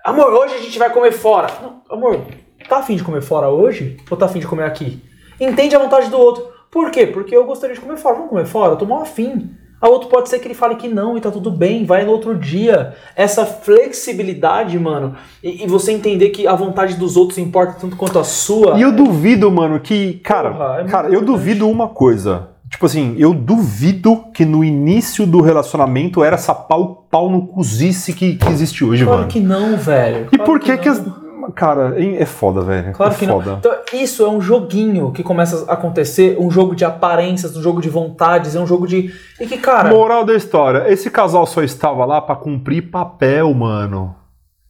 amor, 0.04 0.32
hoje 0.32 0.56
a 0.56 0.58
gente 0.58 0.76
vai 0.76 0.90
comer 0.92 1.12
fora. 1.12 1.46
Não, 1.62 1.82
amor, 1.88 2.20
tá 2.68 2.78
afim 2.78 2.96
de 2.96 3.04
comer 3.04 3.22
fora 3.22 3.48
hoje? 3.48 3.96
Ou 4.10 4.16
tá 4.16 4.26
afim 4.26 4.40
de 4.40 4.46
comer 4.46 4.64
aqui? 4.64 5.00
Entende 5.40 5.76
a 5.76 5.78
vontade 5.78 6.10
do 6.10 6.18
outro. 6.18 6.50
Por 6.70 6.90
quê? 6.90 7.06
Porque 7.06 7.36
eu 7.36 7.44
gostaria 7.44 7.74
de 7.74 7.80
comer 7.80 7.96
fora. 7.96 8.14
Vamos 8.16 8.30
comer 8.30 8.46
fora? 8.46 8.72
Eu 8.72 8.76
tô 8.76 8.86
mal 8.86 9.02
afim. 9.02 9.50
A 9.80 9.88
outro 9.88 10.08
pode 10.10 10.28
ser 10.28 10.38
que 10.40 10.46
ele 10.46 10.54
fale 10.54 10.74
que 10.76 10.88
não 10.88 11.16
e 11.16 11.22
tá 11.22 11.30
tudo 11.30 11.50
bem, 11.50 11.86
vai 11.86 12.04
no 12.04 12.12
outro 12.12 12.36
dia. 12.36 12.92
Essa 13.16 13.46
flexibilidade, 13.46 14.78
mano, 14.78 15.14
e, 15.42 15.64
e 15.64 15.66
você 15.66 15.90
entender 15.92 16.28
que 16.30 16.46
a 16.46 16.54
vontade 16.54 16.94
dos 16.96 17.16
outros 17.16 17.38
importa 17.38 17.76
tanto 17.80 17.96
quanto 17.96 18.18
a 18.18 18.24
sua. 18.24 18.78
E 18.78 18.82
eu 18.82 18.92
duvido, 18.92 19.50
mano, 19.50 19.80
que. 19.80 20.14
Cara, 20.22 20.50
Porra, 20.52 20.80
é 20.80 20.84
cara, 20.84 21.08
eu 21.08 21.22
duvido 21.24 21.68
uma 21.68 21.88
coisa. 21.88 22.48
Tipo 22.70 22.86
assim, 22.86 23.16
eu 23.18 23.34
duvido 23.34 24.26
que 24.32 24.44
no 24.44 24.62
início 24.62 25.26
do 25.26 25.40
relacionamento 25.40 26.22
era 26.22 26.36
essa 26.36 26.54
pau, 26.54 27.06
pau 27.10 27.28
no 27.28 27.46
cozice 27.48 28.12
que, 28.12 28.36
que 28.36 28.48
existe 28.48 28.84
hoje, 28.84 29.02
Claro 29.04 29.20
mano. 29.20 29.30
que 29.32 29.40
não, 29.40 29.76
velho. 29.76 30.28
E 30.30 30.36
Claro 30.36 30.44
por 30.44 30.60
que 30.60 30.76
que 30.76 30.88
não. 30.88 30.94
as. 30.94 31.29
Cara, 31.54 31.94
é 32.00 32.22
é 32.22 32.26
foda, 32.26 32.60
velho. 32.62 32.92
Claro 32.92 33.12
é 33.12 33.16
que 33.16 33.26
não. 33.26 33.40
foda. 33.40 33.56
Então, 33.58 33.72
isso 33.92 34.24
é 34.24 34.28
um 34.28 34.40
joguinho 34.40 35.12
que 35.12 35.22
começa 35.22 35.64
a 35.70 35.74
acontecer, 35.74 36.36
um 36.40 36.50
jogo 36.50 36.74
de 36.74 36.84
aparências, 36.84 37.56
um 37.56 37.62
jogo 37.62 37.80
de 37.80 37.88
vontades, 37.88 38.54
é 38.56 38.60
um 38.60 38.66
jogo 38.66 38.86
de. 38.86 39.12
E 39.40 39.46
que, 39.46 39.58
cara. 39.58 39.88
Moral 39.90 40.24
da 40.24 40.34
história: 40.34 40.84
esse 40.92 41.10
casal 41.10 41.46
só 41.46 41.62
estava 41.62 42.04
lá 42.04 42.20
pra 42.20 42.36
cumprir 42.36 42.90
papel, 42.90 43.52
mano. 43.54 44.14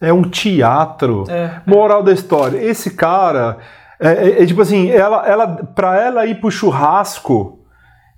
É 0.00 0.12
um 0.12 0.22
teatro. 0.22 1.24
É. 1.28 1.60
Moral 1.66 2.02
da 2.02 2.12
história: 2.12 2.58
esse 2.62 2.90
cara. 2.90 3.58
É, 3.98 4.08
é- 4.28 4.42
é 4.42 4.46
tipo 4.46 4.62
assim, 4.62 4.88
ela, 4.90 5.26
ela, 5.28 5.46
pra 5.46 6.00
ela 6.00 6.24
ir 6.24 6.40
pro 6.40 6.50
churrasco, 6.50 7.58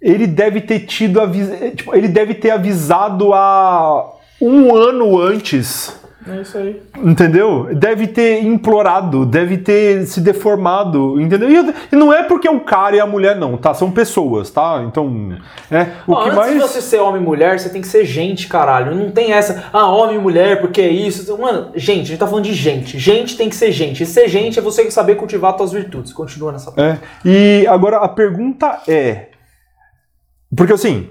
ele 0.00 0.26
deve 0.28 0.60
ter 0.60 0.80
tido. 0.80 1.20
avis- 1.20 1.50
é, 1.50 1.70
tipo, 1.70 1.94
ele 1.94 2.06
deve 2.08 2.34
ter 2.34 2.50
avisado 2.50 3.32
há 3.34 4.12
um 4.40 4.74
ano 4.74 5.18
antes. 5.20 6.00
É 6.28 6.40
isso 6.40 6.56
aí. 6.56 6.80
Entendeu? 6.98 7.68
Deve 7.74 8.06
ter 8.06 8.44
implorado, 8.44 9.26
deve 9.26 9.58
ter 9.58 10.06
se 10.06 10.20
deformado, 10.20 11.20
entendeu? 11.20 11.48
E, 11.90 11.96
não 11.96 12.12
é 12.12 12.22
porque 12.22 12.46
é 12.46 12.50
um 12.50 12.60
cara 12.60 12.94
e 12.94 13.00
a 13.00 13.06
mulher, 13.06 13.36
não, 13.36 13.56
tá? 13.56 13.74
São 13.74 13.90
pessoas, 13.90 14.48
tá? 14.50 14.84
Então, 14.86 15.36
é. 15.70 15.88
O 16.06 16.12
Ó, 16.12 16.22
que 16.22 16.28
antes 16.28 16.36
mais. 16.36 16.52
de 16.52 16.60
você 16.60 16.80
ser 16.80 17.00
homem 17.00 17.20
e 17.20 17.24
mulher, 17.24 17.58
você 17.58 17.68
tem 17.68 17.80
que 17.80 17.88
ser 17.88 18.04
gente, 18.04 18.46
caralho. 18.46 18.94
Não 18.94 19.10
tem 19.10 19.32
essa, 19.32 19.64
ah, 19.72 19.88
homem 19.88 20.16
e 20.16 20.18
mulher, 20.20 20.60
porque 20.60 20.80
é 20.80 20.88
isso. 20.88 21.36
Mano, 21.36 21.72
gente, 21.74 22.02
a 22.02 22.04
gente 22.04 22.18
tá 22.18 22.26
falando 22.26 22.44
de 22.44 22.54
gente. 22.54 22.98
Gente 22.98 23.36
tem 23.36 23.48
que 23.48 23.56
ser 23.56 23.72
gente. 23.72 24.04
E 24.04 24.06
ser 24.06 24.28
gente 24.28 24.58
é 24.58 24.62
você 24.62 24.88
saber 24.90 25.16
cultivar 25.16 25.56
suas 25.56 25.72
virtudes. 25.72 26.12
Continua 26.12 26.52
nessa 26.52 26.72
É. 26.80 26.98
E 27.24 27.66
agora 27.66 27.96
a 27.96 28.08
pergunta 28.08 28.80
é. 28.86 29.28
Porque 30.54 30.72
assim. 30.72 31.08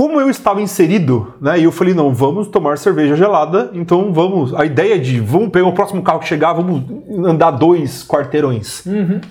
Como 0.00 0.18
eu 0.18 0.30
estava 0.30 0.62
inserido, 0.62 1.34
né? 1.42 1.60
E 1.60 1.64
eu 1.64 1.70
falei, 1.70 1.92
não, 1.92 2.14
vamos 2.14 2.48
tomar 2.48 2.78
cerveja 2.78 3.14
gelada, 3.14 3.70
então 3.74 4.14
vamos. 4.14 4.54
A 4.54 4.64
ideia 4.64 4.98
de 4.98 5.20
vamos 5.20 5.50
pegar 5.50 5.66
o 5.66 5.74
próximo 5.74 6.00
carro 6.02 6.20
que 6.20 6.26
chegar, 6.26 6.54
vamos 6.54 6.82
andar 7.22 7.50
dois 7.50 8.02
quarteirões. 8.02 8.82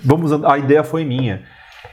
Vamos 0.06 0.32
and- 0.32 0.46
A 0.46 0.60
ideia 0.60 0.84
foi 0.84 1.04
minha. 1.04 1.42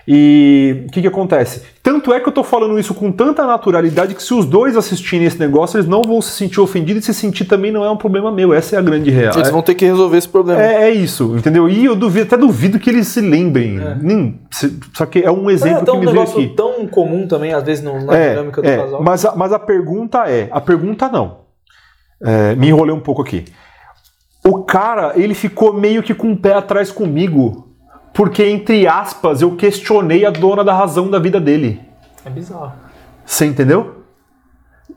E 0.09 0.85
o 0.87 0.91
que, 0.93 1.01
que 1.03 1.07
acontece? 1.09 1.63
Tanto 1.83 2.13
é 2.13 2.21
que 2.21 2.29
eu 2.29 2.33
tô 2.33 2.45
falando 2.45 2.79
isso 2.79 2.95
com 2.95 3.11
tanta 3.11 3.45
naturalidade 3.45 4.15
que 4.15 4.23
se 4.23 4.33
os 4.33 4.45
dois 4.47 4.77
assistirem 4.77 5.27
esse 5.27 5.39
negócio, 5.39 5.77
eles 5.79 5.89
não 5.89 6.01
vão 6.03 6.23
se 6.23 6.31
sentir 6.31 6.61
ofendidos 6.61 7.03
e 7.03 7.07
se 7.13 7.15
sentir 7.21 7.45
também 7.45 7.73
não 7.73 7.85
é 7.85 7.91
um 7.91 7.97
problema 7.97 8.31
meu. 8.31 8.55
Essa 8.55 8.77
é 8.77 8.79
a 8.79 8.83
grande 8.83 9.11
real. 9.11 9.35
Eles 9.35 9.51
vão 9.51 9.63
ter 9.63 9.75
que 9.75 9.85
resolver 9.85 10.17
esse 10.17 10.29
problema. 10.29 10.63
É, 10.63 10.85
é 10.85 10.91
isso, 10.91 11.35
entendeu? 11.37 11.69
E 11.69 11.85
eu 11.85 11.97
duvido, 11.97 12.27
até 12.27 12.37
duvido 12.37 12.79
que 12.79 12.89
eles 12.89 13.09
se 13.09 13.21
lembrem. 13.21 13.81
Nem, 14.01 14.39
se- 14.51 14.79
só 14.95 15.07
que 15.07 15.19
é 15.21 15.31
um 15.31 15.51
exemplo 15.51 15.79
é 15.79 15.83
até 15.83 15.91
que 15.91 15.97
um 15.97 16.01
me 16.01 16.07
veio 16.07 16.19
negócio 16.21 16.39
aqui. 16.39 16.55
tão 16.55 16.87
comum 16.87 17.27
também, 17.27 17.53
às 17.53 17.65
vezes, 17.65 17.83
no- 17.83 18.05
na 18.05 18.17
É, 18.17 18.31
dinâmica 18.31 18.63
do 18.63 18.69
é, 18.69 18.77
casal. 18.77 19.03
mas, 19.03 19.25
a, 19.25 19.35
mas 19.35 19.53
a 19.53 19.59
pergunta 19.59 20.25
é, 20.31 20.49
a 20.53 20.61
pergunta 20.61 21.09
não. 21.09 21.39
É, 22.23 22.55
me 22.55 22.69
enrolei 22.69 22.95
um 22.95 23.01
pouco 23.01 23.23
aqui. 23.23 23.45
O 24.45 24.63
cara, 24.63 25.15
ele 25.17 25.35
ficou 25.35 25.73
meio 25.73 26.01
que 26.03 26.15
com 26.15 26.31
o 26.33 26.37
pé 26.37 26.55
atrás 26.55 26.93
comigo, 26.93 27.76
porque, 28.17 28.43
entre 28.45 28.87
aspas, 28.89 29.43
eu 29.43 29.55
questionei 29.57 30.25
a 30.25 30.31
dona 30.31 30.65
da 30.65 30.73
razão 30.73 31.11
da 31.11 31.19
vida 31.19 31.39
dele. 31.39 31.81
É 32.25 32.31
bizarro. 32.31 32.73
Você 33.25 33.45
entendeu? 33.45 34.03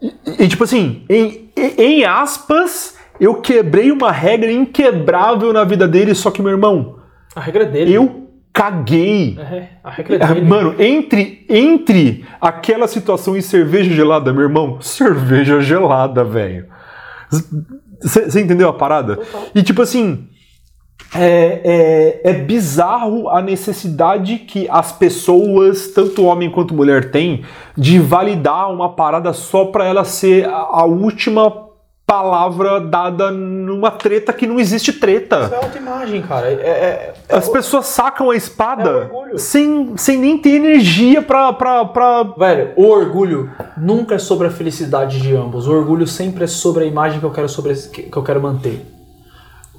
E, 0.01 0.13
e, 0.39 0.47
tipo 0.47 0.63
assim, 0.63 1.03
em, 1.09 1.51
em- 1.57 2.05
aspas, 2.05 2.95
eu 3.19 3.35
quebrei 3.41 3.91
uma 3.91 4.11
regra 4.11 4.49
inquebrável 4.51 5.51
na 5.51 5.65
vida 5.65 5.85
dele, 5.87 6.15
só 6.15 6.31
que, 6.31 6.41
meu 6.41 6.51
irmão, 6.51 6.99
A 7.35 7.41
regra 7.41 7.63
é 7.63 7.65
dele. 7.65 7.93
eu 7.93 8.29
caguei. 8.53 9.37
É, 9.37 9.67
a 9.83 9.89
regra 9.89 10.15
é 10.15 10.19
dele. 10.27 10.41
Mano, 10.45 10.75
entre, 10.79 11.45
entre 11.49 12.25
aquela 12.39 12.87
situação 12.87 13.35
e 13.35 13.41
cerveja 13.41 13.93
gelada, 13.93 14.31
meu 14.31 14.43
irmão, 14.43 14.79
cerveja 14.79 15.59
gelada, 15.59 16.23
velho. 16.23 16.67
Você 18.01 18.41
entendeu 18.41 18.69
a 18.69 18.73
parada? 18.73 19.17
Total. 19.17 19.43
E 19.53 19.61
tipo 19.61 19.81
assim, 19.81 20.29
é, 21.15 22.21
é, 22.23 22.29
é 22.29 22.33
bizarro 22.33 23.29
a 23.29 23.41
necessidade 23.41 24.37
que 24.39 24.67
as 24.69 24.91
pessoas, 24.91 25.87
tanto 25.87 26.23
homem 26.25 26.49
quanto 26.51 26.73
mulher, 26.73 27.09
têm 27.11 27.43
de 27.75 27.99
validar 27.99 28.71
uma 28.71 28.89
parada 28.93 29.33
só 29.33 29.65
pra 29.65 29.85
ela 29.85 30.03
ser 30.03 30.45
a, 30.47 30.83
última 30.85 31.67
palavra 32.05 32.79
dada 32.81 33.29
numa 33.31 33.91
treta 33.91 34.33
que 34.33 34.47
não 34.47 34.59
existe 34.59 34.91
treta. 34.93 35.41
Isso 35.45 35.53
é 35.53 35.57
autoimagem, 35.57 36.21
cara. 36.23 36.47
É, 36.47 36.53
é- 36.53 37.13
é- 37.29 37.35
As 37.35 37.47
pessoas 37.47 37.85
sacam 37.85 38.31
a 38.31 38.33
É 38.33 38.37
espada 38.37 38.97
orgulho. 39.11 39.37
sem, 39.37 39.95
sem 39.95 40.17
nem 40.17 40.35
ter 40.37 40.55
energia 40.55 41.21
pra, 41.21 41.53
pra, 41.53 41.85
pra. 41.85 42.23
Velho, 42.35 42.71
o 42.75 42.85
orgulho 42.87 43.51
nunca 43.77 44.15
é 44.15 44.17
sobre 44.17 44.47
a 44.47 44.49
felicidade 44.49 45.21
de 45.21 45.35
ambos. 45.35 45.67
O 45.67 45.71
orgulho 45.71 46.07
sempre 46.07 46.45
é 46.45 46.47
sobre 46.47 46.83
a 46.83 46.87
imagem 46.87 47.19
que 47.19 47.25
eu 47.27 47.31
quero, 47.31 47.47
sobre, 47.47 47.75
que 47.75 48.09
eu 48.15 48.23
quero 48.23 48.41
manter. 48.41 48.83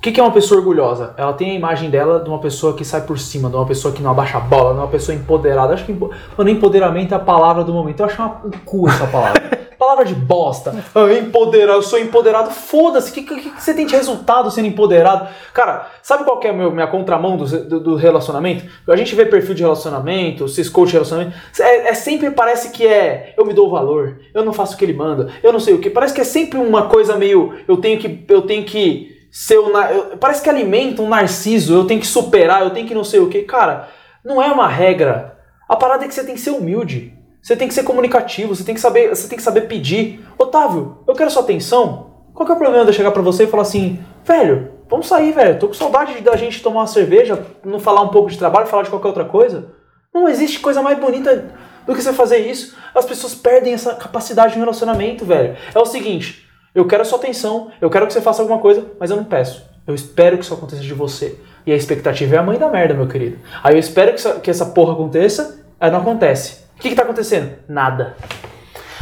O 0.01 0.03
que 0.03 0.13
que 0.13 0.19
é 0.19 0.23
uma 0.23 0.33
pessoa 0.33 0.61
orgulhosa? 0.61 1.13
Ela 1.15 1.35
tem 1.35 1.51
a 1.51 1.55
imagem 1.55 1.91
dela 1.91 2.21
de 2.21 2.31
uma 2.31 2.39
pessoa 2.39 2.75
que 2.75 2.87
sai 2.87 3.03
por 3.03 3.19
cima, 3.19 3.51
de 3.51 3.57
uma 3.57 3.67
pessoa 3.67 3.93
que 3.93 4.03
não 4.03 4.11
abaixa 4.11 4.39
a 4.39 4.41
bola, 4.41 4.73
de 4.73 4.81
uma 4.81 4.89
pessoa 4.89 5.15
empoderada. 5.15 5.75
Acho 5.75 5.85
que 5.85 5.93
mano, 5.93 6.49
empoderamento 6.49 7.13
é 7.13 7.19
a 7.19 7.21
palavra 7.21 7.63
do 7.63 7.75
momento. 7.75 8.01
Eu 8.01 8.07
acho 8.07 8.17
uma, 8.17 8.41
um 8.47 8.51
cu 8.65 8.89
essa 8.89 9.07
palavra. 9.07 9.61
palavra 9.79 10.07
de 10.07 10.15
bosta. 10.15 10.75
Ah, 10.95 11.13
empoderado, 11.13 11.77
eu 11.77 11.83
sou 11.83 11.99
empoderado. 11.99 12.51
Foda-se, 12.51 13.11
o 13.11 13.13
que, 13.13 13.25
que, 13.25 13.51
que 13.51 13.63
você 13.63 13.75
tem 13.75 13.85
de 13.85 13.95
resultado 13.95 14.51
sendo 14.51 14.69
empoderado? 14.69 15.29
Cara, 15.53 15.91
sabe 16.03 16.25
qual 16.25 16.39
que 16.39 16.47
é 16.47 16.51
a 16.51 16.55
minha 16.55 16.87
contramão 16.87 17.37
do, 17.37 17.45
do, 17.45 17.81
do 17.81 17.95
relacionamento? 17.95 18.65
A 18.89 18.97
gente 18.97 19.15
vê 19.15 19.27
perfil 19.27 19.55
de 19.55 19.63
relacionamento, 19.63 20.49
cis 20.49 20.71
coach 20.71 20.89
de 20.89 20.95
relacionamento. 20.95 21.37
É, 21.61 21.89
é 21.89 21.95
sempre 21.95 22.31
parece 22.31 22.71
que 22.71 22.87
é 22.87 23.35
eu 23.37 23.45
me 23.45 23.53
dou 23.53 23.69
o 23.69 23.71
valor, 23.71 24.17
eu 24.33 24.47
não 24.47 24.55
faço 24.55 24.77
o 24.77 24.79
que 24.79 24.85
ele 24.87 24.95
manda, 24.95 25.29
eu 25.43 25.53
não 25.53 25.61
sei 25.61 25.75
o 25.75 25.79
que. 25.79 25.91
Parece 25.91 26.15
que 26.15 26.23
é 26.23 26.25
sempre 26.25 26.59
uma 26.59 26.85
coisa 26.85 27.17
meio 27.17 27.53
eu 27.69 27.77
tenho 27.77 27.99
que 27.99 28.25
eu 28.31 28.41
tenho 28.41 28.65
que 28.65 29.20
ser 29.31 29.59
o 29.59 29.73
na- 29.73 29.93
eu- 29.93 30.17
parece 30.19 30.43
que 30.43 30.51
alimenta 30.51 31.03
um 31.03 31.09
narciso, 31.09 31.75
eu 31.75 31.85
tenho 31.87 32.01
que 32.01 32.07
superar, 32.07 32.63
eu 32.63 32.71
tenho 32.71 32.87
que 32.87 32.95
não 32.95 33.05
sei 33.05 33.21
o 33.21 33.29
que. 33.29 33.43
Cara, 33.43 33.89
não 34.25 34.43
é 34.43 34.51
uma 34.51 34.67
regra. 34.69 35.39
A 35.69 35.77
parada 35.77 36.05
é 36.05 36.09
que 36.09 36.15
você 36.15 36.25
tem 36.25 36.35
que 36.35 36.41
ser 36.41 36.51
humilde. 36.51 37.15
Você 37.43 37.57
tem 37.57 37.69
que 37.69 37.75
ser 37.75 37.85
comunicativo, 37.85 38.55
você 38.55 38.65
tem 38.65 38.75
que 38.75 38.81
saber, 38.81 39.09
você 39.09 39.27
tem 39.29 39.37
que 39.39 39.43
saber 39.43 39.63
pedir. 39.63 40.21
Otávio, 40.37 40.99
eu 41.09 41.15
quero 41.15 41.31
sua 41.31 41.43
atenção. 41.43 42.11
Qual 42.35 42.45
que 42.45 42.53
é 42.53 42.55
o 42.55 42.59
problema 42.59 42.85
de 42.85 42.91
eu 42.91 42.95
chegar 42.95 43.13
pra 43.13 43.23
você 43.23 43.45
e 43.45 43.47
falar 43.47 43.63
assim, 43.63 43.99
velho, 44.25 44.73
vamos 44.89 45.07
sair, 45.07 45.33
velho. 45.33 45.59
Tô 45.59 45.69
com 45.69 45.75
saudade 45.75 46.21
da 46.21 46.37
gente 46.37 46.63
tomar 46.63 46.81
uma 46.81 46.87
cerveja, 46.87 47.43
não 47.65 47.79
falar 47.81 48.03
um 48.03 48.09
pouco 48.09 48.31
de 48.31 48.37
trabalho, 48.39 48.67
falar 48.67 48.83
de 48.83 48.91
qualquer 48.91 49.09
outra 49.09 49.25
coisa. 49.25 49.73
Não 50.13 50.29
existe 50.29 50.59
coisa 50.61 50.83
mais 50.83 50.99
bonita 50.99 51.55
do 51.87 51.95
que 51.95 52.03
você 52.03 52.13
fazer 52.13 52.39
isso. 52.39 52.77
As 52.95 53.05
pessoas 53.05 53.35
perdem 53.35 53.73
essa 53.73 53.95
capacidade 53.95 54.55
no 54.55 54.61
relacionamento, 54.65 55.25
velho. 55.25 55.57
É 55.75 55.79
o 55.79 55.87
seguinte, 55.87 56.47
eu 56.75 56.87
quero 56.87 57.03
a 57.03 57.05
sua 57.05 57.19
atenção, 57.19 57.71
eu 57.81 57.91
quero 57.91 58.07
que 58.07 58.13
você 58.13 58.21
faça 58.21 58.43
alguma 58.43 58.59
coisa, 58.61 58.87
mas 58.99 59.11
eu 59.11 59.17
não 59.17 59.25
peço. 59.25 59.69
Eu 59.87 59.95
espero 59.95 60.39
que 60.39 60.45
isso 60.45 60.55
aconteça 60.55 60.83
de 60.83 60.95
você. 60.95 61.39
E 61.67 61.73
a 61.73 61.77
expectativa 61.77 62.37
é 62.37 62.39
a 62.39 62.43
mãe 62.43 62.59
da 62.59 62.69
merda, 62.69 62.95
meu 62.95 63.09
querido. 63.09 63.39
Aí 63.63 63.75
eu 63.75 63.79
espero 63.79 64.11
que 64.13 64.17
essa, 64.17 64.35
que 64.41 64.51
essa 64.51 64.67
porra 64.67 64.93
aconteça, 64.93 65.65
aí 65.81 65.91
não 65.91 66.01
acontece. 66.01 66.65
O 66.77 66.81
que, 66.81 66.91
que 66.91 66.95
tá 66.95 67.03
acontecendo? 67.03 67.53
Nada. 67.69 68.17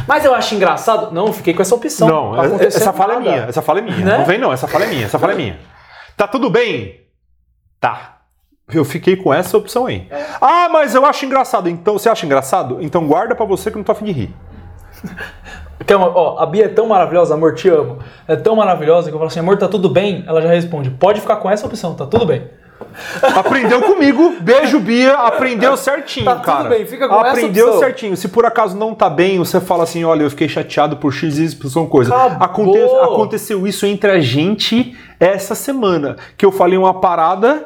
Mas 0.07 0.25
eu 0.25 0.33
acho 0.33 0.55
engraçado. 0.55 1.11
Não, 1.13 1.27
eu 1.27 1.33
fiquei 1.33 1.53
com 1.53 1.61
essa 1.61 1.75
opção. 1.75 2.07
Não, 2.07 2.35
Tá 2.35 2.65
essa 2.65 2.91
fala 2.91 3.13
é 3.13 3.19
nada. 3.19 3.29
minha. 3.29 3.43
Essa 3.47 3.61
fala 3.61 3.79
é 3.79 3.81
minha. 3.81 3.97
Né? 3.97 4.17
Não 4.17 4.25
vem, 4.25 4.39
não. 4.39 4.51
Essa 4.51 4.67
fala 4.67 4.85
é 4.85 4.87
minha. 4.87 5.05
Essa 5.05 5.19
fala 5.19 5.33
é 5.33 5.35
minha. 5.35 5.59
Tá 6.17 6.27
tudo 6.27 6.49
bem? 6.49 7.01
Tá. 7.79 8.17
Eu 8.71 8.83
fiquei 8.83 9.15
com 9.15 9.33
essa 9.33 9.57
opção 9.57 9.85
aí. 9.85 10.07
Ah, 10.41 10.67
mas 10.69 10.95
eu 10.95 11.05
acho 11.05 11.25
engraçado. 11.25 11.69
Então, 11.69 11.97
você 11.97 12.09
acha 12.09 12.25
engraçado? 12.25 12.77
Então 12.81 13.07
guarda 13.07 13.35
pra 13.35 13.45
você 13.45 13.69
que 13.71 13.77
eu 13.77 13.79
não 13.79 13.83
tô 13.85 13.91
afim 13.91 14.05
de 14.05 14.11
rir. 14.11 14.35
Que 15.85 15.93
é 15.93 15.95
uma- 15.97 16.07
ó, 16.15 16.37
a 16.39 16.45
Bia 16.45 16.65
é 16.65 16.67
tão 16.67 16.87
maravilhosa, 16.87 17.33
amor, 17.33 17.55
te 17.55 17.69
amo. 17.69 17.99
É 18.27 18.35
tão 18.35 18.55
maravilhosa 18.55 19.09
que 19.09 19.15
eu 19.15 19.19
falo 19.19 19.29
assim, 19.29 19.39
amor, 19.39 19.57
tá 19.57 19.67
tudo 19.67 19.89
bem? 19.89 20.23
Ela 20.27 20.41
já 20.41 20.49
responde, 20.49 20.89
pode 20.89 21.21
ficar 21.21 21.37
com 21.37 21.49
essa 21.49 21.65
opção, 21.65 21.93
tá 21.95 22.05
tudo 22.05 22.25
bem. 22.25 22.43
Aprendeu 23.35 23.81
comigo. 23.81 24.35
Beijo, 24.39 24.79
Bia. 24.79 25.13
Aprendeu 25.13 25.75
certinho, 25.75 26.25
Tá 26.25 26.35
tudo 26.35 26.45
cara. 26.45 26.69
bem, 26.69 26.85
fica 26.85 27.07
com 27.07 27.15
essa 27.15 27.29
Aprendeu 27.31 27.65
opção. 27.67 27.79
certinho. 27.81 28.15
Se 28.17 28.27
por 28.29 28.45
acaso 28.45 28.75
não 28.77 28.93
tá 28.95 29.09
bem, 29.09 29.37
você 29.37 29.59
fala 29.59 29.83
assim: 29.83 30.03
olha, 30.03 30.23
eu 30.23 30.29
fiquei 30.29 30.47
chateado 30.47 30.97
por 30.97 31.11
X, 31.11 31.37
Y, 31.37 31.87
coisa. 31.87 32.15
Acabou. 32.15 33.03
aconteceu 33.03 33.67
isso 33.67 33.85
entre 33.85 34.09
a 34.11 34.19
gente 34.19 34.97
essa 35.19 35.55
semana. 35.55 36.15
Que 36.37 36.45
eu 36.45 36.51
falei 36.51 36.77
uma 36.77 36.93
parada 36.99 37.65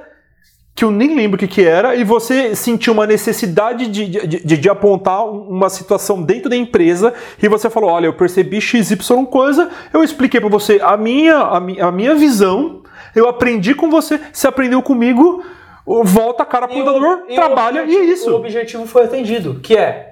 que 0.76 0.84
eu 0.84 0.90
nem 0.90 1.16
lembro 1.16 1.36
o 1.36 1.40
que, 1.40 1.48
que 1.48 1.64
era, 1.64 1.96
e 1.96 2.04
você 2.04 2.56
sentiu 2.56 2.94
uma 2.94 3.06
necessidade 3.06 3.88
de, 3.88 4.08
de, 4.08 4.28
de, 4.40 4.58
de, 4.58 4.70
apontar 4.70 5.24
uma 5.26 5.70
situação 5.70 6.22
dentro 6.22 6.50
da 6.50 6.56
empresa, 6.56 7.14
e 7.42 7.48
você 7.48 7.70
falou: 7.70 7.92
olha, 7.92 8.08
eu 8.08 8.14
percebi 8.14 8.60
XY 8.60 8.96
coisa, 9.30 9.70
eu 9.94 10.04
expliquei 10.04 10.40
para 10.40 10.50
você 10.50 10.80
a 10.82 10.98
minha, 10.98 11.38
a, 11.38 11.60
minha, 11.60 11.86
a 11.86 11.92
minha 11.92 12.16
visão, 12.16 12.82
eu 13.16 13.30
aprendi 13.30 13.76
com 13.76 13.90
você, 13.90 14.20
você 14.32 14.48
aprendeu 14.48 14.82
comigo, 14.82 15.44
volta 15.86 16.42
a 16.42 16.46
cara 16.46 16.68
pro 16.68 16.78
computador, 16.78 17.24
trabalha, 17.36 17.86
e 17.86 17.96
é 17.96 18.06
isso. 18.06 18.32
O 18.32 18.36
objetivo 18.36 18.88
foi 18.88 19.04
atendido, 19.04 19.60
que 19.62 19.78
é. 19.78 20.10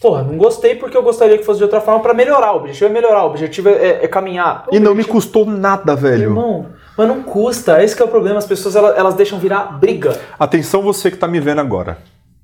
Porra, 0.00 0.22
não 0.22 0.36
gostei 0.36 0.76
porque 0.76 0.96
eu 0.96 1.02
gostaria 1.02 1.36
que 1.36 1.44
fosse 1.44 1.58
de 1.58 1.64
outra 1.64 1.80
forma 1.80 2.00
para 2.00 2.14
melhorar. 2.14 2.52
O 2.52 2.58
objetivo 2.58 2.86
é 2.86 2.92
melhorar, 2.92 3.24
o 3.24 3.30
objetivo 3.30 3.68
é, 3.68 3.72
é, 3.72 4.04
é 4.04 4.08
caminhar. 4.08 4.64
O 4.70 4.74
e 4.74 4.78
não 4.78 4.92
objetivo... 4.92 4.96
me 4.96 5.20
custou 5.20 5.44
nada, 5.44 5.96
velho. 5.96 6.22
Irmão, 6.22 6.66
mas 6.98 7.06
não 7.06 7.22
custa, 7.22 7.80
esse 7.82 8.00
é 8.02 8.04
o 8.04 8.08
problema, 8.08 8.38
as 8.38 8.46
pessoas 8.46 8.74
elas, 8.74 8.98
elas 8.98 9.14
deixam 9.14 9.38
virar 9.38 9.78
briga. 9.78 10.20
Atenção 10.36 10.82
você 10.82 11.12
que 11.12 11.16
tá 11.16 11.28
me 11.28 11.38
vendo 11.38 11.60
agora, 11.60 11.98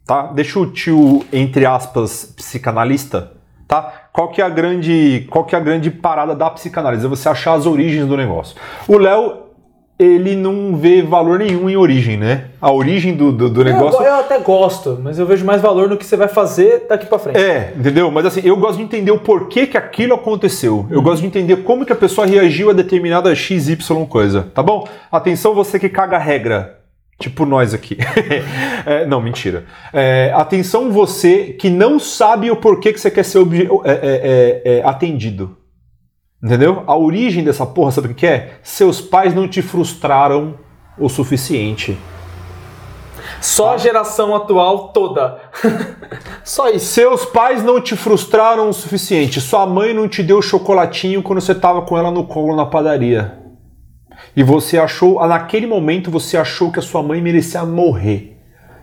tá? 0.06 0.28
Deixa 0.28 0.60
o 0.60 0.70
tio, 0.70 1.24
entre 1.32 1.66
aspas, 1.66 2.32
psicanalista, 2.36 3.32
tá? 3.66 3.92
Qual 4.12 4.28
que 4.28 4.40
é 4.40 4.44
a 4.44 4.48
grande, 4.48 5.26
qual 5.28 5.44
que 5.44 5.56
é 5.56 5.58
a 5.58 5.60
grande 5.60 5.90
parada 5.90 6.36
da 6.36 6.48
psicanálise? 6.50 7.04
É 7.04 7.08
você 7.08 7.28
achar 7.28 7.54
as 7.54 7.66
origens 7.66 8.06
do 8.06 8.16
negócio. 8.16 8.56
O 8.86 8.96
Léo 8.96 9.43
ele 9.98 10.34
não 10.34 10.74
vê 10.76 11.02
valor 11.02 11.38
nenhum 11.38 11.70
em 11.70 11.76
origem, 11.76 12.16
né? 12.16 12.46
A 12.60 12.72
origem 12.72 13.14
do, 13.14 13.30
do, 13.30 13.48
do 13.48 13.62
negócio. 13.62 14.00
Eu, 14.00 14.06
eu, 14.06 14.14
até 14.16 14.38
gosto, 14.38 14.98
mas 15.00 15.18
eu 15.18 15.26
vejo 15.26 15.44
mais 15.44 15.62
valor 15.62 15.88
no 15.88 15.96
que 15.96 16.04
você 16.04 16.16
vai 16.16 16.26
fazer 16.26 16.86
daqui 16.88 17.06
para 17.06 17.18
frente. 17.18 17.38
É, 17.38 17.72
entendeu? 17.76 18.10
Mas 18.10 18.26
assim, 18.26 18.40
eu 18.42 18.56
gosto 18.56 18.78
de 18.78 18.82
entender 18.82 19.12
o 19.12 19.20
porquê 19.20 19.66
que 19.66 19.76
aquilo 19.76 20.14
aconteceu. 20.14 20.86
Eu 20.90 21.00
gosto 21.00 21.20
de 21.20 21.28
entender 21.28 21.58
como 21.58 21.86
que 21.86 21.92
a 21.92 21.96
pessoa 21.96 22.26
reagiu 22.26 22.70
a 22.70 22.72
determinada 22.72 23.32
XY 23.34 23.76
coisa, 24.08 24.48
tá 24.52 24.62
bom? 24.62 24.86
Atenção, 25.12 25.54
você 25.54 25.78
que 25.78 25.88
caga 25.88 26.18
regra. 26.18 26.80
Tipo 27.16 27.46
nós 27.46 27.72
aqui. 27.72 27.96
é, 28.84 29.06
não, 29.06 29.20
mentira. 29.20 29.64
É, 29.92 30.32
atenção, 30.34 30.90
você 30.90 31.54
que 31.58 31.70
não 31.70 32.00
sabe 32.00 32.50
o 32.50 32.56
porquê 32.56 32.92
que 32.92 33.00
você 33.00 33.10
quer 33.10 33.24
ser 33.24 33.38
é, 33.38 33.92
é, 33.92 34.62
é, 34.64 34.82
atendido. 34.84 35.56
Entendeu? 36.44 36.84
A 36.86 36.94
origem 36.94 37.42
dessa 37.42 37.64
porra, 37.64 37.90
sabe 37.90 38.08
o 38.08 38.14
que 38.14 38.26
é? 38.26 38.58
Seus 38.62 39.00
pais 39.00 39.34
não 39.34 39.48
te 39.48 39.62
frustraram 39.62 40.56
o 40.98 41.08
suficiente. 41.08 41.96
Só 43.40 43.72
a 43.72 43.78
geração 43.78 44.36
atual 44.36 44.88
toda. 44.88 45.40
Só 46.44 46.68
isso. 46.68 46.84
Seus 46.84 47.24
pais 47.24 47.64
não 47.64 47.80
te 47.80 47.96
frustraram 47.96 48.68
o 48.68 48.74
suficiente. 48.74 49.40
Sua 49.40 49.66
mãe 49.66 49.94
não 49.94 50.06
te 50.06 50.22
deu 50.22 50.42
chocolatinho 50.42 51.22
quando 51.22 51.40
você 51.40 51.54
tava 51.54 51.80
com 51.80 51.96
ela 51.96 52.10
no 52.10 52.26
colo 52.26 52.54
na 52.54 52.66
padaria. 52.66 53.38
E 54.36 54.42
você 54.42 54.76
achou, 54.76 55.26
naquele 55.26 55.66
momento 55.66 56.10
você 56.10 56.36
achou 56.36 56.70
que 56.70 56.78
a 56.78 56.82
sua 56.82 57.02
mãe 57.02 57.22
merecia 57.22 57.64
morrer. 57.64 58.38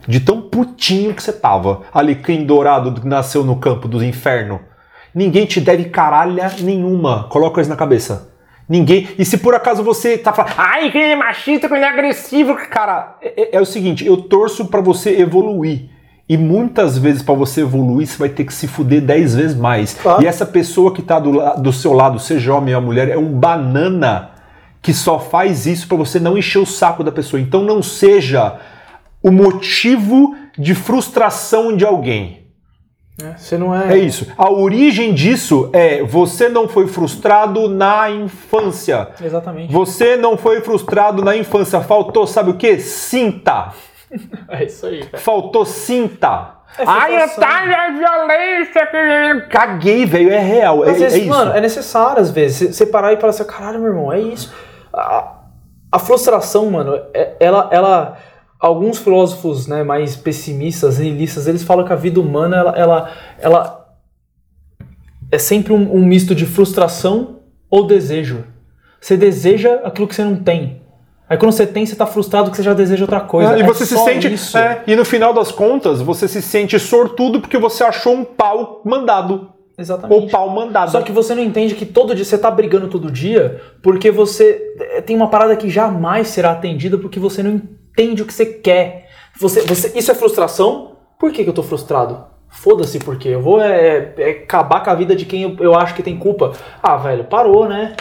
De 0.08 0.20
tão 0.20 0.42
putinho 0.42 1.14
que 1.14 1.22
você 1.22 1.32
tava. 1.32 1.84
Alecrim 1.94 2.44
dourado 2.44 3.00
que 3.00 3.08
nasceu 3.08 3.44
no 3.44 3.58
campo 3.58 3.88
do 3.88 4.04
inferno. 4.04 4.71
Ninguém 5.14 5.46
te 5.46 5.60
deve 5.60 5.86
caralha 5.86 6.52
nenhuma. 6.60 7.26
Coloca 7.30 7.62
isso 7.62 7.70
na 7.70 7.76
cabeça. 7.76 8.32
Ninguém. 8.68 9.10
E 9.20 9.26
se 9.26 9.38
por 9.38 9.54
acaso 9.54 9.84
você 9.84 10.18
tá 10.18 10.32
falando, 10.32 10.54
ai, 10.58 10.90
que 10.92 10.98
ele 10.98 11.12
é 11.12 11.16
machista, 11.16 11.68
que 11.68 11.74
ele 11.74 11.84
é 11.84 11.90
agressivo, 11.90 12.56
cara, 12.70 13.18
é, 13.22 13.42
é, 13.42 13.50
é 13.58 13.62
o 13.62 13.66
seguinte, 13.66 14.06
eu 14.06 14.16
torço 14.16 14.66
para 14.68 14.80
você 14.80 15.20
evoluir. 15.20 15.90
E 16.30 16.38
muitas 16.38 16.98
vezes 16.98 17.22
para 17.22 17.34
você 17.34 17.60
evoluir, 17.60 18.08
você 18.08 18.18
vai 18.18 18.30
ter 18.30 18.46
que 18.46 18.54
se 18.54 18.66
fuder 18.66 19.02
10 19.02 19.36
vezes 19.36 19.58
mais. 19.58 19.96
Claro. 19.96 20.24
E 20.24 20.28
essa 20.28 20.46
pessoa 20.46 20.94
que 20.94 21.02
tá 21.02 21.20
do, 21.20 21.34
do 21.62 21.74
seu 21.74 21.92
lado, 21.92 22.18
seja 22.20 22.56
homem 22.56 22.74
ou 22.74 22.82
mulher, 22.82 23.10
é 23.10 23.18
um 23.18 23.38
banana 23.38 24.32
que 24.82 24.94
só 24.94 25.20
faz 25.20 25.66
isso 25.66 25.88
para 25.90 25.98
você 25.98 26.20
não 26.20 26.38
encher 26.38 26.60
o 26.60 26.66
saco 26.66 27.04
da 27.04 27.12
pessoa. 27.12 27.42
Então 27.42 27.64
não 27.64 27.84
seja 27.84 28.58
o 29.22 29.30
motivo 29.30 30.34
de 30.58 30.74
frustração 30.74 31.76
de 31.76 31.86
alguém. 31.86 32.41
É, 33.24 33.38
você 33.38 33.58
não 33.58 33.76
é. 33.76 33.94
É 33.94 33.98
isso. 33.98 34.28
A 34.38 34.50
origem 34.50 35.14
disso 35.14 35.70
é 35.74 36.04
você 36.04 36.50
não 36.50 36.68
foi 36.68 36.88
frustrado 36.88 37.70
na 37.70 38.10
infância. 38.10 39.10
Exatamente. 39.22 39.72
Você 39.72 40.16
não 40.16 40.38
foi 40.38 40.62
frustrado 40.62 41.24
na 41.24 41.36
infância. 41.36 41.82
Faltou, 41.82 42.26
sabe 42.26 42.52
o 42.52 42.56
que? 42.56 42.80
Cinta. 42.80 43.74
é 44.50 44.66
isso 44.66 44.86
aí. 44.86 45.06
Cara. 45.06 45.24
Faltou 45.24 45.66
cinta. 45.66 46.62
É 46.78 46.84
Ai, 46.86 47.16
é 47.16 47.24
a 47.24 47.92
violência. 47.92 48.90
Caguei, 49.50 50.06
velho. 50.06 50.32
É 50.32 50.40
real. 50.40 50.86
É, 50.86 50.94
vezes, 50.94 51.14
é, 51.14 51.18
isso. 51.20 51.30
Mano, 51.30 51.52
é 51.52 51.62
necessário 51.62 52.22
às 52.22 52.32
vezes. 52.32 52.76
Você 52.76 52.86
parar 52.86 53.12
e 53.14 53.18
falar 53.18 53.32
assim: 53.32 53.44
caralho, 53.44 53.80
meu 53.80 53.90
irmão, 53.90 54.12
é 54.12 54.20
isso. 54.20 54.54
A, 54.94 55.36
a 55.92 56.00
frustração, 56.00 56.70
mano, 56.72 57.00
é, 57.14 57.36
ela. 57.40 57.68
ela 57.72 58.18
alguns 58.62 59.00
filósofos 59.00 59.66
né, 59.66 59.84
mais 59.84 60.16
pessimistas, 60.16 61.00
nihilistas, 61.00 61.48
eles 61.48 61.64
falam 61.64 61.84
que 61.84 61.92
a 61.92 61.96
vida 61.96 62.20
humana 62.20 62.58
ela, 62.58 62.78
ela, 62.78 63.12
ela 63.40 63.96
é 65.32 65.40
sempre 65.40 65.74
um, 65.74 65.96
um, 65.96 66.06
misto 66.06 66.36
de 66.36 66.46
frustração 66.46 67.40
ou 67.70 67.88
desejo. 67.88 68.46
Você 69.00 69.18
deseja 69.18 69.82
aquilo 69.84 70.08
que 70.08 70.14
você 70.14 70.24
não 70.24 70.36
tem. 70.36 70.80
Aí 71.28 71.38
quando 71.38 71.54
você 71.54 71.66
tem, 71.66 71.86
você 71.86 71.94
está 71.94 72.06
frustrado 72.06 72.46
porque 72.46 72.58
você 72.58 72.64
já 72.64 72.74
deseja 72.74 73.04
outra 73.04 73.22
coisa. 73.22 73.56
É, 73.56 73.60
e 73.60 73.62
é 73.62 73.66
você 73.66 73.86
se 73.86 73.98
sente. 73.98 74.28
É, 74.56 74.84
e 74.86 74.96
no 74.96 75.04
final 75.04 75.34
das 75.34 75.52
contas, 75.52 76.02
você 76.02 76.28
se 76.28 76.42
sente 76.42 76.78
sortudo 76.78 77.42
porque 77.42 77.58
você 77.58 77.84
achou 77.84 78.14
um 78.14 78.24
pau 78.24 78.82
mandado. 78.86 79.50
Exatamente. 79.76 80.22
Ou 80.22 80.30
pau 80.30 80.50
mandado. 80.50 80.92
Só 80.92 81.02
que 81.02 81.12
você 81.12 81.34
não 81.34 81.42
entende 81.42 81.74
que 81.74 81.86
todo 81.86 82.14
dia 82.14 82.26
você 82.26 82.36
está 82.36 82.52
brigando 82.52 82.90
todo 82.90 83.10
dia 83.10 83.60
porque 83.82 84.12
você 84.12 84.76
é, 84.78 85.02
tem 85.02 85.16
uma 85.16 85.30
parada 85.30 85.56
que 85.56 85.70
jamais 85.70 86.28
será 86.28 86.52
atendida 86.52 86.98
porque 86.98 87.20
você 87.20 87.42
não 87.42 87.52
entende 87.52 87.81
o 87.98 88.26
que 88.26 88.34
você 88.34 88.46
quer. 88.46 89.10
Você, 89.40 89.62
você, 89.62 89.98
isso 89.98 90.12
é 90.12 90.16
frustração? 90.16 90.98
Por 91.20 91.32
que, 91.32 91.44
que 91.44 91.50
eu 91.50 91.54
tô 91.54 91.64
frustrado? 91.64 92.26
Foda-se 92.50 93.00
por 93.00 93.18
quê. 93.18 93.30
Eu 93.30 93.42
vou 93.42 93.62
é, 93.62 94.14
é, 94.18 94.30
acabar 94.44 94.84
com 94.84 94.90
a 94.90 94.96
vida 94.96 95.16
de 95.16 95.26
quem 95.26 95.44
eu, 95.44 95.56
eu 95.60 95.76
acho 95.76 95.94
que 95.94 96.04
tem 96.04 96.18
culpa. 96.18 96.52
Ah, 96.82 96.98
velho, 96.98 97.24
parou, 97.24 97.68
né? 97.68 97.96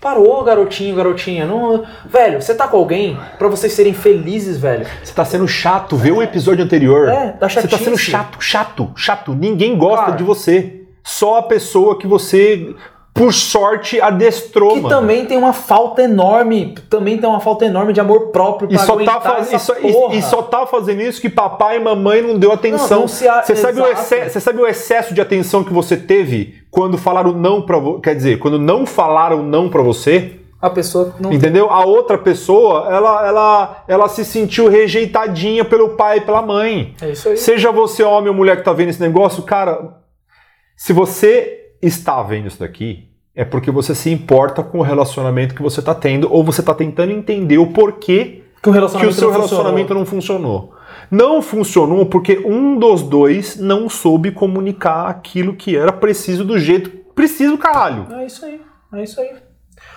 Parou, 0.00 0.42
garotinho, 0.42 0.96
garotinha. 0.96 1.46
Não... 1.46 1.84
Velho, 2.04 2.42
você 2.42 2.54
tá 2.54 2.66
com 2.66 2.76
alguém 2.76 3.16
para 3.38 3.46
vocês 3.46 3.72
serem 3.72 3.94
felizes, 3.94 4.58
velho. 4.58 4.84
Você 5.02 5.14
tá 5.14 5.24
sendo 5.24 5.46
chato. 5.46 5.96
Vê 5.96 6.10
o 6.10 6.20
episódio 6.20 6.64
anterior. 6.64 7.08
É, 7.08 7.28
tá 7.30 7.48
Você 7.48 7.68
tá 7.68 7.78
sendo 7.78 7.96
chato, 7.96 8.40
chato, 8.40 8.92
chato. 8.96 9.32
Ninguém 9.32 9.78
gosta 9.78 10.06
Cara, 10.06 10.16
de 10.16 10.24
você. 10.24 10.82
Só 11.04 11.38
a 11.38 11.42
pessoa 11.44 11.96
que 11.96 12.06
você 12.08 12.74
por 13.14 13.32
sorte, 13.32 14.00
adestrou, 14.00 14.74
que 14.74 14.80
mano. 14.80 14.94
também 14.94 15.26
tem 15.26 15.36
uma 15.36 15.52
falta 15.52 16.02
enorme, 16.02 16.74
também 16.88 17.18
tem 17.18 17.28
uma 17.28 17.40
falta 17.40 17.66
enorme 17.66 17.92
de 17.92 18.00
amor 18.00 18.28
próprio 18.28 18.68
pra 18.68 18.76
e 18.76 18.86
só 18.86 18.96
tá 19.04 19.20
faz, 19.20 19.52
e, 19.52 19.58
só, 19.58 19.74
e, 19.78 20.16
e, 20.16 20.22
só 20.22 20.42
tá 20.42 20.66
fazendo 20.66 21.02
isso 21.02 21.20
que 21.20 21.28
papai 21.28 21.76
e 21.76 21.80
mamãe 21.80 22.22
não 22.22 22.38
deu 22.38 22.50
atenção. 22.52 22.88
Não, 22.88 23.00
não 23.00 23.08
se 23.08 23.28
a... 23.28 23.42
você, 23.42 23.54
sabe 23.54 23.80
o 23.80 23.86
excesso, 23.86 24.30
você 24.30 24.40
sabe 24.40 24.60
o 24.62 24.66
excesso 24.66 25.12
de 25.12 25.20
atenção 25.20 25.62
que 25.62 25.72
você 25.72 25.94
teve 25.94 26.62
quando 26.70 26.96
falaram 26.96 27.32
não 27.32 27.60
para 27.60 27.78
quer 28.02 28.14
dizer, 28.14 28.38
quando 28.38 28.58
não 28.58 28.86
falaram 28.86 29.42
não 29.42 29.68
para 29.68 29.82
você? 29.82 30.38
A 30.60 30.70
pessoa 30.70 31.14
não 31.20 31.32
Entendeu? 31.32 31.68
A 31.70 31.84
outra 31.84 32.16
pessoa, 32.16 32.86
ela, 32.88 33.26
ela, 33.26 33.84
ela 33.88 34.08
se 34.08 34.24
sentiu 34.24 34.68
rejeitadinha 34.68 35.64
pelo 35.64 35.90
pai 35.96 36.18
e 36.18 36.20
pela 36.22 36.40
mãe. 36.40 36.94
É 37.02 37.10
isso 37.10 37.28
aí. 37.28 37.36
Seja 37.36 37.70
você 37.72 38.02
homem 38.04 38.30
ou 38.30 38.34
mulher 38.34 38.56
que 38.56 38.64
tá 38.64 38.72
vendo 38.72 38.88
esse 38.88 39.00
negócio, 39.00 39.42
cara, 39.42 39.96
se 40.76 40.92
você 40.92 41.61
está 41.82 42.22
vendo 42.22 42.46
isso 42.46 42.60
daqui, 42.60 43.08
é 43.34 43.44
porque 43.44 43.70
você 43.70 43.94
se 43.94 44.10
importa 44.10 44.62
com 44.62 44.78
o 44.78 44.82
relacionamento 44.82 45.54
que 45.54 45.62
você 45.62 45.80
está 45.80 45.94
tendo 45.94 46.32
ou 46.32 46.44
você 46.44 46.60
está 46.60 46.74
tentando 46.74 47.12
entender 47.12 47.58
o 47.58 47.68
porquê 47.68 48.44
que 48.62 48.70
o, 48.70 48.72
que 48.72 49.06
o 49.06 49.12
seu 49.12 49.30
relacionamento 49.30 49.92
não 49.92 50.06
funcionou. 50.06 50.72
Não 51.10 51.42
funcionou 51.42 52.06
porque 52.06 52.38
um 52.44 52.78
dos 52.78 53.02
dois 53.02 53.56
não 53.56 53.88
soube 53.88 54.30
comunicar 54.30 55.08
aquilo 55.08 55.54
que 55.54 55.76
era 55.76 55.92
preciso 55.92 56.44
do 56.44 56.58
jeito 56.58 56.90
preciso, 57.14 57.58
caralho. 57.58 58.06
É 58.12 58.26
isso 58.26 58.44
aí, 58.46 58.60
é 58.94 59.02
isso 59.02 59.20
aí. 59.20 59.30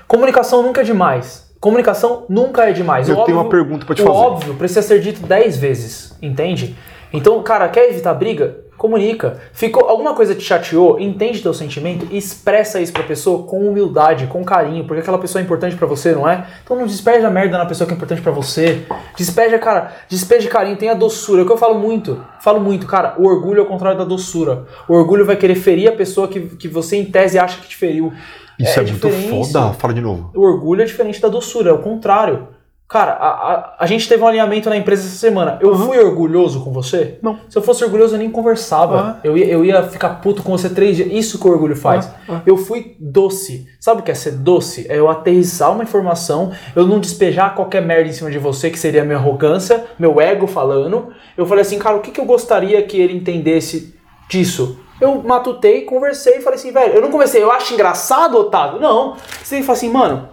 Comunicação 0.07 0.63
nunca 0.63 0.81
é 0.81 0.83
demais. 0.83 1.53
Comunicação 1.59 2.25
nunca 2.29 2.63
é 2.63 2.73
demais. 2.73 3.07
Eu 3.07 3.19
o 3.19 3.23
tenho 3.25 3.37
óbvio, 3.37 3.45
uma 3.45 3.49
pergunta 3.49 3.85
para 3.85 3.95
te 3.95 4.01
o 4.01 4.05
fazer. 4.05 4.17
O 4.17 4.21
óbvio 4.21 4.53
precisa 4.55 4.81
ser 4.81 4.99
dito 4.99 5.25
dez 5.25 5.57
vezes, 5.57 6.17
entende? 6.21 6.75
Então, 7.13 7.41
cara, 7.43 7.69
quer 7.69 7.89
evitar 7.89 8.13
briga? 8.13 8.64
Comunica. 8.77 9.39
Ficou 9.53 9.87
alguma 9.87 10.13
coisa 10.13 10.35
te 10.35 10.43
chateou? 10.43 10.99
Entende 10.99 11.41
teu 11.41 11.53
sentimento 11.53 12.07
e 12.11 12.17
expressa 12.17 12.79
isso 12.79 12.91
pra 12.91 13.03
pessoa 13.03 13.43
com 13.43 13.67
humildade, 13.67 14.27
com 14.27 14.43
carinho, 14.43 14.85
porque 14.85 15.01
aquela 15.01 15.17
pessoa 15.17 15.41
é 15.41 15.45
importante 15.45 15.75
para 15.75 15.87
você, 15.87 16.11
não 16.11 16.27
é? 16.27 16.45
Então 16.63 16.77
não 16.77 16.85
despeja 16.85 17.29
merda 17.29 17.57
na 17.57 17.65
pessoa 17.65 17.87
que 17.87 17.93
é 17.93 17.95
importante 17.95 18.21
para 18.21 18.31
você. 18.31 18.85
Despeja, 19.17 19.57
cara, 19.57 19.93
despeja 20.09 20.49
carinho, 20.49 20.77
tenha 20.77 20.93
doçura. 20.93 21.41
É 21.41 21.43
o 21.43 21.45
que 21.45 21.53
eu 21.53 21.57
falo 21.57 21.79
muito. 21.79 22.21
Falo 22.41 22.59
muito, 22.59 22.85
cara, 22.85 23.15
o 23.17 23.25
orgulho 23.25 23.59
é 23.59 23.63
o 23.63 23.65
contrário 23.65 23.97
da 23.97 24.05
doçura. 24.05 24.65
O 24.87 24.93
orgulho 24.93 25.25
vai 25.25 25.35
querer 25.35 25.55
ferir 25.55 25.89
a 25.89 25.93
pessoa 25.93 26.27
que, 26.27 26.41
que 26.41 26.67
você 26.67 26.97
em 26.97 27.05
tese 27.05 27.39
acha 27.39 27.61
que 27.61 27.69
te 27.69 27.75
feriu. 27.75 28.11
Isso 28.59 28.79
é, 28.79 28.83
é 28.83 28.85
muito 28.85 29.09
foda. 29.29 29.73
Fala 29.73 29.93
de 29.93 30.01
novo. 30.01 30.31
O 30.33 30.41
orgulho 30.41 30.81
é 30.81 30.85
diferente 30.85 31.21
da 31.21 31.27
doçura, 31.27 31.69
é 31.69 31.73
o 31.73 31.79
contrário. 31.79 32.47
Cara, 32.87 33.13
a, 33.13 33.27
a, 33.27 33.75
a 33.79 33.85
gente 33.87 34.07
teve 34.07 34.21
um 34.21 34.27
alinhamento 34.27 34.69
na 34.69 34.77
empresa 34.77 35.07
essa 35.07 35.17
semana. 35.17 35.57
Eu 35.59 35.75
fui 35.75 35.97
orgulhoso 35.97 36.63
com 36.63 36.71
você? 36.71 37.17
Não. 37.19 37.39
Se 37.49 37.57
eu 37.57 37.61
fosse 37.63 37.83
orgulhoso, 37.83 38.13
eu 38.13 38.19
nem 38.19 38.29
conversava. 38.29 39.19
Eu, 39.23 39.35
ia, 39.35 39.47
eu 39.47 39.65
ia 39.65 39.81
ficar 39.83 40.21
puto 40.21 40.43
com 40.43 40.51
você 40.51 40.69
três 40.69 40.95
dias. 40.95 41.09
Isso 41.11 41.39
que 41.39 41.47
o 41.47 41.51
orgulho 41.51 41.75
faz. 41.75 42.07
Eu 42.45 42.57
fui 42.57 42.95
doce. 42.99 43.67
Sabe 43.79 44.01
o 44.01 44.03
que 44.03 44.11
é 44.11 44.13
ser 44.13 44.33
doce? 44.33 44.85
É 44.87 44.99
eu 44.99 45.09
aterrissar 45.09 45.71
uma 45.71 45.83
informação, 45.83 46.51
eu 46.75 46.85
não 46.85 46.99
despejar 46.99 47.55
qualquer 47.55 47.81
merda 47.81 48.09
em 48.09 48.13
cima 48.13 48.29
de 48.29 48.37
você, 48.37 48.69
que 48.69 48.77
seria 48.77 49.01
a 49.01 49.05
minha 49.05 49.17
arrogância, 49.17 49.83
meu 49.97 50.21
ego 50.21 50.45
falando. 50.45 51.11
Eu 51.35 51.47
falei 51.47 51.63
assim, 51.63 51.79
cara, 51.79 51.95
o 51.97 52.01
que, 52.01 52.11
que 52.11 52.21
eu 52.21 52.25
gostaria 52.25 52.81
que 52.83 52.99
ele 52.99 53.17
entendesse 53.17 53.95
disso? 54.29 54.79
Eu 55.01 55.23
matutei, 55.23 55.81
conversei 55.81 56.37
e 56.37 56.41
falei 56.41 56.57
assim, 56.57 56.71
velho, 56.71 56.93
eu 56.93 57.01
não 57.01 57.11
conversei, 57.11 57.41
eu 57.43 57.51
acho 57.51 57.73
engraçado, 57.73 58.37
Otávio? 58.37 58.79
Não. 58.79 59.15
Você 59.43 59.61
falar 59.61 59.73
assim, 59.73 59.91
mano, 59.91 60.29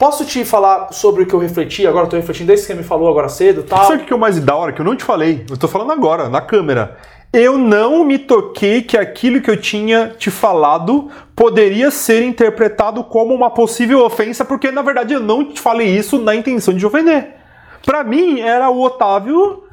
posso 0.00 0.24
te 0.24 0.46
falar 0.46 0.94
sobre 0.94 1.24
o 1.24 1.26
que 1.26 1.34
eu 1.34 1.38
refleti? 1.38 1.86
Agora 1.86 2.06
eu 2.06 2.10
tô 2.10 2.16
refletindo 2.16 2.46
desde 2.46 2.66
que 2.66 2.72
você 2.72 2.78
me 2.78 2.82
falou 2.82 3.06
agora 3.06 3.28
cedo 3.28 3.62
tal. 3.62 3.84
Sabe 3.84 4.02
o 4.02 4.06
que 4.06 4.12
é 4.14 4.16
o 4.16 4.18
mais 4.18 4.40
da 4.40 4.56
hora? 4.56 4.72
Que 4.72 4.80
eu 4.80 4.84
não 4.84 4.96
te 4.96 5.04
falei. 5.04 5.44
Eu 5.48 5.58
tô 5.58 5.68
falando 5.68 5.92
agora, 5.92 6.30
na 6.30 6.40
câmera. 6.40 6.96
Eu 7.30 7.58
não 7.58 8.02
me 8.02 8.18
toquei 8.18 8.80
que 8.80 8.96
aquilo 8.96 9.42
que 9.42 9.50
eu 9.50 9.60
tinha 9.60 10.08
te 10.18 10.30
falado 10.30 11.10
poderia 11.36 11.90
ser 11.90 12.24
interpretado 12.24 13.04
como 13.04 13.34
uma 13.34 13.50
possível 13.50 14.02
ofensa, 14.02 14.42
porque 14.42 14.72
na 14.72 14.80
verdade 14.80 15.12
eu 15.12 15.20
não 15.20 15.44
te 15.44 15.60
falei 15.60 15.94
isso 15.94 16.18
na 16.18 16.34
intenção 16.34 16.72
de 16.72 16.84
ofender. 16.84 17.36
Pra 17.84 18.02
mim 18.02 18.40
era 18.40 18.70
o 18.70 18.80
Otávio. 18.80 19.64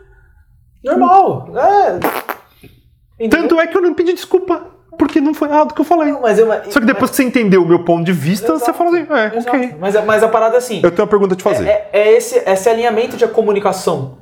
Normal. 0.84 1.50
É. 1.56 2.00
Entendeu? 3.18 3.48
Tanto 3.48 3.62
é 3.62 3.66
que 3.66 3.78
eu 3.78 3.82
não 3.82 3.94
pedi 3.94 4.12
desculpa, 4.12 4.68
porque 4.98 5.22
não 5.22 5.34
foi 5.34 5.48
errado 5.50 5.72
o 5.72 5.74
que 5.74 5.82
eu 5.82 5.86
falei. 5.86 6.12
Não, 6.12 6.22
mas 6.22 6.40
eu, 6.40 6.48
Só 6.70 6.80
que 6.80 6.86
depois 6.86 7.12
que 7.12 7.18
você 7.18 7.24
entendeu 7.24 7.64
o 7.64 7.68
meu 7.68 7.84
ponto 7.84 8.04
de 8.04 8.12
vista, 8.14 8.48
você 8.54 8.64
Exato, 8.72 8.78
fala 8.78 8.90
assim, 8.92 9.08
é, 9.10 9.38
Exato. 9.38 9.56
ok. 9.58 9.76
Mas, 9.80 9.96
a- 9.96 10.02
mas 10.02 10.24
a 10.24 10.28
parada 10.28 10.56
é 10.56 10.58
assim. 10.58 10.82
Eu 10.84 10.92
tenho 10.92 11.04
uma 11.04 11.08
pergunta 11.10 11.34
a 11.34 11.38
te 11.38 11.44
fazer. 11.44 11.68
É, 11.68 11.90
é 11.94 12.12
esse, 12.18 12.38
esse 12.46 12.70
alinhamento 12.70 13.16
de 13.18 13.28
comunicação. 13.28 14.18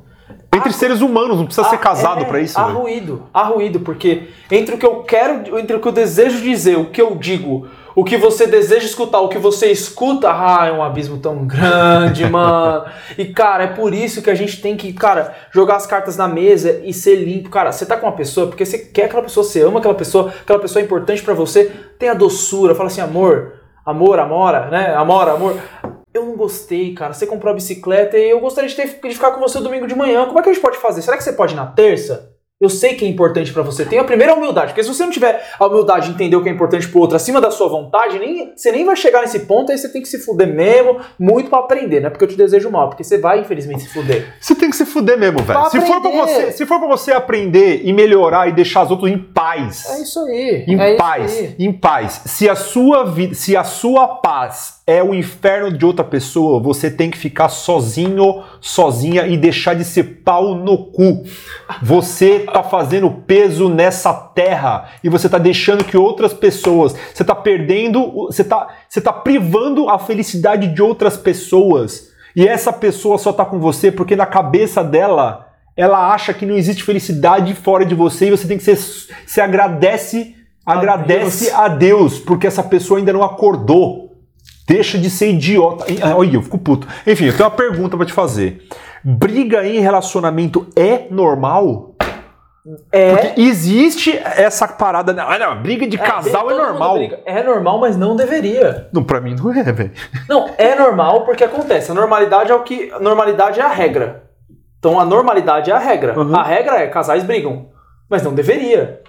Entre 0.56 0.72
seres 0.72 1.02
humanos, 1.02 1.38
não 1.38 1.46
precisa 1.46 1.68
ser 1.70 1.78
casado 1.78 2.22
é, 2.22 2.26
pra 2.26 2.40
isso. 2.40 2.58
Há 2.60 2.66
velho. 2.68 2.78
ruído, 2.80 3.24
há 3.34 3.44
ruído, 3.44 3.82
porque 3.82 4.30
entre 4.50 4.76
o 4.76 4.78
que 4.78 4.86
eu 4.86 5.04
quero, 5.04 5.60
entre 5.60 5.76
o 5.76 5.80
que 5.82 5.88
eu 5.88 5.92
desejo 5.92 6.40
dizer, 6.42 6.78
o 6.78 6.86
que 6.86 7.02
eu 7.02 7.14
digo, 7.16 7.68
o 7.96 8.04
que 8.04 8.18
você 8.18 8.46
deseja 8.46 8.86
escutar, 8.86 9.22
o 9.22 9.30
que 9.30 9.38
você 9.38 9.72
escuta, 9.72 10.30
ah, 10.30 10.66
é 10.68 10.72
um 10.72 10.84
abismo 10.84 11.18
tão 11.18 11.48
grande, 11.48 12.26
mano. 12.30 12.86
E 13.18 13.26
cara, 13.26 13.64
é 13.64 13.68
por 13.68 13.94
isso 13.94 14.22
que 14.22 14.30
a 14.30 14.36
gente 14.36 14.62
tem 14.62 14.76
que, 14.76 14.92
cara, 14.92 15.34
jogar 15.52 15.78
as 15.78 15.88
cartas 15.88 16.18
na 16.18 16.28
mesa 16.28 16.82
e 16.84 16.94
ser 16.94 17.16
limpo. 17.16 17.50
Cara, 17.50 17.72
você 17.72 17.86
tá 17.86 17.96
com 17.96 18.06
uma 18.06 18.16
pessoa 18.16 18.48
porque 18.48 18.66
você 18.66 18.78
quer 18.80 19.06
aquela 19.06 19.24
pessoa, 19.24 19.46
você 19.46 19.62
ama 19.62 19.80
aquela 19.80 19.96
pessoa, 19.96 20.34
aquela 20.42 20.60
pessoa 20.60 20.82
é 20.82 20.86
importante 20.86 21.24
pra 21.24 21.34
você, 21.34 21.72
tem 21.98 22.10
a 22.10 22.14
doçura, 22.14 22.76
fala 22.76 22.88
assim, 22.88 23.02
amor, 23.02 23.54
amor, 23.86 24.20
amora, 24.20 24.68
né? 24.70 24.94
Amor, 24.94 25.30
amor. 25.30 25.56
Eu 26.14 26.26
não 26.26 26.36
gostei, 26.36 26.94
cara. 26.94 27.14
Você 27.14 27.26
comprou 27.26 27.52
a 27.52 27.56
bicicleta 27.56 28.18
e 28.18 28.30
eu 28.30 28.40
gostaria 28.42 28.70
de, 28.70 28.76
ter, 28.76 28.88
de 28.88 29.16
ficar 29.16 29.32
com 29.32 29.40
você 29.40 29.60
domingo 29.62 29.88
de 29.88 29.96
manhã. 29.96 30.26
Como 30.26 30.40
é 30.40 30.42
que 30.42 30.50
a 30.50 30.54
gente 30.54 30.62
pode 30.62 30.78
fazer? 30.78 31.02
Será 31.02 31.16
que 31.16 31.24
você 31.24 31.34
pode 31.34 31.54
ir 31.54 31.58
na 31.58 31.66
terça? 31.66 32.35
Eu 32.62 32.70
sei 32.70 32.96
que 32.96 33.04
é 33.04 33.08
importante 33.10 33.52
pra 33.52 33.64
você. 33.64 33.84
Tenha 33.84 34.02
a 34.02 34.06
primeira 34.06 34.34
humildade, 34.34 34.68
porque 34.68 34.82
se 34.82 34.88
você 34.88 35.04
não 35.04 35.12
tiver 35.12 35.46
a 35.60 35.66
humildade 35.68 36.08
de 36.08 36.14
entender 36.14 36.38
o 36.38 36.42
que 36.42 36.48
é 36.48 36.52
importante 36.54 36.88
pro 36.88 37.02
outro 37.02 37.18
acima 37.18 37.42
da 37.42 37.52
sua 37.52 37.68
vontade, 37.68 38.18
nem, 38.18 38.54
você 38.56 38.72
nem 38.72 38.86
vai 38.86 38.96
chegar 38.96 39.20
nesse 39.20 39.40
ponto, 39.40 39.74
aí 39.74 39.78
você 39.78 39.90
tem 39.90 40.02
que 40.02 40.08
se 40.08 40.20
fuder 40.20 40.48
mesmo, 40.48 41.02
muito 41.20 41.50
pra 41.50 41.60
aprender, 41.60 42.00
não 42.00 42.08
é 42.08 42.10
porque 42.10 42.24
eu 42.24 42.30
te 42.30 42.38
desejo 42.38 42.72
mal, 42.72 42.88
porque 42.88 43.04
você 43.04 43.18
vai, 43.18 43.42
infelizmente, 43.42 43.82
se 43.82 43.90
fuder. 43.90 44.34
Você 44.40 44.56
tem 44.56 44.70
que 44.70 44.76
se 44.78 44.86
fuder 44.86 45.18
mesmo, 45.18 45.40
velho. 45.40 45.70
Se 45.70 45.82
for, 45.82 46.00
pra 46.02 46.12
você, 46.12 46.52
se 46.54 46.66
for 46.66 46.80
pra 46.80 46.88
você 46.88 47.12
aprender 47.12 47.82
e 47.84 47.92
melhorar 47.92 48.48
e 48.48 48.54
deixar 48.54 48.84
os 48.84 48.92
outros 48.92 49.12
em 49.12 49.18
paz. 49.18 49.90
É 49.90 50.02
isso 50.02 50.20
aí. 50.22 50.64
Em 50.66 50.80
é 50.80 50.96
paz, 50.96 51.38
aí. 51.38 51.56
em 51.60 51.74
paz. 51.74 52.22
Se 52.26 52.48
a 52.48 52.56
sua 52.56 53.04
vida, 53.04 53.34
se 53.36 53.58
a 53.58 53.66
sua 53.66 54.08
paz 54.08 54.76
é 54.88 55.04
o 55.04 55.14
inferno 55.14 55.76
de 55.76 55.86
outra 55.86 56.06
pessoa, 56.06 56.62
você 56.62 56.90
tem 56.90 57.10
que 57.10 57.18
ficar 57.18 57.50
sozinho, 57.50 58.44
sozinha 58.62 59.28
e 59.28 59.36
deixar 59.36 59.74
de 59.74 59.84
ser 59.84 60.22
pau 60.24 60.56
no 60.56 60.86
cu. 60.86 61.24
Você 61.82 62.45
tá 62.54 62.64
fazendo 62.64 63.10
peso 63.10 63.70
nessa 63.70 64.14
terra 64.14 64.90
e 65.04 65.10
você 65.10 65.28
tá 65.28 65.38
deixando 65.38 65.84
que 65.84 65.98
outras 65.98 66.34
pessoas, 66.34 66.96
você 67.14 67.24
tá 67.24 67.36
perdendo, 67.36 68.12
você 68.28 68.44
tá, 68.44 68.68
você 68.88 69.02
tá 69.02 69.14
privando 69.14 69.90
a 69.90 70.00
felicidade 70.00 70.68
de 70.68 70.82
outras 70.82 71.18
pessoas. 71.18 72.14
E 72.36 72.48
essa 72.48 72.74
pessoa 72.74 73.18
só 73.18 73.32
tá 73.32 73.46
com 73.46 73.60
você 73.60 73.92
porque 73.92 74.16
na 74.16 74.26
cabeça 74.26 74.84
dela 74.84 75.46
ela 75.76 76.14
acha 76.14 76.34
que 76.34 76.46
não 76.46 76.56
existe 76.56 76.84
felicidade 76.84 77.54
fora 77.54 77.86
de 77.86 77.94
você 77.94 78.28
e 78.28 78.32
você 78.32 78.48
tem 78.48 78.58
que 78.58 78.64
ser, 78.64 78.78
se 78.78 79.42
agradece, 79.42 80.36
agradece 80.66 81.46
Deus. 81.46 81.58
a 81.58 81.68
Deus, 81.68 82.20
porque 82.20 82.48
essa 82.48 82.64
pessoa 82.64 83.00
ainda 83.00 83.12
não 83.12 83.24
acordou. 83.24 84.06
Deixa 84.68 84.98
de 84.98 85.10
ser 85.10 85.32
idiota. 85.32 85.86
Ah, 86.02 86.16
Olha, 86.16 86.36
eu 86.36 86.42
fico 86.42 86.58
puto. 86.58 86.88
Enfim, 87.06 87.26
eu 87.26 87.34
tenho 87.34 87.50
uma 87.50 87.56
pergunta 87.56 87.96
pra 87.96 88.06
te 88.06 88.14
fazer. 88.14 88.64
Briga 89.04 89.68
em 89.68 89.80
relacionamento 89.80 90.66
é 90.76 91.08
normal? 91.12 91.95
É. 92.92 93.16
Porque 93.16 93.42
existe 93.42 94.18
essa 94.18 94.68
parada. 94.68 95.16
Ah, 95.22 95.38
não, 95.38 95.62
briga 95.62 95.88
de 95.88 95.98
casal 95.98 96.50
é, 96.50 96.54
todo 96.54 96.58
mundo 96.58 96.80
normal. 96.80 96.98
É 97.26 97.44
normal, 97.44 97.80
mas 97.80 97.96
não 97.96 98.16
deveria. 98.16 98.90
Não, 98.92 99.04
pra 99.04 99.22
mim 99.22 99.36
não 99.36 99.54
é, 99.54 99.64
velho. 99.72 99.92
Não, 100.28 100.50
é 100.58 100.76
normal 100.76 101.26
porque 101.26 101.44
acontece. 101.44 101.92
A 101.92 101.94
normalidade 101.94 102.52
é 102.52 102.56
o 102.56 102.64
que. 102.64 102.92
A 102.92 103.00
normalidade 103.00 103.60
é 103.60 103.64
a 103.64 103.68
regra. 103.68 104.24
Então 104.80 105.00
a 105.00 105.06
normalidade 105.06 105.70
é 105.70 105.74
a 105.74 105.80
regra. 105.80 106.20
Uhum. 106.20 106.36
A 106.36 106.44
regra 106.44 106.78
é 106.78 106.88
casais 106.88 107.24
brigam. 107.24 107.70
Mas 108.10 108.24
não 108.24 108.34
deveria. 108.34 109.02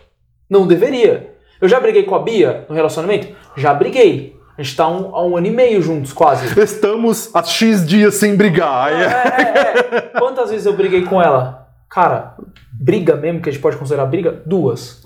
Não 0.49 0.67
deveria. 0.67 1.35
Eu 1.61 1.69
já 1.69 1.81
briguei 1.81 2.03
com 2.03 2.15
a 2.15 2.19
Bia 2.19 2.67
no 2.69 2.75
relacionamento? 2.75 3.35
Já 3.57 3.73
briguei. 3.73 4.37
A 4.59 4.63
gente 4.63 4.77
tá 4.77 4.89
um, 4.89 5.15
há 5.15 5.23
um 5.23 5.37
ano 5.37 5.47
e 5.47 5.51
meio 5.51 5.83
juntos, 5.83 6.13
quase. 6.13 6.59
Estamos 6.59 7.31
há 7.35 7.43
X 7.43 7.87
dias 7.87 8.15
sem 8.15 8.37
brigar. 8.37 8.91
É, 8.91 9.05
é, 9.05 9.97
é. 9.97 10.01
Quantas 10.19 10.51
vezes 10.51 10.65
eu 10.65 10.73
briguei 10.73 11.05
com 11.05 11.21
ela? 11.21 11.69
Cara, 11.91 12.35
briga 12.81 13.17
mesmo, 13.17 13.41
que 13.41 13.49
a 13.49 13.53
gente 13.53 13.63
pode 13.63 13.77
considerar 13.77 14.07
briga? 14.07 14.43
Duas. 14.45 15.03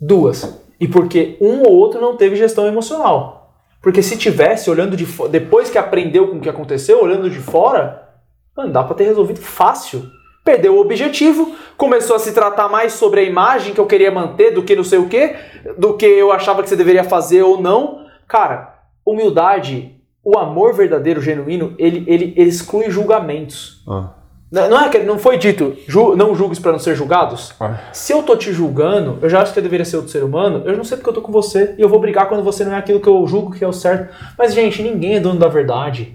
Duas. 0.00 0.60
E 0.80 0.88
porque 0.88 1.36
um 1.40 1.62
ou 1.62 1.72
outro 1.72 2.00
não 2.00 2.16
teve 2.16 2.36
gestão 2.36 2.66
emocional. 2.66 3.54
Porque 3.80 4.02
se 4.02 4.16
tivesse, 4.16 4.70
olhando 4.70 4.96
de 4.96 5.06
depois 5.28 5.68
que 5.68 5.78
aprendeu 5.78 6.28
com 6.28 6.36
o 6.36 6.40
que 6.40 6.48
aconteceu, 6.48 7.02
olhando 7.02 7.28
de 7.28 7.38
fora, 7.38 8.08
mano, 8.56 8.72
dá 8.72 8.82
pra 8.84 8.94
ter 8.94 9.04
resolvido 9.04 9.40
fácil. 9.40 10.08
Perdeu 10.44 10.76
o 10.76 10.80
objetivo, 10.80 11.54
começou 11.76 12.16
a 12.16 12.18
se 12.18 12.32
tratar 12.32 12.68
mais 12.68 12.94
sobre 12.94 13.20
a 13.20 13.22
imagem 13.22 13.74
que 13.74 13.80
eu 13.80 13.86
queria 13.86 14.10
manter 14.10 14.52
do 14.52 14.62
que 14.62 14.74
não 14.74 14.82
sei 14.82 14.98
o 14.98 15.08
que, 15.08 15.36
do 15.78 15.96
que 15.96 16.06
eu 16.06 16.32
achava 16.32 16.62
que 16.62 16.68
você 16.68 16.76
deveria 16.76 17.04
fazer 17.04 17.42
ou 17.42 17.60
não. 17.60 18.06
Cara, 18.26 18.82
humildade, 19.06 20.00
o 20.24 20.38
amor 20.38 20.74
verdadeiro, 20.74 21.20
genuíno, 21.20 21.74
ele, 21.78 22.04
ele, 22.06 22.34
ele 22.36 22.48
exclui 22.48 22.90
julgamentos. 22.90 23.84
Ah. 23.88 24.14
Não, 24.52 24.68
não 24.68 24.80
é 24.82 24.88
que 24.90 24.98
não 24.98 25.18
foi 25.18 25.38
dito, 25.38 25.74
ju, 25.88 26.14
não 26.14 26.34
julgues 26.34 26.58
para 26.58 26.72
não 26.72 26.78
ser 26.78 26.94
julgados? 26.94 27.54
Ah. 27.58 27.78
Se 27.90 28.12
eu 28.12 28.22
tô 28.22 28.36
te 28.36 28.52
julgando, 28.52 29.18
eu 29.22 29.30
já 29.30 29.40
acho 29.40 29.52
que 29.54 29.58
eu 29.58 29.62
deveria 29.62 29.86
ser 29.86 29.96
outro 29.96 30.12
ser 30.12 30.22
humano, 30.22 30.62
eu 30.66 30.76
não 30.76 30.84
sei 30.84 30.98
porque 30.98 31.08
eu 31.08 31.14
tô 31.14 31.22
com 31.22 31.32
você 31.32 31.74
e 31.78 31.80
eu 31.80 31.88
vou 31.88 31.98
brigar 31.98 32.28
quando 32.28 32.44
você 32.44 32.62
não 32.62 32.74
é 32.74 32.76
aquilo 32.76 33.00
que 33.00 33.08
eu 33.08 33.26
julgo 33.26 33.52
que 33.52 33.64
é 33.64 33.66
o 33.68 33.72
certo. 33.72 34.14
Mas, 34.36 34.52
gente, 34.52 34.82
ninguém 34.82 35.14
é 35.16 35.20
dono 35.20 35.38
da 35.40 35.48
verdade. 35.48 36.14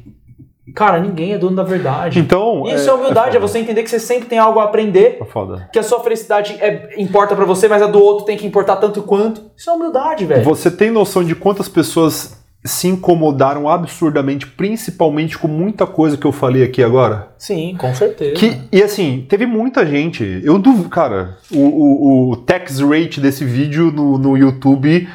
Cara, 0.76 1.00
ninguém 1.00 1.34
é 1.34 1.38
dono 1.40 1.56
da 1.56 1.64
verdade. 1.64 2.20
Então. 2.20 2.64
Isso 2.68 2.88
é, 2.88 2.94
humildade, 2.94 3.30
é, 3.30 3.40
foda. 3.40 3.48
você 3.48 3.58
entender 3.58 3.82
que 3.82 3.90
você 3.90 4.00
sempre 4.00 4.28
tem 4.28 4.38
algo 4.38 4.60
a 4.60 4.66
aprender, 4.66 5.18
É 5.20 5.26
foda. 5.26 5.68
que 5.74 5.80
a 5.80 5.84
sua 5.84 6.02
felicidade 6.02 6.56
é, 6.60 6.94
importa 7.02 7.36
para 7.36 7.46
você, 7.46 7.68
mas 7.68 7.82
a 7.82 7.88
do 7.88 8.00
outro 8.04 8.26
tem 8.26 8.38
que 8.38 8.46
importar 8.46 8.76
tanto 8.76 9.02
quanto. 9.02 9.50
Isso 9.58 9.68
é 9.70 9.74
humildade, 9.74 10.26
velho. 10.26 10.44
Você 10.44 10.70
tem 10.70 10.92
noção 10.92 11.24
de 11.24 11.34
quantas 11.34 11.68
pessoas 11.68 12.37
se 12.66 12.88
incomodaram 12.88 13.70
absurdamente, 13.70 14.46
principalmente 14.48 15.38
com 15.38 15.48
muita 15.48 15.86
coisa 15.86 16.18
que 16.18 16.26
eu 16.26 16.32
falei 16.32 16.64
aqui 16.64 16.84
agora? 16.84 17.34
Sim, 17.38 17.76
com 17.78 17.94
certeza. 17.94 18.34
Que, 18.34 18.60
e 18.72 18.84
assim, 18.84 19.26
teve 19.30 19.46
muita 19.46 19.86
gente. 19.86 20.42
Eu 20.44 20.60
duvido, 20.60 20.90
cara, 20.90 21.38
o, 21.52 21.60
o, 21.60 22.32
o 22.32 22.38
tax 22.38 22.80
rate 22.80 23.22
desse 23.22 23.46
vídeo 23.46 23.92
no, 23.92 24.18
no 24.18 24.38
YouTube, 24.38 25.08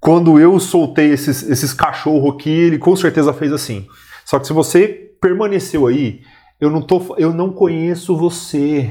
quando 0.00 0.38
eu 0.38 0.58
soltei 0.58 1.10
esses, 1.10 1.42
esses 1.48 1.74
cachorro 1.74 2.30
aqui, 2.30 2.50
ele 2.50 2.78
com 2.78 2.94
certeza 2.96 3.32
fez 3.32 3.52
assim. 3.52 3.86
Só 4.24 4.38
que 4.38 4.46
se 4.46 4.52
você 4.52 4.88
permaneceu 5.20 5.86
aí, 5.86 6.20
eu 6.60 6.70
não, 6.70 6.80
tô, 6.80 7.14
eu 7.18 7.32
não 7.32 7.52
conheço 7.52 8.16
você. 8.16 8.90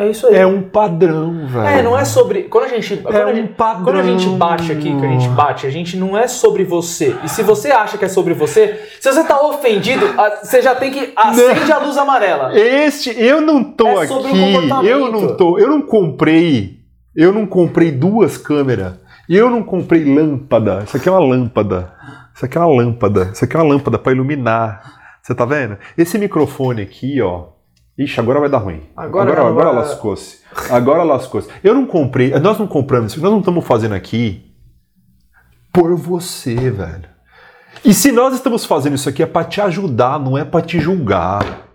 É 0.00 0.08
isso 0.08 0.26
aí. 0.26 0.34
É 0.36 0.46
um 0.46 0.62
padrão, 0.62 1.46
velho. 1.46 1.66
É, 1.66 1.82
não 1.82 1.98
é 1.98 2.04
sobre. 2.06 2.44
Quando 2.44 2.64
a 2.64 2.68
gente. 2.68 2.96
Quando, 2.96 3.14
É 3.14 3.22
a 3.22 3.26
um 3.26 3.34
gente 3.34 3.52
padrão. 3.52 3.84
quando 3.84 3.98
a 3.98 4.02
gente 4.02 4.26
bate 4.30 4.72
aqui, 4.72 4.98
que 4.98 5.04
a 5.04 5.08
gente 5.08 5.28
bate, 5.28 5.66
a 5.66 5.70
gente 5.70 5.96
não 5.96 6.16
é 6.16 6.26
sobre 6.26 6.64
você. 6.64 7.14
E 7.22 7.28
se 7.28 7.42
você 7.42 7.70
acha 7.70 7.98
que 7.98 8.04
é 8.04 8.08
sobre 8.08 8.32
você, 8.32 8.80
se 8.98 9.12
você 9.12 9.22
tá 9.24 9.38
ofendido, 9.42 10.06
a- 10.18 10.40
você 10.42 10.62
já 10.62 10.74
tem 10.74 10.90
que. 10.90 11.12
Acende 11.14 11.70
a 11.70 11.78
luz 11.78 11.98
amarela. 11.98 12.58
Este, 12.58 13.10
eu 13.20 13.40
não 13.42 13.62
tô 13.62 13.86
É 13.86 14.06
sobre 14.06 14.30
o 14.32 14.76
aqui, 14.76 14.86
eu 14.88 15.12
não 15.12 15.36
tô, 15.36 15.58
eu 15.58 15.68
não 15.68 15.82
comprei, 15.82 16.78
eu 17.14 17.32
não 17.32 17.44
comprei 17.46 17.90
duas 17.90 18.38
câmeras, 18.38 18.94
eu 19.28 19.50
não 19.50 19.62
comprei 19.62 20.02
lâmpada. 20.04 20.82
Isso 20.86 20.96
aqui 20.96 21.08
é 21.08 21.12
uma 21.12 21.20
lâmpada. 21.20 21.92
Isso 22.34 22.44
aqui 22.46 22.56
é 22.56 22.60
uma 22.62 22.74
lâmpada. 22.74 23.30
Isso 23.34 23.44
aqui 23.44 23.54
é 23.56 23.60
uma 23.60 23.68
lâmpada 23.68 23.98
para 23.98 24.12
iluminar. 24.12 24.98
Você 25.22 25.34
tá 25.34 25.44
vendo? 25.44 25.76
Esse 25.98 26.16
microfone 26.18 26.80
aqui, 26.80 27.20
ó. 27.20 27.48
Ixi, 28.02 28.18
agora 28.18 28.40
vai 28.40 28.48
dar 28.48 28.58
ruim. 28.58 28.80
Agora- 28.96 29.30
agora, 29.30 29.48
agora 29.48 29.68
agora- 29.68 29.80
lascou-se. 29.86 30.38
Agora 30.70 31.02
lascou-se. 31.02 31.48
Eu 31.62 31.74
não 31.74 31.86
comprei, 31.86 32.30
nós 32.40 32.58
não 32.58 32.66
compramos 32.66 33.12
isso, 33.12 33.20
nós 33.20 33.30
não 33.30 33.40
estamos 33.40 33.64
fazendo 33.66 33.94
aqui 33.94 34.50
por 35.72 35.94
você, 35.96 36.54
velho. 36.70 37.08
E 37.84 37.92
se 37.94 38.10
nós 38.10 38.34
estamos 38.34 38.64
fazendo 38.64 38.94
isso 38.94 39.08
aqui 39.08 39.22
é 39.22 39.26
pra 39.26 39.44
te 39.44 39.60
ajudar, 39.60 40.18
não 40.18 40.36
é 40.36 40.44
pra 40.44 40.60
te 40.62 40.80
julgar. 40.80 41.68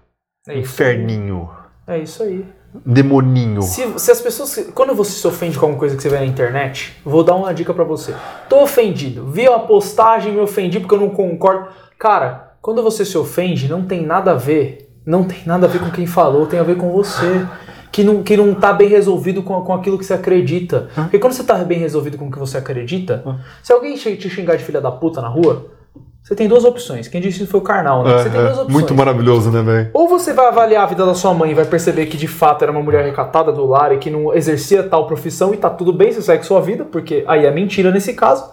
É 0.48 0.58
Inferninho. 0.60 1.50
é 1.88 2.00
isso 2.00 2.24
aí. 2.24 2.46
Demoninho. 2.86 3.62
Se, 3.62 3.98
se 4.00 4.12
as 4.12 4.20
pessoas. 4.20 4.70
Quando 4.74 4.94
você 4.94 5.12
se 5.12 5.26
ofende 5.26 5.58
com 5.58 5.66
alguma 5.66 5.80
coisa 5.80 5.96
que 5.96 6.02
você 6.02 6.10
vê 6.10 6.18
na 6.18 6.26
internet, 6.26 6.98
vou 7.06 7.24
dar 7.24 7.36
uma 7.36 7.54
dica 7.54 7.74
pra 7.74 7.86
você. 7.86 8.14
Tô 8.50 8.62
ofendido. 8.62 9.26
Vi 9.32 9.48
uma 9.48 9.60
postagem, 9.60 10.34
me 10.34 10.42
ofendi 10.42 10.80
porque 10.80 10.94
eu 10.94 11.00
não 11.00 11.10
concordo. 11.10 11.70
Cara, 11.98 12.58
quando 12.62 12.84
você 12.84 13.06
se 13.06 13.18
ofende, 13.18 13.70
não 13.70 13.86
tem 13.86 14.06
nada 14.06 14.32
a 14.32 14.36
ver. 14.36 14.85
Não 15.06 15.24
tem 15.24 15.40
nada 15.46 15.68
a 15.68 15.70
ver 15.70 15.80
com 15.80 15.92
quem 15.92 16.06
falou, 16.06 16.48
tem 16.48 16.60
a 16.60 16.64
ver 16.64 16.78
com 16.78 16.92
você. 16.92 17.46
Que 17.92 18.04
não, 18.04 18.24
que 18.24 18.36
não 18.36 18.54
tá 18.54 18.74
bem 18.74 18.90
resolvido 18.90 19.42
com, 19.42 19.62
com 19.62 19.74
aquilo 19.74 19.98
que 19.98 20.04
você 20.04 20.14
acredita. 20.14 20.90
Porque 20.96 21.18
quando 21.18 21.32
você 21.32 21.46
tá 21.46 21.56
bem 21.64 21.80
resolvido 21.80 22.18
com 22.18 22.28
o 22.28 22.32
que 22.32 22.38
você 22.38 22.58
acredita, 22.58 23.24
se 23.64 23.72
alguém 23.72 23.96
te 23.96 24.30
xingar 24.30 24.58
de 24.58 24.66
filha 24.66 24.82
da 24.82 24.92
puta 24.92 25.22
na 25.22 25.30
rua, 25.30 25.68
você 26.22 26.36
tem 26.36 26.48
duas 26.48 26.66
opções. 26.66 27.08
Quem 27.08 27.22
disse 27.22 27.44
isso 27.44 27.52
foi 27.52 27.60
o 27.60 27.64
Karnal, 27.64 28.04
né? 28.04 28.18
Você 28.18 28.30
tem 28.32 28.42
duas 28.42 28.58
opções. 28.58 28.74
Muito 28.74 28.96
maravilhoso, 28.96 29.52
né, 29.52 29.62
velho? 29.62 29.92
Ou 29.94 30.10
você 30.10 30.34
vai 30.34 30.48
avaliar 30.48 30.84
a 30.84 30.88
vida 30.88 31.06
da 31.06 31.14
sua 31.14 31.36
mãe 31.36 31.52
e 31.52 31.54
vai 31.54 31.66
perceber 31.66 32.08
que 32.08 32.18
de 32.18 32.28
fato 32.28 32.64
era 32.64 32.72
uma 32.72 32.82
mulher 32.82 33.06
recatada 33.06 33.52
do 33.52 33.64
lar 33.64 33.94
e 33.94 33.98
que 34.00 34.10
não 34.10 34.34
exercia 34.34 34.82
tal 34.82 35.06
profissão 35.06 35.54
e 35.54 35.58
tá 35.58 35.70
tudo 35.70 35.94
bem, 35.94 36.12
você 36.12 36.24
segue 36.24 36.44
sua 36.44 36.60
vida, 36.60 36.84
porque 36.84 37.24
aí 37.28 37.46
é 37.46 37.52
mentira 37.52 37.92
nesse 37.92 38.14
caso, 38.14 38.44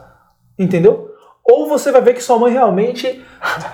entendeu? 0.58 1.11
Ou 1.44 1.68
você 1.68 1.90
vai 1.90 2.00
ver 2.00 2.14
que 2.14 2.22
sua 2.22 2.38
mãe 2.38 2.52
realmente 2.52 3.20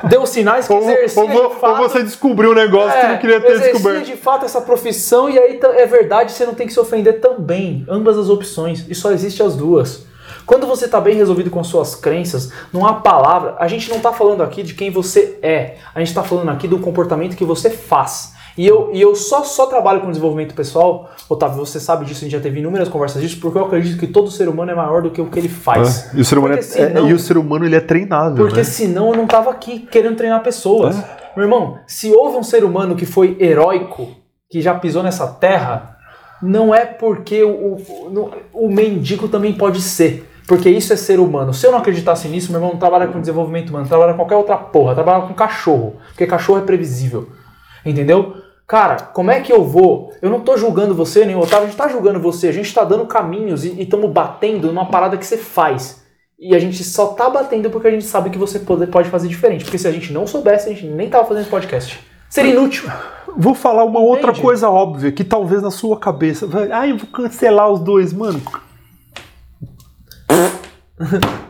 deu 0.05 0.25
sinais 0.27 0.67
que 0.67 0.73
Ou, 0.73 0.81
exercia 0.81 1.23
ou 1.23 1.29
vo- 1.29 1.49
de 1.55 1.61
fato... 1.61 1.83
ou 1.83 1.89
você 1.89 2.03
descobriu 2.03 2.53
um 2.53 2.55
negócio 2.55 2.99
que 2.99 3.07
É, 3.07 3.09
não 3.11 3.19
queria 3.19 3.41
ter 3.41 3.61
descoberto. 3.61 4.07
de 4.07 4.17
fato 4.17 4.47
essa 4.47 4.61
profissão 4.63 5.29
e 5.29 5.39
aí 5.39 5.61
é 5.63 5.85
verdade, 5.87 6.33
você 6.33 6.47
não 6.47 6.55
tem 6.55 6.67
que 6.67 6.73
se 6.73 6.81
ofender 6.81 7.21
também. 7.21 7.85
Ambas 7.89 8.17
as 8.17 8.31
opções. 8.31 8.87
E 8.89 8.95
só 8.95 9.11
existe 9.13 9.43
as 9.43 9.55
duas. 9.55 10.07
Quando 10.47 10.67
você 10.67 10.89
tá 10.89 10.99
bem 10.99 11.15
resolvido 11.15 11.51
com 11.51 11.63
suas 11.63 11.95
crenças, 11.95 12.51
não 12.73 12.87
há 12.87 12.95
palavra. 12.95 13.57
A 13.59 13.69
gente 13.69 13.91
não 13.91 14.01
tá 14.01 14.13
falando 14.15 14.43
aqui 14.43 14.63
de 14.63 14.73
quem 14.73 14.91
você 14.91 15.39
é. 15.43 15.77
A 15.95 16.01
gente 16.01 16.15
tá 16.15 16.23
falando 16.23 16.49
aqui 16.51 16.67
do 16.67 16.79
comportamento 16.79 17.37
que 17.37 17.45
você 17.45 17.69
faz. 17.69 18.33
E 18.59 18.67
eu, 18.67 18.91
e 18.93 19.01
eu 19.01 19.15
só, 19.15 19.45
só 19.45 19.67
trabalho 19.67 20.01
com 20.01 20.09
desenvolvimento 20.09 20.53
pessoal, 20.53 21.09
Otávio, 21.29 21.59
você 21.65 21.79
sabe 21.79 22.05
disso, 22.05 22.21
a 22.21 22.25
gente 22.25 22.33
já 22.33 22.41
teve 22.41 22.59
inúmeras 22.59 22.89
conversas 22.89 23.23
disso, 23.23 23.39
porque 23.41 23.57
eu 23.57 23.65
acredito 23.65 23.97
que 24.01 24.09
todo 24.09 24.31
ser 24.33 24.49
humano 24.49 24.73
é 24.73 24.75
maior 24.75 25.01
do 25.01 25.11
que 25.13 25.21
o 25.21 25.27
que 25.27 25.39
ele 25.39 25.49
faz. 25.49 26.13
É, 26.13 26.19
E 26.19 26.21
o 26.21 26.25
ser 26.25 26.39
humano, 26.39 26.55
é, 26.55 26.63
senão- 26.63 27.07
é- 27.07 27.11
e 27.11 27.15
o 27.15 27.19
ser 27.21 27.39
humano 27.39 27.65
ele 27.65 27.77
é 27.77 27.81
treinável, 27.81 28.37
porque 28.45 28.59
né? 28.59 28.65
senão 28.65 29.11
eu 29.13 29.17
não 29.17 29.29
tava 29.29 29.49
aqui 29.51 29.79
querendo 29.91 30.17
treinar 30.17 30.43
pessoas. 30.43 30.97
Meu 31.37 31.45
irmão, 31.45 31.79
se 31.87 32.13
houve 32.13 32.37
um 32.37 32.43
ser 32.43 32.65
humano 32.65 32.97
que 32.97 33.07
foi 33.07 33.37
heróico, 33.39 34.09
que 34.51 34.61
já 34.61 34.75
pisou 34.75 35.05
nessa 35.05 35.29
terra, 35.29 35.97
não 36.43 36.75
é 36.75 36.85
porque 36.85 37.45
o, 37.45 37.77
o, 37.77 38.31
o 38.53 38.69
mendigo 38.69 39.29
também 39.29 39.53
pode 39.53 39.81
ser. 39.81 40.29
Porque 40.49 40.69
isso 40.71 40.93
é 40.93 40.97
ser 40.97 41.21
humano. 41.21 41.53
Se 41.55 41.65
eu 41.67 41.71
não 41.71 41.79
acreditasse 41.79 42.27
nisso, 42.27 42.51
meu 42.51 42.59
irmão 42.59 42.73
não 42.73 42.79
trabalha 42.81 43.07
com 43.07 43.21
desenvolvimento 43.21 43.69
humano, 43.71 43.87
trabalha 43.87 44.13
com 44.15 44.19
qualquer 44.21 44.37
outra 44.37 44.57
porra, 44.57 44.95
trabalha 44.95 45.27
com 45.27 45.35
cachorro. 45.35 45.97
Porque 46.09 46.27
cachorro 46.27 46.59
é 46.59 46.63
previsível. 46.63 47.29
Entendeu? 47.85 48.35
Cara, 48.69 48.97
como 48.97 49.31
é 49.31 49.41
que 49.41 49.51
eu 49.51 49.65
vou? 49.65 50.13
Eu 50.21 50.29
não 50.29 50.41
tô 50.41 50.55
julgando 50.59 50.95
você, 50.95 51.25
nem 51.25 51.35
o 51.35 51.41
Otávio, 51.41 51.65
a 51.65 51.67
gente 51.69 51.77
tá 51.79 51.89
julgando 51.89 52.21
você, 52.21 52.49
a 52.49 52.53
gente 52.53 52.73
tá 52.75 52.85
dando 52.85 53.07
caminhos 53.07 53.65
e 53.65 53.81
estamos 53.81 54.11
batendo 54.11 54.67
numa 54.69 54.91
parada 54.91 55.17
que 55.17 55.25
você 55.25 55.39
faz. 55.39 56.05
E 56.39 56.55
a 56.55 56.59
gente 56.59 56.85
só 56.85 57.09
tá 57.15 57.31
batendo 57.31 57.71
porque 57.71 57.89
a 57.89 57.91
gente 57.91 58.05
sabe 58.05 58.29
que 58.29 58.37
você 58.37 58.59
pode, 58.59 58.87
pode 58.89 59.09
fazer 59.09 59.27
diferente. 59.27 59.65
Porque 59.65 59.79
se 59.79 59.89
a 59.89 59.91
gente 59.91 60.13
não 60.13 60.27
soubesse, 60.27 60.69
a 60.69 60.73
gente 60.75 60.85
nem 60.85 61.09
tava 61.09 61.25
fazendo 61.25 61.45
esse 61.45 61.51
podcast. 61.51 61.99
Seria 62.29 62.53
inútil. 62.53 62.91
Vou 63.35 63.55
falar 63.55 63.85
uma 63.85 64.01
outra 64.01 64.35
coisa 64.39 64.69
óbvia, 64.69 65.11
que 65.11 65.25
talvez 65.25 65.63
na 65.63 65.71
sua 65.71 65.99
cabeça. 65.99 66.47
vai, 66.47 66.71
Ai, 66.71 66.93
eu 66.93 66.99
vou 66.99 67.09
cancelar 67.09 67.73
os 67.73 67.81
dois, 67.81 68.13
mano. 68.13 68.41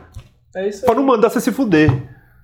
É 0.57 0.67
isso 0.67 0.85
Pra 0.85 0.95
não 0.95 1.05
mandar 1.05 1.29
você 1.29 1.41
se 1.41 1.53
fuder. 1.53 1.91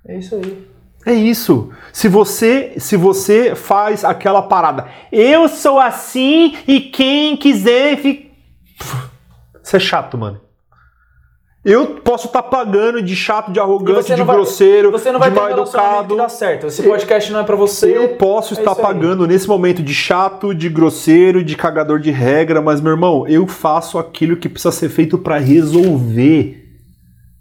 É 0.06 0.18
isso 0.18 0.36
aí. 0.36 0.73
É 1.06 1.12
isso. 1.12 1.70
Se 1.92 2.08
você, 2.08 2.72
se 2.78 2.96
você 2.96 3.54
faz 3.54 4.04
aquela 4.04 4.42
parada, 4.42 4.86
eu 5.12 5.48
sou 5.48 5.78
assim 5.78 6.56
e 6.66 6.80
quem 6.80 7.36
quiser 7.36 7.96
fica. 7.98 8.28
Isso 9.62 9.76
é 9.76 9.78
chato, 9.80 10.16
mano. 10.16 10.40
Eu 11.64 11.86
posso 12.04 12.26
estar 12.26 12.42
pagando 12.42 13.00
de 13.00 13.16
chato, 13.16 13.50
de 13.50 13.58
arrogante, 13.58 14.14
de 14.14 14.22
vai- 14.22 14.36
grosseiro, 14.36 14.90
Você 14.90 15.10
não 15.10 15.18
vai 15.18 15.30
de 15.30 15.34
ter 15.34 15.40
mal 15.40 15.50
educado. 15.50 16.08
que 16.14 16.16
dá 16.20 16.28
certo. 16.28 16.66
Esse 16.66 16.82
podcast 16.82 17.32
não 17.32 17.40
é 17.40 17.42
pra 17.42 17.56
você. 17.56 17.96
Eu 17.96 18.16
posso 18.16 18.52
É 18.54 18.58
estar 18.58 18.72
isso 18.72 18.80
aí. 18.80 18.86
pagando 18.86 19.26
nesse 19.26 19.48
momento 19.48 19.82
de 19.82 19.94
chato, 19.94 20.54
de 20.54 20.68
grosseiro, 20.68 21.42
de 21.42 21.56
cagador 21.56 21.98
de 21.98 22.10
regra, 22.10 22.60
mas 22.60 22.82
meu 22.82 22.92
irmão, 22.92 23.26
eu 23.26 23.46
faço 23.46 23.98
aquilo 23.98 24.36
que 24.36 24.46
precisa 24.46 24.72
ser 24.72 24.90
feito 24.90 25.16
pra 25.16 25.38
resolver. 25.38 26.63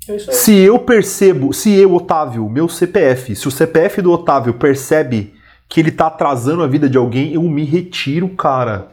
É. 0.09 0.17
Se 0.17 0.57
eu 0.57 0.79
percebo, 0.79 1.53
se 1.53 1.73
eu, 1.73 1.93
Otávio, 1.93 2.49
meu 2.49 2.67
CPF, 2.67 3.35
se 3.35 3.47
o 3.47 3.51
CPF 3.51 4.01
do 4.01 4.11
Otávio 4.11 4.53
percebe 4.53 5.33
que 5.69 5.79
ele 5.79 5.91
tá 5.91 6.07
atrasando 6.07 6.61
a 6.61 6.67
vida 6.67 6.89
de 6.89 6.97
alguém, 6.97 7.33
eu 7.33 7.41
me 7.43 7.63
retiro, 7.63 8.27
cara. 8.29 8.89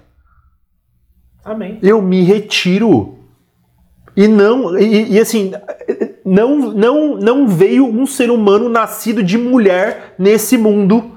Amém. 1.44 1.78
Eu 1.82 2.00
me 2.00 2.22
retiro. 2.22 3.18
E 4.16 4.28
não, 4.28 4.78
e, 4.78 5.12
e 5.12 5.20
assim, 5.20 5.52
não, 6.24 6.72
não, 6.72 7.16
não 7.16 7.48
veio 7.48 7.86
um 7.86 8.06
ser 8.06 8.30
humano 8.30 8.68
nascido 8.68 9.22
de 9.22 9.38
mulher 9.38 10.14
nesse 10.18 10.58
mundo, 10.58 11.12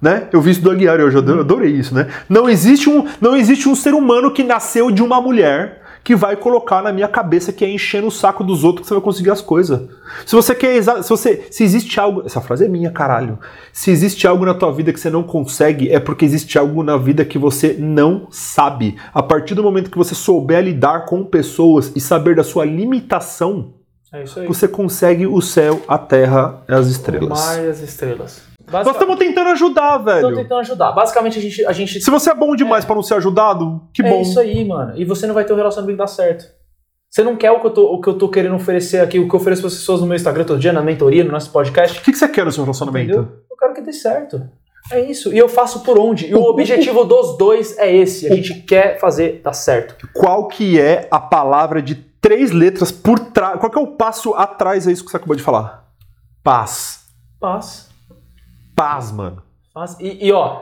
né? 0.00 0.28
Eu 0.32 0.40
vi 0.40 0.50
isso 0.50 0.62
do 0.62 0.70
Aguiar, 0.70 0.98
eu 0.98 1.10
já 1.10 1.18
ado- 1.18 1.40
adorei 1.40 1.70
isso, 1.72 1.94
né? 1.94 2.08
Não 2.28 2.48
existe 2.48 2.88
um, 2.88 3.06
não 3.20 3.36
existe 3.36 3.68
um 3.68 3.74
ser 3.74 3.94
humano 3.94 4.30
que 4.32 4.42
nasceu 4.42 4.90
de 4.90 5.02
uma 5.02 5.20
mulher 5.20 5.81
que 6.04 6.16
vai 6.16 6.36
colocar 6.36 6.82
na 6.82 6.92
minha 6.92 7.08
cabeça 7.08 7.52
que 7.52 7.64
é 7.64 7.70
enchendo 7.70 8.08
o 8.08 8.10
saco 8.10 8.42
dos 8.42 8.64
outros 8.64 8.82
que 8.84 8.88
você 8.88 8.94
vai 8.94 9.02
conseguir 9.02 9.30
as 9.30 9.40
coisas. 9.40 9.88
Se 10.26 10.34
você 10.34 10.54
quer, 10.54 10.82
se 10.82 11.08
você, 11.08 11.46
se 11.50 11.62
existe 11.62 11.98
algo, 12.00 12.22
essa 12.26 12.40
frase 12.40 12.64
é 12.64 12.68
minha, 12.68 12.90
caralho. 12.90 13.38
Se 13.72 13.90
existe 13.90 14.26
algo 14.26 14.44
na 14.44 14.54
tua 14.54 14.72
vida 14.72 14.92
que 14.92 14.98
você 14.98 15.10
não 15.10 15.22
consegue, 15.22 15.90
é 15.90 16.00
porque 16.00 16.24
existe 16.24 16.58
algo 16.58 16.82
na 16.82 16.96
vida 16.96 17.24
que 17.24 17.38
você 17.38 17.76
não 17.78 18.26
sabe. 18.30 18.96
A 19.14 19.22
partir 19.22 19.54
do 19.54 19.62
momento 19.62 19.90
que 19.90 19.98
você 19.98 20.14
souber 20.14 20.62
lidar 20.64 21.06
com 21.06 21.24
pessoas 21.24 21.92
e 21.94 22.00
saber 22.00 22.34
da 22.34 22.42
sua 22.44 22.64
limitação, 22.64 23.74
É 24.12 24.24
você 24.46 24.68
consegue 24.68 25.26
o 25.26 25.40
céu, 25.40 25.80
a 25.88 25.96
terra 25.96 26.62
e 26.68 26.74
as 26.74 26.86
O 26.86 26.90
estrelas. 26.90 27.28
mar 27.28 27.64
e 27.64 27.68
as 27.68 27.80
estrelas. 27.80 28.51
Nós 28.72 28.86
estamos 28.88 29.18
tentando 29.18 29.50
ajudar, 29.50 29.98
Estamos 29.98 30.22
velho. 30.22 30.36
tentando 30.36 30.60
ajudar. 30.60 30.92
Basicamente, 30.92 31.38
a 31.38 31.42
gente. 31.42 31.66
A 31.66 31.72
gente 31.72 32.00
Se 32.00 32.10
você 32.10 32.30
é 32.30 32.34
bom 32.34 32.56
demais 32.56 32.84
pra 32.84 32.94
não 32.94 33.02
ser 33.02 33.14
ajudado, 33.14 33.82
que 33.92 34.02
é 34.02 34.08
bom. 34.08 34.22
isso 34.22 34.40
aí, 34.40 34.64
mano. 34.64 34.92
E 34.96 35.04
você 35.04 35.26
não 35.26 35.34
vai 35.34 35.44
ter 35.44 35.52
o 35.52 35.56
relacionamento 35.56 35.96
que 35.96 36.02
dá 36.02 36.06
certo. 36.06 36.44
Você 37.10 37.22
não 37.22 37.36
quer 37.36 37.50
o 37.50 37.60
que, 37.60 37.66
eu 37.66 37.70
tô, 37.70 37.92
o 37.92 38.00
que 38.00 38.08
eu 38.08 38.14
tô 38.16 38.28
querendo 38.30 38.54
oferecer 38.54 39.00
aqui, 39.00 39.18
o 39.18 39.28
que 39.28 39.34
eu 39.34 39.38
ofereço 39.38 39.60
para 39.60 39.68
as 39.68 39.74
pessoas 39.74 40.00
no 40.00 40.06
meu 40.06 40.16
Instagram 40.16 40.44
todo 40.44 40.58
dia, 40.58 40.72
na 40.72 40.80
mentoria, 40.80 41.22
no 41.22 41.30
nosso 41.30 41.50
podcast. 41.50 41.98
O 41.98 42.02
que 42.02 42.10
que 42.10 42.16
você 42.16 42.26
quer 42.26 42.46
no 42.46 42.50
seu 42.52 42.64
relacionamento? 42.64 43.10
Entendeu? 43.12 43.28
Eu 43.50 43.56
quero 43.58 43.74
que 43.74 43.82
dê 43.82 43.92
certo. 43.92 44.42
É 44.90 44.98
isso. 45.00 45.32
E 45.32 45.36
eu 45.36 45.48
faço 45.48 45.80
por 45.80 45.98
onde? 45.98 46.26
E 46.26 46.34
o 46.34 46.42
objetivo 46.42 47.04
dos 47.04 47.36
dois 47.36 47.76
é 47.78 47.94
esse. 47.94 48.26
A 48.32 48.34
gente 48.34 48.54
quer 48.62 48.98
fazer 48.98 49.42
dar 49.44 49.52
certo. 49.52 50.08
Qual 50.14 50.48
que 50.48 50.80
é 50.80 51.06
a 51.10 51.20
palavra 51.20 51.82
de 51.82 51.94
três 51.94 52.50
letras 52.50 52.90
por 52.90 53.18
trás? 53.18 53.60
Qual 53.60 53.70
que 53.70 53.78
é 53.78 53.82
o 53.82 53.88
passo 53.88 54.32
atrás 54.34 54.88
a 54.88 54.92
isso 54.92 55.04
que 55.04 55.10
você 55.10 55.18
acabou 55.18 55.36
de 55.36 55.42
falar? 55.42 55.84
Paz. 56.42 57.00
Paz. 57.38 57.91
Paz, 58.74 59.12
mano. 59.12 59.42
Paz. 59.72 59.96
E, 60.00 60.26
e, 60.26 60.32
ó, 60.32 60.60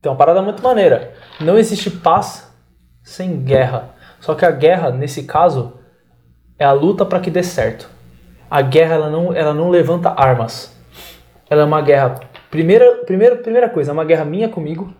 tem 0.00 0.10
uma 0.10 0.18
parada 0.18 0.42
muito 0.42 0.62
maneira. 0.62 1.14
Não 1.40 1.58
existe 1.58 1.90
paz 1.90 2.52
sem 3.02 3.42
guerra. 3.42 3.94
Só 4.20 4.34
que 4.34 4.44
a 4.44 4.50
guerra, 4.50 4.90
nesse 4.90 5.24
caso, 5.24 5.74
é 6.58 6.64
a 6.64 6.72
luta 6.72 7.04
para 7.04 7.20
que 7.20 7.30
dê 7.30 7.42
certo. 7.42 7.88
A 8.50 8.62
guerra, 8.62 8.94
ela 8.94 9.10
não, 9.10 9.34
ela 9.34 9.54
não 9.54 9.70
levanta 9.70 10.10
armas. 10.10 10.74
Ela 11.50 11.62
é 11.62 11.64
uma 11.64 11.80
guerra. 11.80 12.20
Primeira, 12.50 13.04
primeira, 13.04 13.36
primeira 13.36 13.68
coisa, 13.68 13.90
é 13.90 13.94
uma 13.94 14.04
guerra 14.04 14.24
minha 14.24 14.48
comigo. 14.48 14.92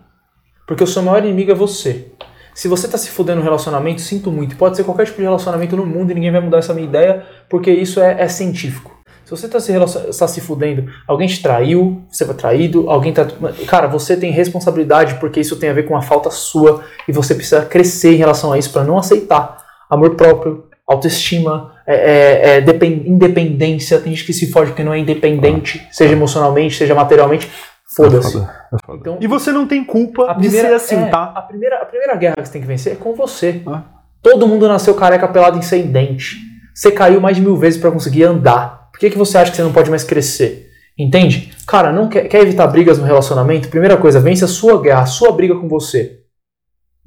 Porque 0.67 0.83
o 0.83 0.87
seu 0.87 1.01
maior 1.01 1.23
inimigo 1.23 1.51
é 1.51 1.55
você. 1.55 2.11
Se 2.53 2.67
você 2.67 2.87
tá 2.87 2.97
se 2.97 3.09
fudendo 3.09 3.39
no 3.39 3.43
relacionamento, 3.43 4.01
sinto 4.01 4.31
muito. 4.31 4.55
Pode 4.57 4.75
ser 4.75 4.83
qualquer 4.83 5.05
tipo 5.05 5.17
de 5.17 5.23
relacionamento 5.23 5.75
no 5.75 5.85
mundo 5.85 6.11
e 6.11 6.13
ninguém 6.13 6.31
vai 6.31 6.41
mudar 6.41 6.57
essa 6.57 6.73
minha 6.73 6.87
ideia, 6.87 7.25
porque 7.47 7.71
isso 7.71 8.01
é, 8.01 8.21
é 8.21 8.27
científico. 8.27 8.98
Se 9.29 9.37
você 9.37 9.47
tá 9.47 9.59
se, 9.59 9.71
tá 10.17 10.27
se 10.27 10.41
fudendo, 10.41 10.91
alguém 11.07 11.27
te 11.27 11.39
traiu, 11.39 12.01
você 12.09 12.25
foi 12.25 12.33
traído, 12.33 12.89
alguém 12.89 13.13
tá. 13.13 13.27
Cara, 13.67 13.85
você 13.85 14.17
tem 14.17 14.31
responsabilidade 14.31 15.19
porque 15.19 15.39
isso 15.39 15.55
tem 15.57 15.69
a 15.69 15.73
ver 15.73 15.83
com 15.83 15.93
uma 15.93 16.01
falta 16.01 16.31
sua 16.31 16.83
e 17.07 17.11
você 17.11 17.35
precisa 17.35 17.63
crescer 17.63 18.13
em 18.15 18.17
relação 18.17 18.51
a 18.51 18.57
isso 18.57 18.71
para 18.73 18.83
não 18.83 18.97
aceitar. 18.97 19.57
Amor 19.87 20.15
próprio, 20.15 20.65
autoestima, 20.87 21.75
é, 21.85 21.93
é, 21.95 22.57
é 22.57 22.61
depen- 22.61 23.03
independência. 23.05 23.99
Tem 23.99 24.11
gente 24.15 24.25
que 24.25 24.33
se 24.33 24.51
foge 24.51 24.71
porque 24.71 24.83
não 24.83 24.93
é 24.93 24.97
independente, 24.97 25.87
seja 25.91 26.13
emocionalmente, 26.13 26.75
seja 26.75 26.95
materialmente. 26.95 27.47
Foda-se. 27.95 28.35
É 28.35 28.77
foda. 28.83 28.99
Então, 28.99 29.17
E 29.21 29.27
você 29.27 29.51
não 29.51 29.67
tem 29.67 29.83
culpa 29.83 30.31
a 30.31 30.33
de 30.33 30.39
primeira, 30.39 30.69
ser 30.69 30.73
assim, 30.73 30.95
é, 31.03 31.09
tá? 31.09 31.33
A 31.35 31.41
primeira, 31.43 31.75
a 31.83 31.85
primeira 31.85 32.15
guerra 32.15 32.35
que 32.37 32.45
você 32.47 32.53
tem 32.53 32.61
que 32.61 32.67
vencer 32.67 32.93
é 32.93 32.95
com 32.95 33.13
você. 33.13 33.61
Ah. 33.67 33.83
Todo 34.23 34.47
mundo 34.47 34.67
nasceu 34.67 34.95
careca 34.95 35.27
pelado 35.27 35.59
em 35.59 35.61
sem 35.61 35.83
dente. 35.85 36.35
Você 36.73 36.91
caiu 36.91 37.21
mais 37.21 37.35
de 37.35 37.43
mil 37.43 37.55
vezes 37.55 37.79
pra 37.79 37.91
conseguir 37.91 38.23
andar. 38.23 38.78
Por 38.99 39.05
que, 39.05 39.11
que 39.11 39.17
você 39.17 39.37
acha 39.37 39.49
que 39.49 39.55
você 39.55 39.63
não 39.63 39.71
pode 39.71 39.89
mais 39.89 40.03
crescer? 40.03 40.71
Entende? 40.97 41.53
Cara, 41.65 41.89
não 41.89 42.09
quer, 42.09 42.27
quer 42.27 42.41
evitar 42.41 42.67
brigas 42.67 42.99
no 42.99 43.05
relacionamento? 43.05 43.69
Primeira 43.69 43.95
coisa, 43.95 44.19
vence 44.19 44.43
a 44.43 44.47
sua 44.47 44.81
guerra, 44.81 45.03
a 45.03 45.05
sua 45.05 45.31
briga 45.31 45.55
com 45.55 45.69
você. 45.69 46.19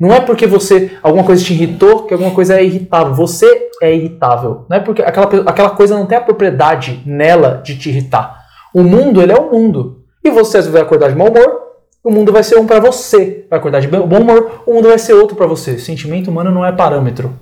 Não 0.01 0.11
é 0.11 0.18
porque 0.18 0.47
você 0.47 0.93
alguma 1.03 1.22
coisa 1.22 1.45
te 1.45 1.53
irritou 1.53 2.05
que 2.05 2.14
alguma 2.14 2.30
coisa 2.30 2.59
é 2.59 2.64
irritável. 2.64 3.12
Você 3.12 3.68
é 3.82 3.95
irritável. 3.95 4.64
Não 4.70 4.78
é 4.78 4.80
porque 4.80 5.03
aquela, 5.03 5.26
aquela 5.47 5.68
coisa 5.68 5.95
não 5.95 6.07
tem 6.07 6.16
a 6.16 6.22
propriedade 6.22 7.03
nela 7.05 7.61
de 7.62 7.78
te 7.78 7.90
irritar. 7.90 8.43
O 8.72 8.82
mundo, 8.82 9.20
ele 9.20 9.32
é 9.32 9.38
o 9.38 9.51
mundo. 9.51 10.03
E 10.24 10.30
você 10.30 10.62
vai 10.62 10.80
acordar 10.80 11.11
de 11.11 11.14
mau 11.14 11.28
humor, 11.28 11.61
o 12.03 12.11
mundo 12.11 12.32
vai 12.32 12.43
ser 12.43 12.59
um 12.59 12.66
para 12.66 12.80
você. 12.80 13.45
Vai 13.51 13.59
acordar 13.59 13.80
de 13.80 13.88
bom 13.88 14.18
humor, 14.18 14.62
o 14.66 14.72
mundo 14.72 14.88
vai 14.88 14.99
ser 14.99 15.12
outro 15.12 15.36
para 15.36 15.47
você. 15.47 15.78
Sentimento 15.78 16.30
humano 16.30 16.51
não 16.51 16.64
é 16.64 16.72
parâmetro. 16.72 17.38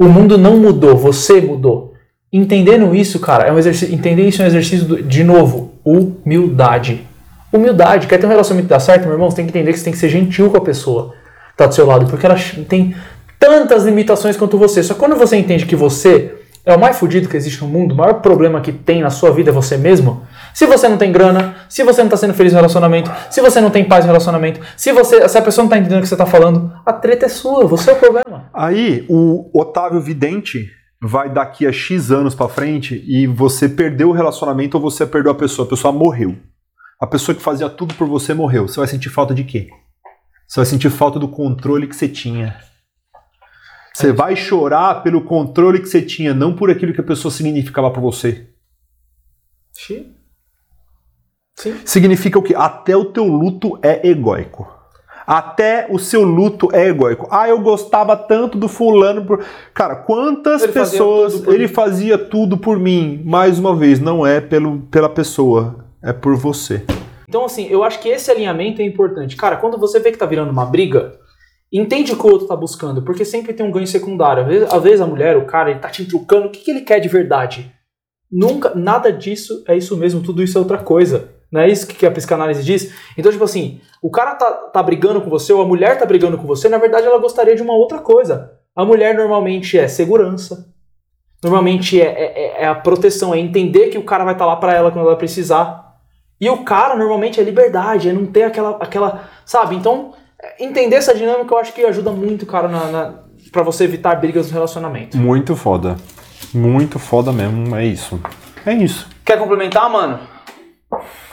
O 0.00 0.04
mundo 0.04 0.38
não 0.38 0.56
mudou, 0.56 0.96
você 0.96 1.42
mudou. 1.42 1.91
Entendendo 2.32 2.94
isso, 2.94 3.20
cara, 3.20 3.44
é 3.44 3.52
um 3.52 3.58
exercício. 3.58 3.94
Entender 3.94 4.26
isso 4.26 4.40
é 4.40 4.46
um 4.46 4.48
exercício 4.48 4.86
do, 4.86 5.02
de 5.02 5.22
novo, 5.22 5.74
humildade. 5.84 7.06
Humildade. 7.52 8.06
Quer 8.06 8.18
ter 8.18 8.24
um 8.24 8.30
relacionamento 8.30 8.68
que 8.68 8.74
dá 8.74 8.80
certo, 8.80 9.02
meu 9.02 9.12
irmão? 9.12 9.30
Você 9.30 9.36
tem 9.36 9.44
que 9.44 9.50
entender 9.50 9.72
que 9.72 9.78
você 9.78 9.84
tem 9.84 9.92
que 9.92 9.98
ser 9.98 10.08
gentil 10.08 10.48
com 10.48 10.56
a 10.56 10.60
pessoa 10.62 11.12
que 11.50 11.56
tá 11.58 11.66
do 11.66 11.74
seu 11.74 11.84
lado, 11.84 12.06
porque 12.06 12.24
ela 12.24 12.36
tem 12.66 12.96
tantas 13.38 13.84
limitações 13.84 14.36
quanto 14.36 14.56
você. 14.56 14.82
Só 14.82 14.94
que 14.94 15.00
quando 15.00 15.14
você 15.14 15.36
entende 15.36 15.66
que 15.66 15.76
você 15.76 16.34
é 16.64 16.74
o 16.74 16.80
mais 16.80 16.96
fodido 16.98 17.28
que 17.28 17.36
existe 17.36 17.60
no 17.60 17.68
mundo, 17.68 17.92
o 17.92 17.96
maior 17.96 18.14
problema 18.14 18.62
que 18.62 18.72
tem 18.72 19.02
na 19.02 19.10
sua 19.10 19.30
vida 19.30 19.50
é 19.50 19.52
você 19.52 19.76
mesmo. 19.76 20.22
Se 20.54 20.64
você 20.64 20.88
não 20.88 20.96
tem 20.96 21.12
grana, 21.12 21.56
se 21.68 21.82
você 21.82 22.00
não 22.00 22.06
está 22.06 22.16
sendo 22.16 22.32
feliz 22.32 22.52
no 22.52 22.58
relacionamento, 22.58 23.10
se 23.28 23.42
você 23.42 23.60
não 23.60 23.68
tem 23.68 23.84
paz 23.84 24.04
no 24.04 24.10
relacionamento, 24.10 24.60
se 24.74 24.90
você, 24.92 25.28
se 25.28 25.36
a 25.36 25.42
pessoa 25.42 25.64
não 25.64 25.68
está 25.68 25.76
entendendo 25.76 25.98
o 25.98 26.02
que 26.02 26.08
você 26.08 26.14
está 26.14 26.24
falando, 26.24 26.72
a 26.86 26.92
treta 26.94 27.26
é 27.26 27.28
sua, 27.28 27.66
você 27.66 27.90
é 27.90 27.92
o 27.92 27.96
problema. 27.96 28.48
Aí 28.54 29.04
o 29.10 29.50
Otávio 29.52 30.00
Vidente 30.00 30.70
vai 31.04 31.28
daqui 31.28 31.66
a 31.66 31.72
X 31.72 32.12
anos 32.12 32.32
para 32.32 32.48
frente 32.48 33.02
e 33.08 33.26
você 33.26 33.68
perdeu 33.68 34.10
o 34.10 34.12
relacionamento 34.12 34.76
ou 34.76 34.82
você 34.82 35.04
perdeu 35.04 35.32
a 35.32 35.34
pessoa, 35.34 35.66
a 35.66 35.68
pessoa 35.68 35.92
morreu. 35.92 36.38
A 37.00 37.06
pessoa 37.08 37.34
que 37.34 37.42
fazia 37.42 37.68
tudo 37.68 37.92
por 37.94 38.06
você 38.06 38.32
morreu. 38.32 38.68
Você 38.68 38.78
vai 38.78 38.86
sentir 38.86 39.08
falta 39.08 39.34
de 39.34 39.42
quê? 39.42 39.68
Você 40.46 40.60
vai 40.60 40.66
sentir 40.66 40.90
falta 40.90 41.18
do 41.18 41.26
controle 41.26 41.88
que 41.88 41.96
você 41.96 42.08
tinha. 42.08 42.56
Você 43.92 44.10
é 44.10 44.12
vai 44.12 44.36
chorar 44.36 45.02
pelo 45.02 45.24
controle 45.24 45.80
que 45.80 45.86
você 45.86 46.00
tinha, 46.00 46.32
não 46.32 46.54
por 46.54 46.70
aquilo 46.70 46.94
que 46.94 47.00
a 47.00 47.04
pessoa 47.04 47.32
significava 47.32 47.90
para 47.90 48.00
você. 48.00 48.48
Sim. 49.72 50.14
Sim. 51.56 51.80
Significa 51.84 52.38
o 52.38 52.42
quê? 52.42 52.54
Até 52.56 52.96
o 52.96 53.06
teu 53.06 53.24
luto 53.24 53.78
é 53.82 54.06
egóico. 54.06 54.81
Até 55.26 55.86
o 55.90 55.98
seu 55.98 56.22
luto 56.22 56.68
é 56.72 56.88
egóico. 56.88 57.28
Ah, 57.30 57.48
eu 57.48 57.60
gostava 57.60 58.16
tanto 58.16 58.58
do 58.58 58.68
fulano. 58.68 59.24
Por... 59.24 59.44
Cara, 59.72 59.96
quantas 59.96 60.62
ele 60.62 60.72
pessoas 60.72 61.34
fazia 61.34 61.54
ele 61.54 61.66
mim. 61.66 61.72
fazia 61.72 62.18
tudo 62.18 62.56
por 62.56 62.78
mim? 62.78 63.22
Mais 63.24 63.58
uma 63.58 63.74
vez, 63.74 64.00
não 64.00 64.26
é 64.26 64.40
pelo, 64.40 64.80
pela 64.90 65.08
pessoa, 65.08 65.84
é 66.02 66.12
por 66.12 66.36
você. 66.36 66.84
Então, 67.28 67.44
assim, 67.44 67.66
eu 67.68 67.82
acho 67.82 68.00
que 68.00 68.08
esse 68.08 68.30
alinhamento 68.30 68.82
é 68.82 68.84
importante. 68.84 69.36
Cara, 69.36 69.56
quando 69.56 69.78
você 69.78 69.98
vê 69.98 70.12
que 70.12 70.18
tá 70.18 70.26
virando 70.26 70.50
uma 70.50 70.66
briga, 70.66 71.18
entende 71.72 72.12
o 72.12 72.16
que 72.16 72.26
o 72.26 72.30
outro 72.30 72.46
tá 72.46 72.54
buscando, 72.54 73.02
porque 73.02 73.24
sempre 73.24 73.54
tem 73.54 73.64
um 73.64 73.70
ganho 73.70 73.86
secundário. 73.86 74.42
Às 74.42 74.48
vezes, 74.48 74.72
às 74.72 74.82
vezes 74.82 75.00
a 75.00 75.06
mulher, 75.06 75.36
o 75.36 75.46
cara, 75.46 75.70
ele 75.70 75.80
tá 75.80 75.88
te 75.88 76.04
trucando, 76.04 76.48
o 76.48 76.50
que, 76.50 76.60
que 76.60 76.70
ele 76.70 76.82
quer 76.82 77.00
de 77.00 77.08
verdade? 77.08 77.72
Nunca, 78.30 78.74
nada 78.74 79.12
disso 79.12 79.62
é 79.66 79.76
isso 79.76 79.96
mesmo, 79.96 80.22
tudo 80.22 80.42
isso 80.42 80.58
é 80.58 80.60
outra 80.60 80.78
coisa. 80.78 81.30
Não 81.52 81.60
é 81.60 81.68
isso 81.68 81.86
que 81.86 82.06
a 82.06 82.10
psicanálise 82.10 82.64
diz? 82.64 82.94
Então, 83.16 83.30
tipo 83.30 83.44
assim, 83.44 83.78
o 84.00 84.10
cara 84.10 84.34
tá, 84.34 84.50
tá 84.50 84.82
brigando 84.82 85.20
com 85.20 85.28
você, 85.28 85.52
ou 85.52 85.60
a 85.60 85.66
mulher 85.66 85.98
tá 85.98 86.06
brigando 86.06 86.38
com 86.38 86.46
você, 86.46 86.66
na 86.66 86.78
verdade 86.78 87.06
ela 87.06 87.18
gostaria 87.18 87.54
de 87.54 87.62
uma 87.62 87.74
outra 87.74 87.98
coisa. 87.98 88.52
A 88.74 88.86
mulher 88.86 89.14
normalmente 89.14 89.78
é 89.78 89.86
segurança, 89.86 90.66
normalmente 91.44 92.00
é, 92.00 92.06
é, 92.06 92.24
é, 92.24 92.62
é 92.62 92.66
a 92.66 92.74
proteção, 92.74 93.34
é 93.34 93.38
entender 93.38 93.90
que 93.90 93.98
o 93.98 94.02
cara 94.02 94.24
vai 94.24 94.32
estar 94.32 94.46
tá 94.46 94.50
lá 94.50 94.56
para 94.56 94.74
ela 94.74 94.90
quando 94.90 95.06
ela 95.06 95.16
precisar. 95.16 95.92
E 96.40 96.48
o 96.48 96.64
cara 96.64 96.96
normalmente 96.96 97.38
é 97.38 97.44
liberdade, 97.44 98.08
é 98.08 98.12
não 98.14 98.24
ter 98.24 98.44
aquela, 98.44 98.78
aquela 98.80 99.28
sabe? 99.44 99.76
Então, 99.76 100.12
entender 100.58 100.96
essa 100.96 101.14
dinâmica 101.14 101.54
eu 101.54 101.58
acho 101.58 101.74
que 101.74 101.84
ajuda 101.84 102.10
muito, 102.10 102.46
cara, 102.46 102.66
na, 102.66 102.86
na, 102.86 103.14
pra 103.52 103.62
você 103.62 103.84
evitar 103.84 104.18
brigas 104.18 104.48
no 104.48 104.54
relacionamento. 104.54 105.18
Muito 105.18 105.54
foda. 105.54 105.96
Muito 106.54 106.98
foda 106.98 107.30
mesmo, 107.30 107.76
é 107.76 107.84
isso. 107.84 108.18
É 108.64 108.72
isso. 108.72 109.08
Quer 109.24 109.38
complementar, 109.38 109.88
mano? 109.90 110.31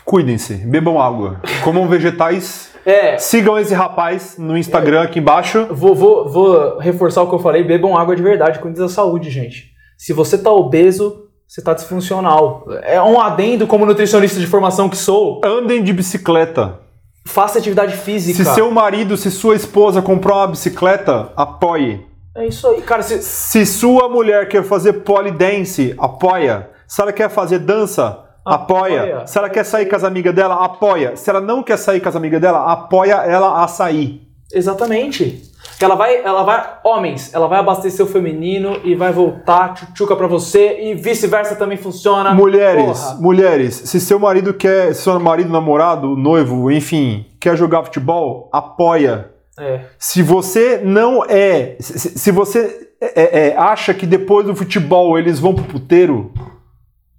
Cuidem-se, 0.10 0.56
bebam 0.56 1.00
água, 1.00 1.40
comam 1.64 1.88
vegetais. 1.88 2.72
É. 2.84 3.16
Sigam 3.20 3.60
esse 3.60 3.76
rapaz 3.76 4.40
no 4.40 4.58
Instagram 4.58 5.04
aqui 5.04 5.20
embaixo. 5.20 5.68
Vou, 5.70 5.94
vou, 5.94 6.28
vou 6.28 6.80
reforçar 6.80 7.22
o 7.22 7.30
que 7.30 7.36
eu 7.36 7.38
falei: 7.38 7.64
bebam 7.64 7.96
água 7.96 8.16
de 8.16 8.24
verdade, 8.24 8.58
cuidem 8.58 8.82
da 8.82 8.90
saúde, 8.90 9.30
gente. 9.30 9.70
Se 10.00 10.12
você 10.12 10.36
tá 10.36 10.52
obeso, 10.52 11.28
você 11.48 11.62
tá 11.62 11.76
disfuncional. 11.76 12.66
É 12.82 13.00
um 13.00 13.22
adendo 13.22 13.68
como 13.68 13.86
nutricionista 13.86 14.40
de 14.40 14.48
formação 14.48 14.90
que 14.90 14.98
sou. 14.98 15.42
Andem 15.46 15.84
de 15.84 15.94
bicicleta. 15.94 16.80
Faça 17.28 17.60
atividade 17.60 17.96
física. 17.96 18.44
Se 18.44 18.56
seu 18.56 18.72
marido, 18.72 19.16
se 19.16 19.30
sua 19.30 19.56
esposa 19.56 20.02
comprou 20.02 20.40
uma 20.40 20.48
bicicleta, 20.48 21.32
apoie. 21.36 22.04
É 22.36 22.48
isso 22.48 22.68
aí, 22.68 22.82
cara. 22.82 23.04
Se, 23.04 23.22
se 23.22 23.64
sua 23.64 24.10
mulher 24.10 24.50
quer 24.50 24.64
fazer 24.64 24.94
polidense, 25.04 25.94
apoia. 26.00 26.72
Se 26.88 27.00
ela 27.00 27.14
quer 27.14 27.30
fazer 27.30 27.60
dança, 27.60 28.26
Apoia. 28.54 29.02
apoia. 29.02 29.28
Se 29.28 29.38
ela 29.38 29.50
quer 29.50 29.64
sair 29.64 29.86
com 29.86 29.96
as 29.96 30.04
amigas 30.04 30.34
dela, 30.34 30.64
apoia. 30.64 31.16
Se 31.16 31.30
ela 31.30 31.42
não 31.42 31.64
quer 31.64 31.78
sair 31.78 32.00
com 32.00 32.10
as 32.10 32.16
amigas 32.16 32.42
dela, 32.42 32.72
apoia 32.72 33.16
ela 33.16 33.64
a 33.64 33.68
sair. 33.68 34.28
Exatamente. 34.52 35.50
Ela 35.82 35.96
vai, 35.96 36.18
ela 36.18 36.44
vai, 36.44 36.78
homens, 36.84 37.34
ela 37.34 37.48
vai 37.48 37.60
abastecer 37.60 38.06
o 38.06 38.10
feminino 38.10 38.82
e 38.84 38.96
vai 38.96 39.14
voltar 39.14 39.74
tchutchuca 39.76 40.16
para 40.16 40.28
você 40.28 40.82
e 40.82 40.94
vice-versa 40.94 41.56
também 41.56 41.78
funciona. 41.78 42.34
Mulheres, 42.34 43.00
Porra. 43.00 43.16
mulheres, 43.22 43.76
se 43.76 44.00
seu 44.02 44.20
marido 44.20 44.54
quer, 44.54 44.94
se 44.94 45.04
seu 45.04 45.18
marido, 45.20 45.50
namorado, 45.50 46.18
noivo, 46.18 46.70
enfim, 46.70 47.26
quer 47.40 47.56
jogar 47.56 47.84
futebol, 47.84 48.50
apoia. 48.52 49.32
É. 49.58 49.82
Se 49.98 50.22
você 50.22 50.82
não 50.84 51.24
é, 51.24 51.78
se, 51.80 52.18
se 52.18 52.32
você 52.32 52.90
é, 53.02 53.48
é, 53.48 53.58
acha 53.58 53.94
que 53.94 54.06
depois 54.06 54.46
do 54.46 54.56
futebol 54.56 55.18
eles 55.18 55.40
vão 55.40 55.56
pro 55.56 55.64
puteiro, 55.64 56.34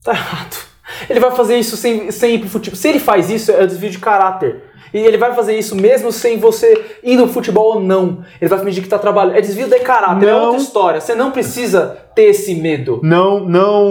tá 0.04 0.12
errado. 0.12 0.69
Ele 1.09 1.20
vai 1.20 1.30
fazer 1.30 1.59
isso 1.59 1.76
sem, 1.76 2.11
sem 2.11 2.34
ir 2.34 2.38
pro 2.40 2.48
futebol. 2.48 2.76
Se 2.76 2.88
ele 2.88 2.98
faz 2.98 3.30
isso, 3.30 3.51
é 3.51 3.66
desvio 3.66 3.90
de 3.90 3.98
caráter. 3.98 4.70
E 4.92 4.98
ele 4.98 5.16
vai 5.16 5.34
fazer 5.34 5.57
isso 5.57 5.76
mesmo 5.76 6.11
sem 6.11 6.38
você 6.38 6.98
ir 7.03 7.16
no 7.16 7.28
futebol 7.28 7.74
ou 7.74 7.80
não. 7.80 8.24
Ele 8.40 8.48
vai 8.48 8.59
fingir 8.59 8.82
que 8.82 8.88
tá 8.88 8.98
trabalhando. 8.98 9.36
É 9.36 9.40
desvio 9.40 9.68
de 9.68 9.78
caráter, 9.80 10.26
é 10.26 10.32
não, 10.32 10.38
é 10.38 10.42
outra 10.42 10.61
história. 10.61 11.01
Você 11.01 11.14
não 11.14 11.30
precisa 11.30 11.96
ter 12.14 12.24
esse 12.24 12.55
medo. 12.57 13.01
Não, 13.03 13.40
não, 13.40 13.88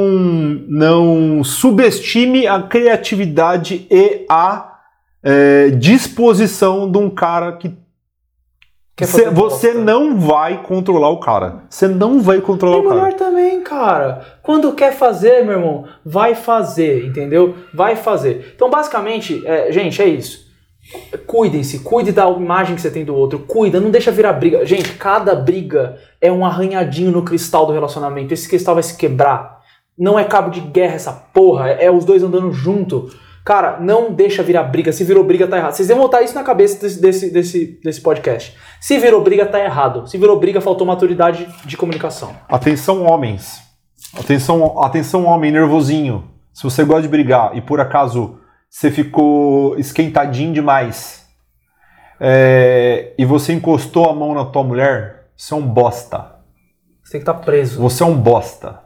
não 0.68 1.44
subestime 1.44 2.46
a 2.46 2.62
criatividade 2.62 3.88
e 3.90 4.26
a 4.30 4.74
é, 5.24 5.70
disposição 5.70 6.92
de 6.92 6.98
um 6.98 7.10
cara 7.10 7.54
que 7.54 7.74
Cê, 9.06 9.30
você 9.30 9.74
não 9.74 10.18
vai 10.18 10.64
controlar 10.64 11.10
o 11.10 11.20
cara. 11.20 11.64
Você 11.70 11.88
não 11.88 12.22
vai 12.22 12.42
controlar 12.42 12.78
e 12.78 12.80
o 12.80 12.84
cara. 12.84 12.96
mulher 12.96 13.14
também, 13.16 13.62
cara. 13.62 14.26
Quando 14.42 14.74
quer 14.74 14.94
fazer, 14.94 15.44
meu 15.44 15.54
irmão, 15.54 15.86
vai 16.06 16.36
fazer, 16.36 17.06
entendeu? 17.06 17.56
Vai 17.74 17.96
fazer. 17.96 18.54
Então, 18.56 18.70
basicamente, 18.70 19.42
é, 19.46 19.72
gente, 19.72 20.02
é 20.02 20.08
isso. 20.08 20.50
Cuidem-se, 21.28 21.80
cuide 21.80 22.12
da 22.12 22.28
imagem 22.30 22.76
que 22.76 22.82
você 22.82 22.90
tem 22.90 23.06
do 23.06 23.16
outro, 23.16 23.40
cuida, 23.40 23.80
não 23.80 23.92
deixa 23.92 24.12
virar 24.12 24.34
briga. 24.34 24.66
Gente, 24.66 24.94
cada 24.94 25.36
briga 25.36 25.98
é 26.20 26.32
um 26.32 26.44
arranhadinho 26.44 27.12
no 27.12 27.22
cristal 27.22 27.66
do 27.66 27.74
relacionamento. 27.74 28.34
Esse 28.34 28.50
cristal 28.50 28.74
vai 28.74 28.84
se 28.84 28.98
quebrar. 28.98 29.60
Não 29.98 30.18
é 30.18 30.24
cabo 30.24 30.50
de 30.50 30.62
guerra 30.62 30.96
essa 30.96 31.12
porra, 31.12 31.70
é 31.70 31.92
os 31.92 32.06
dois 32.06 32.24
andando 32.24 32.52
junto. 32.52 33.10
Cara, 33.50 33.80
não 33.80 34.14
deixa 34.14 34.44
virar 34.44 34.62
briga. 34.62 34.94
Se 34.94 35.04
virou 35.04 35.24
briga, 35.24 35.48
tá 35.48 35.58
errado. 35.58 35.72
Vocês 35.72 35.88
devem 35.88 36.04
botar 36.04 36.22
isso 36.22 36.36
na 36.36 36.44
cabeça 36.44 36.80
desse, 36.80 37.02
desse, 37.02 37.32
desse, 37.32 37.80
desse 37.84 38.00
podcast. 38.00 38.56
Se 38.80 39.00
virou 39.00 39.24
briga, 39.24 39.44
tá 39.44 39.60
errado. 39.60 40.06
Se 40.06 40.20
virou 40.20 40.40
briga, 40.40 40.62
faltou 40.62 40.86
maturidade 40.86 41.50
de 41.66 41.76
comunicação. 41.76 42.36
Atenção, 42.48 43.08
homens. 43.08 43.60
Atenção, 44.16 44.80
atenção, 44.84 45.26
homem 45.26 45.52
nervosinho. 45.52 46.30
Se 46.54 46.62
você 46.62 46.84
gosta 46.84 47.02
de 47.02 47.08
brigar 47.08 47.58
e 47.58 47.62
por 47.62 47.80
acaso 47.80 48.38
você 48.70 48.92
ficou 48.92 49.76
esquentadinho 49.80 50.54
demais 50.54 51.26
é, 52.22 53.16
e 53.18 53.26
você 53.26 53.52
encostou 53.52 54.12
a 54.12 54.14
mão 54.14 54.36
na 54.36 54.46
tua 54.46 54.64
mulher, 54.64 55.32
você 55.36 55.56
é 55.56 55.58
um 55.58 55.66
bosta. 55.66 56.36
Você 57.04 57.14
tem 57.14 57.22
que 57.22 57.24
estar 57.24 57.34
tá 57.34 57.40
preso. 57.40 57.82
Você 57.82 58.04
é 58.04 58.06
um 58.06 58.16
bosta. 58.16 58.80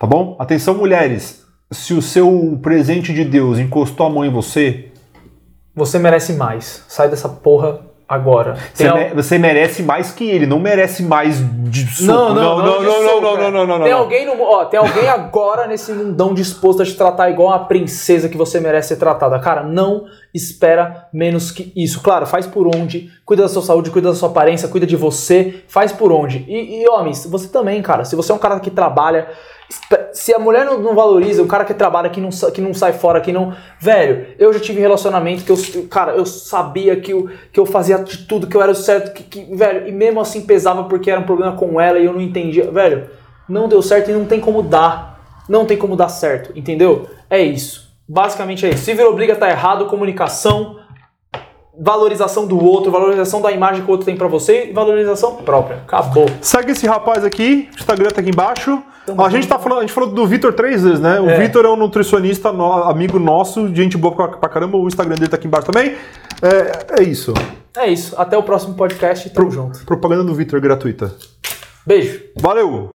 Tá 0.00 0.06
bom? 0.06 0.34
Atenção, 0.40 0.72
mulheres 0.72 1.45
se 1.70 1.94
o 1.94 2.02
seu 2.02 2.58
presente 2.62 3.12
de 3.12 3.24
Deus 3.24 3.58
encostou 3.58 4.06
a 4.06 4.10
mão 4.10 4.24
em 4.24 4.30
você. 4.30 4.90
Você 5.74 5.98
merece 5.98 6.34
mais. 6.34 6.84
Sai 6.88 7.08
dessa 7.08 7.28
porra 7.28 7.80
agora. 8.08 8.56
Você, 8.72 8.86
al... 8.86 8.98
você, 9.14 9.36
merece 9.36 9.82
mais 9.82 10.12
que 10.12 10.24
ele, 10.30 10.46
não 10.46 10.60
merece 10.60 11.02
mais 11.02 11.38
de 11.68 11.86
soco. 11.86 12.06
Não, 12.06 12.34
não, 12.34 12.58
não, 12.58 12.82
não, 12.82 12.82
não, 12.82 13.08
soco, 13.08 13.20
não, 13.20 13.36
não, 13.36 13.66
não, 13.66 13.78
não, 13.78 13.84
Tem 13.84 13.92
alguém, 13.92 14.26
no, 14.26 14.40
ó, 14.40 14.64
tem 14.64 14.78
alguém 14.78 15.08
agora 15.08 15.66
nesse 15.66 15.92
mundão 15.92 16.32
disposto 16.32 16.82
a 16.82 16.84
te 16.84 16.94
tratar 16.94 17.30
igual 17.30 17.52
a 17.52 17.58
princesa 17.58 18.28
que 18.28 18.36
você 18.36 18.60
merece 18.60 18.88
ser 18.88 18.96
tratada. 18.96 19.38
Cara, 19.40 19.64
não 19.64 20.06
espera 20.32 21.08
menos 21.12 21.50
que 21.50 21.72
isso. 21.74 22.00
Claro, 22.00 22.26
faz 22.26 22.46
por 22.46 22.68
onde, 22.74 23.10
cuida 23.24 23.42
da 23.42 23.48
sua 23.48 23.62
saúde, 23.62 23.90
cuida 23.90 24.10
da 24.10 24.14
sua 24.14 24.28
aparência, 24.28 24.68
cuida 24.68 24.86
de 24.86 24.96
você, 24.96 25.64
faz 25.66 25.90
por 25.90 26.12
onde. 26.12 26.44
E, 26.46 26.82
e 26.82 26.88
homens, 26.88 27.26
você 27.26 27.48
também, 27.48 27.82
cara. 27.82 28.04
Se 28.04 28.14
você 28.14 28.30
é 28.30 28.34
um 28.34 28.38
cara 28.38 28.60
que 28.60 28.70
trabalha 28.70 29.28
se 30.12 30.32
a 30.32 30.38
mulher 30.38 30.64
não, 30.64 30.78
não, 30.78 30.94
valoriza, 30.94 31.42
o 31.42 31.46
cara 31.46 31.64
que 31.64 31.74
trabalha, 31.74 32.08
que 32.08 32.20
não, 32.20 32.30
que 32.30 32.60
não 32.60 32.72
sai 32.72 32.92
fora, 32.92 33.20
que 33.20 33.32
não. 33.32 33.54
Velho, 33.80 34.26
eu 34.38 34.52
já 34.52 34.60
tive 34.60 34.80
relacionamento 34.80 35.44
que 35.44 35.50
eu. 35.50 35.88
Cara, 35.88 36.12
eu 36.12 36.24
sabia 36.24 36.96
que 36.96 37.12
eu, 37.12 37.28
que 37.52 37.58
eu 37.58 37.66
fazia 37.66 37.98
de 37.98 38.18
tudo, 38.26 38.46
que 38.46 38.56
eu 38.56 38.62
era 38.62 38.72
o 38.72 38.74
certo, 38.74 39.12
que, 39.12 39.22
que, 39.24 39.56
velho, 39.56 39.88
e 39.88 39.92
mesmo 39.92 40.20
assim 40.20 40.42
pesava 40.42 40.84
porque 40.84 41.10
era 41.10 41.20
um 41.20 41.24
problema 41.24 41.56
com 41.56 41.80
ela 41.80 41.98
e 41.98 42.04
eu 42.04 42.12
não 42.12 42.20
entendia. 42.20 42.70
Velho, 42.70 43.10
não 43.48 43.68
deu 43.68 43.82
certo 43.82 44.10
e 44.10 44.14
não 44.14 44.24
tem 44.24 44.40
como 44.40 44.62
dar. 44.62 45.16
Não 45.48 45.64
tem 45.64 45.76
como 45.76 45.96
dar 45.96 46.08
certo, 46.08 46.52
entendeu? 46.56 47.06
É 47.28 47.40
isso. 47.40 47.86
Basicamente 48.08 48.64
é 48.66 48.70
isso. 48.70 48.84
Se 48.84 48.94
virou 48.94 49.14
briga, 49.14 49.34
tá 49.34 49.50
errado. 49.50 49.86
Comunicação, 49.86 50.78
valorização 51.78 52.46
do 52.46 52.62
outro, 52.62 52.90
valorização 52.90 53.40
da 53.40 53.50
imagem 53.52 53.82
que 53.82 53.88
o 53.88 53.92
outro 53.92 54.06
tem 54.06 54.16
pra 54.16 54.26
você 54.28 54.66
e 54.70 54.72
valorização 54.72 55.36
própria. 55.36 55.76
Acabou. 55.86 56.26
Segue 56.40 56.72
esse 56.72 56.86
rapaz 56.86 57.24
aqui, 57.24 57.68
o 57.72 57.78
Instagram 57.78 58.08
tá 58.10 58.20
aqui 58.20 58.30
embaixo. 58.30 58.82
Tamo 59.04 59.24
a 59.24 59.28
gente 59.30 59.46
tá 59.46 59.58
falando, 59.58 59.78
a 59.78 59.80
gente 59.82 59.92
falou 59.92 60.10
do 60.10 60.26
Vitor 60.26 60.52
três 60.52 60.82
vezes, 60.82 60.98
né? 61.00 61.20
O 61.20 61.28
É. 61.30 61.38
Vitor 61.38 61.64
é 61.64 61.68
um 61.68 61.76
nutricionista 61.76 62.50
no- 62.52 62.72
amigo 62.84 63.18
nosso, 63.18 63.72
gente 63.74 63.96
boa 63.96 64.14
pra, 64.14 64.28
pra 64.28 64.48
caramba. 64.48 64.76
O 64.78 64.88
Instagram 64.88 65.14
dele 65.14 65.28
tá 65.28 65.36
aqui 65.36 65.46
embaixo 65.46 65.66
também. 65.70 65.94
É, 66.42 67.00
é 67.00 67.02
isso. 67.04 67.32
É 67.76 67.86
isso. 67.88 68.14
Até 68.18 68.36
o 68.36 68.42
próximo 68.42 68.74
podcast. 68.74 69.30
Tamo 69.30 69.50
junto. 69.50 69.84
Propaganda 69.86 70.24
do 70.24 70.34
Vitor 70.34 70.60
gratuita. 70.60 71.14
Beijo. 71.86 72.20
Valeu! 72.36 72.84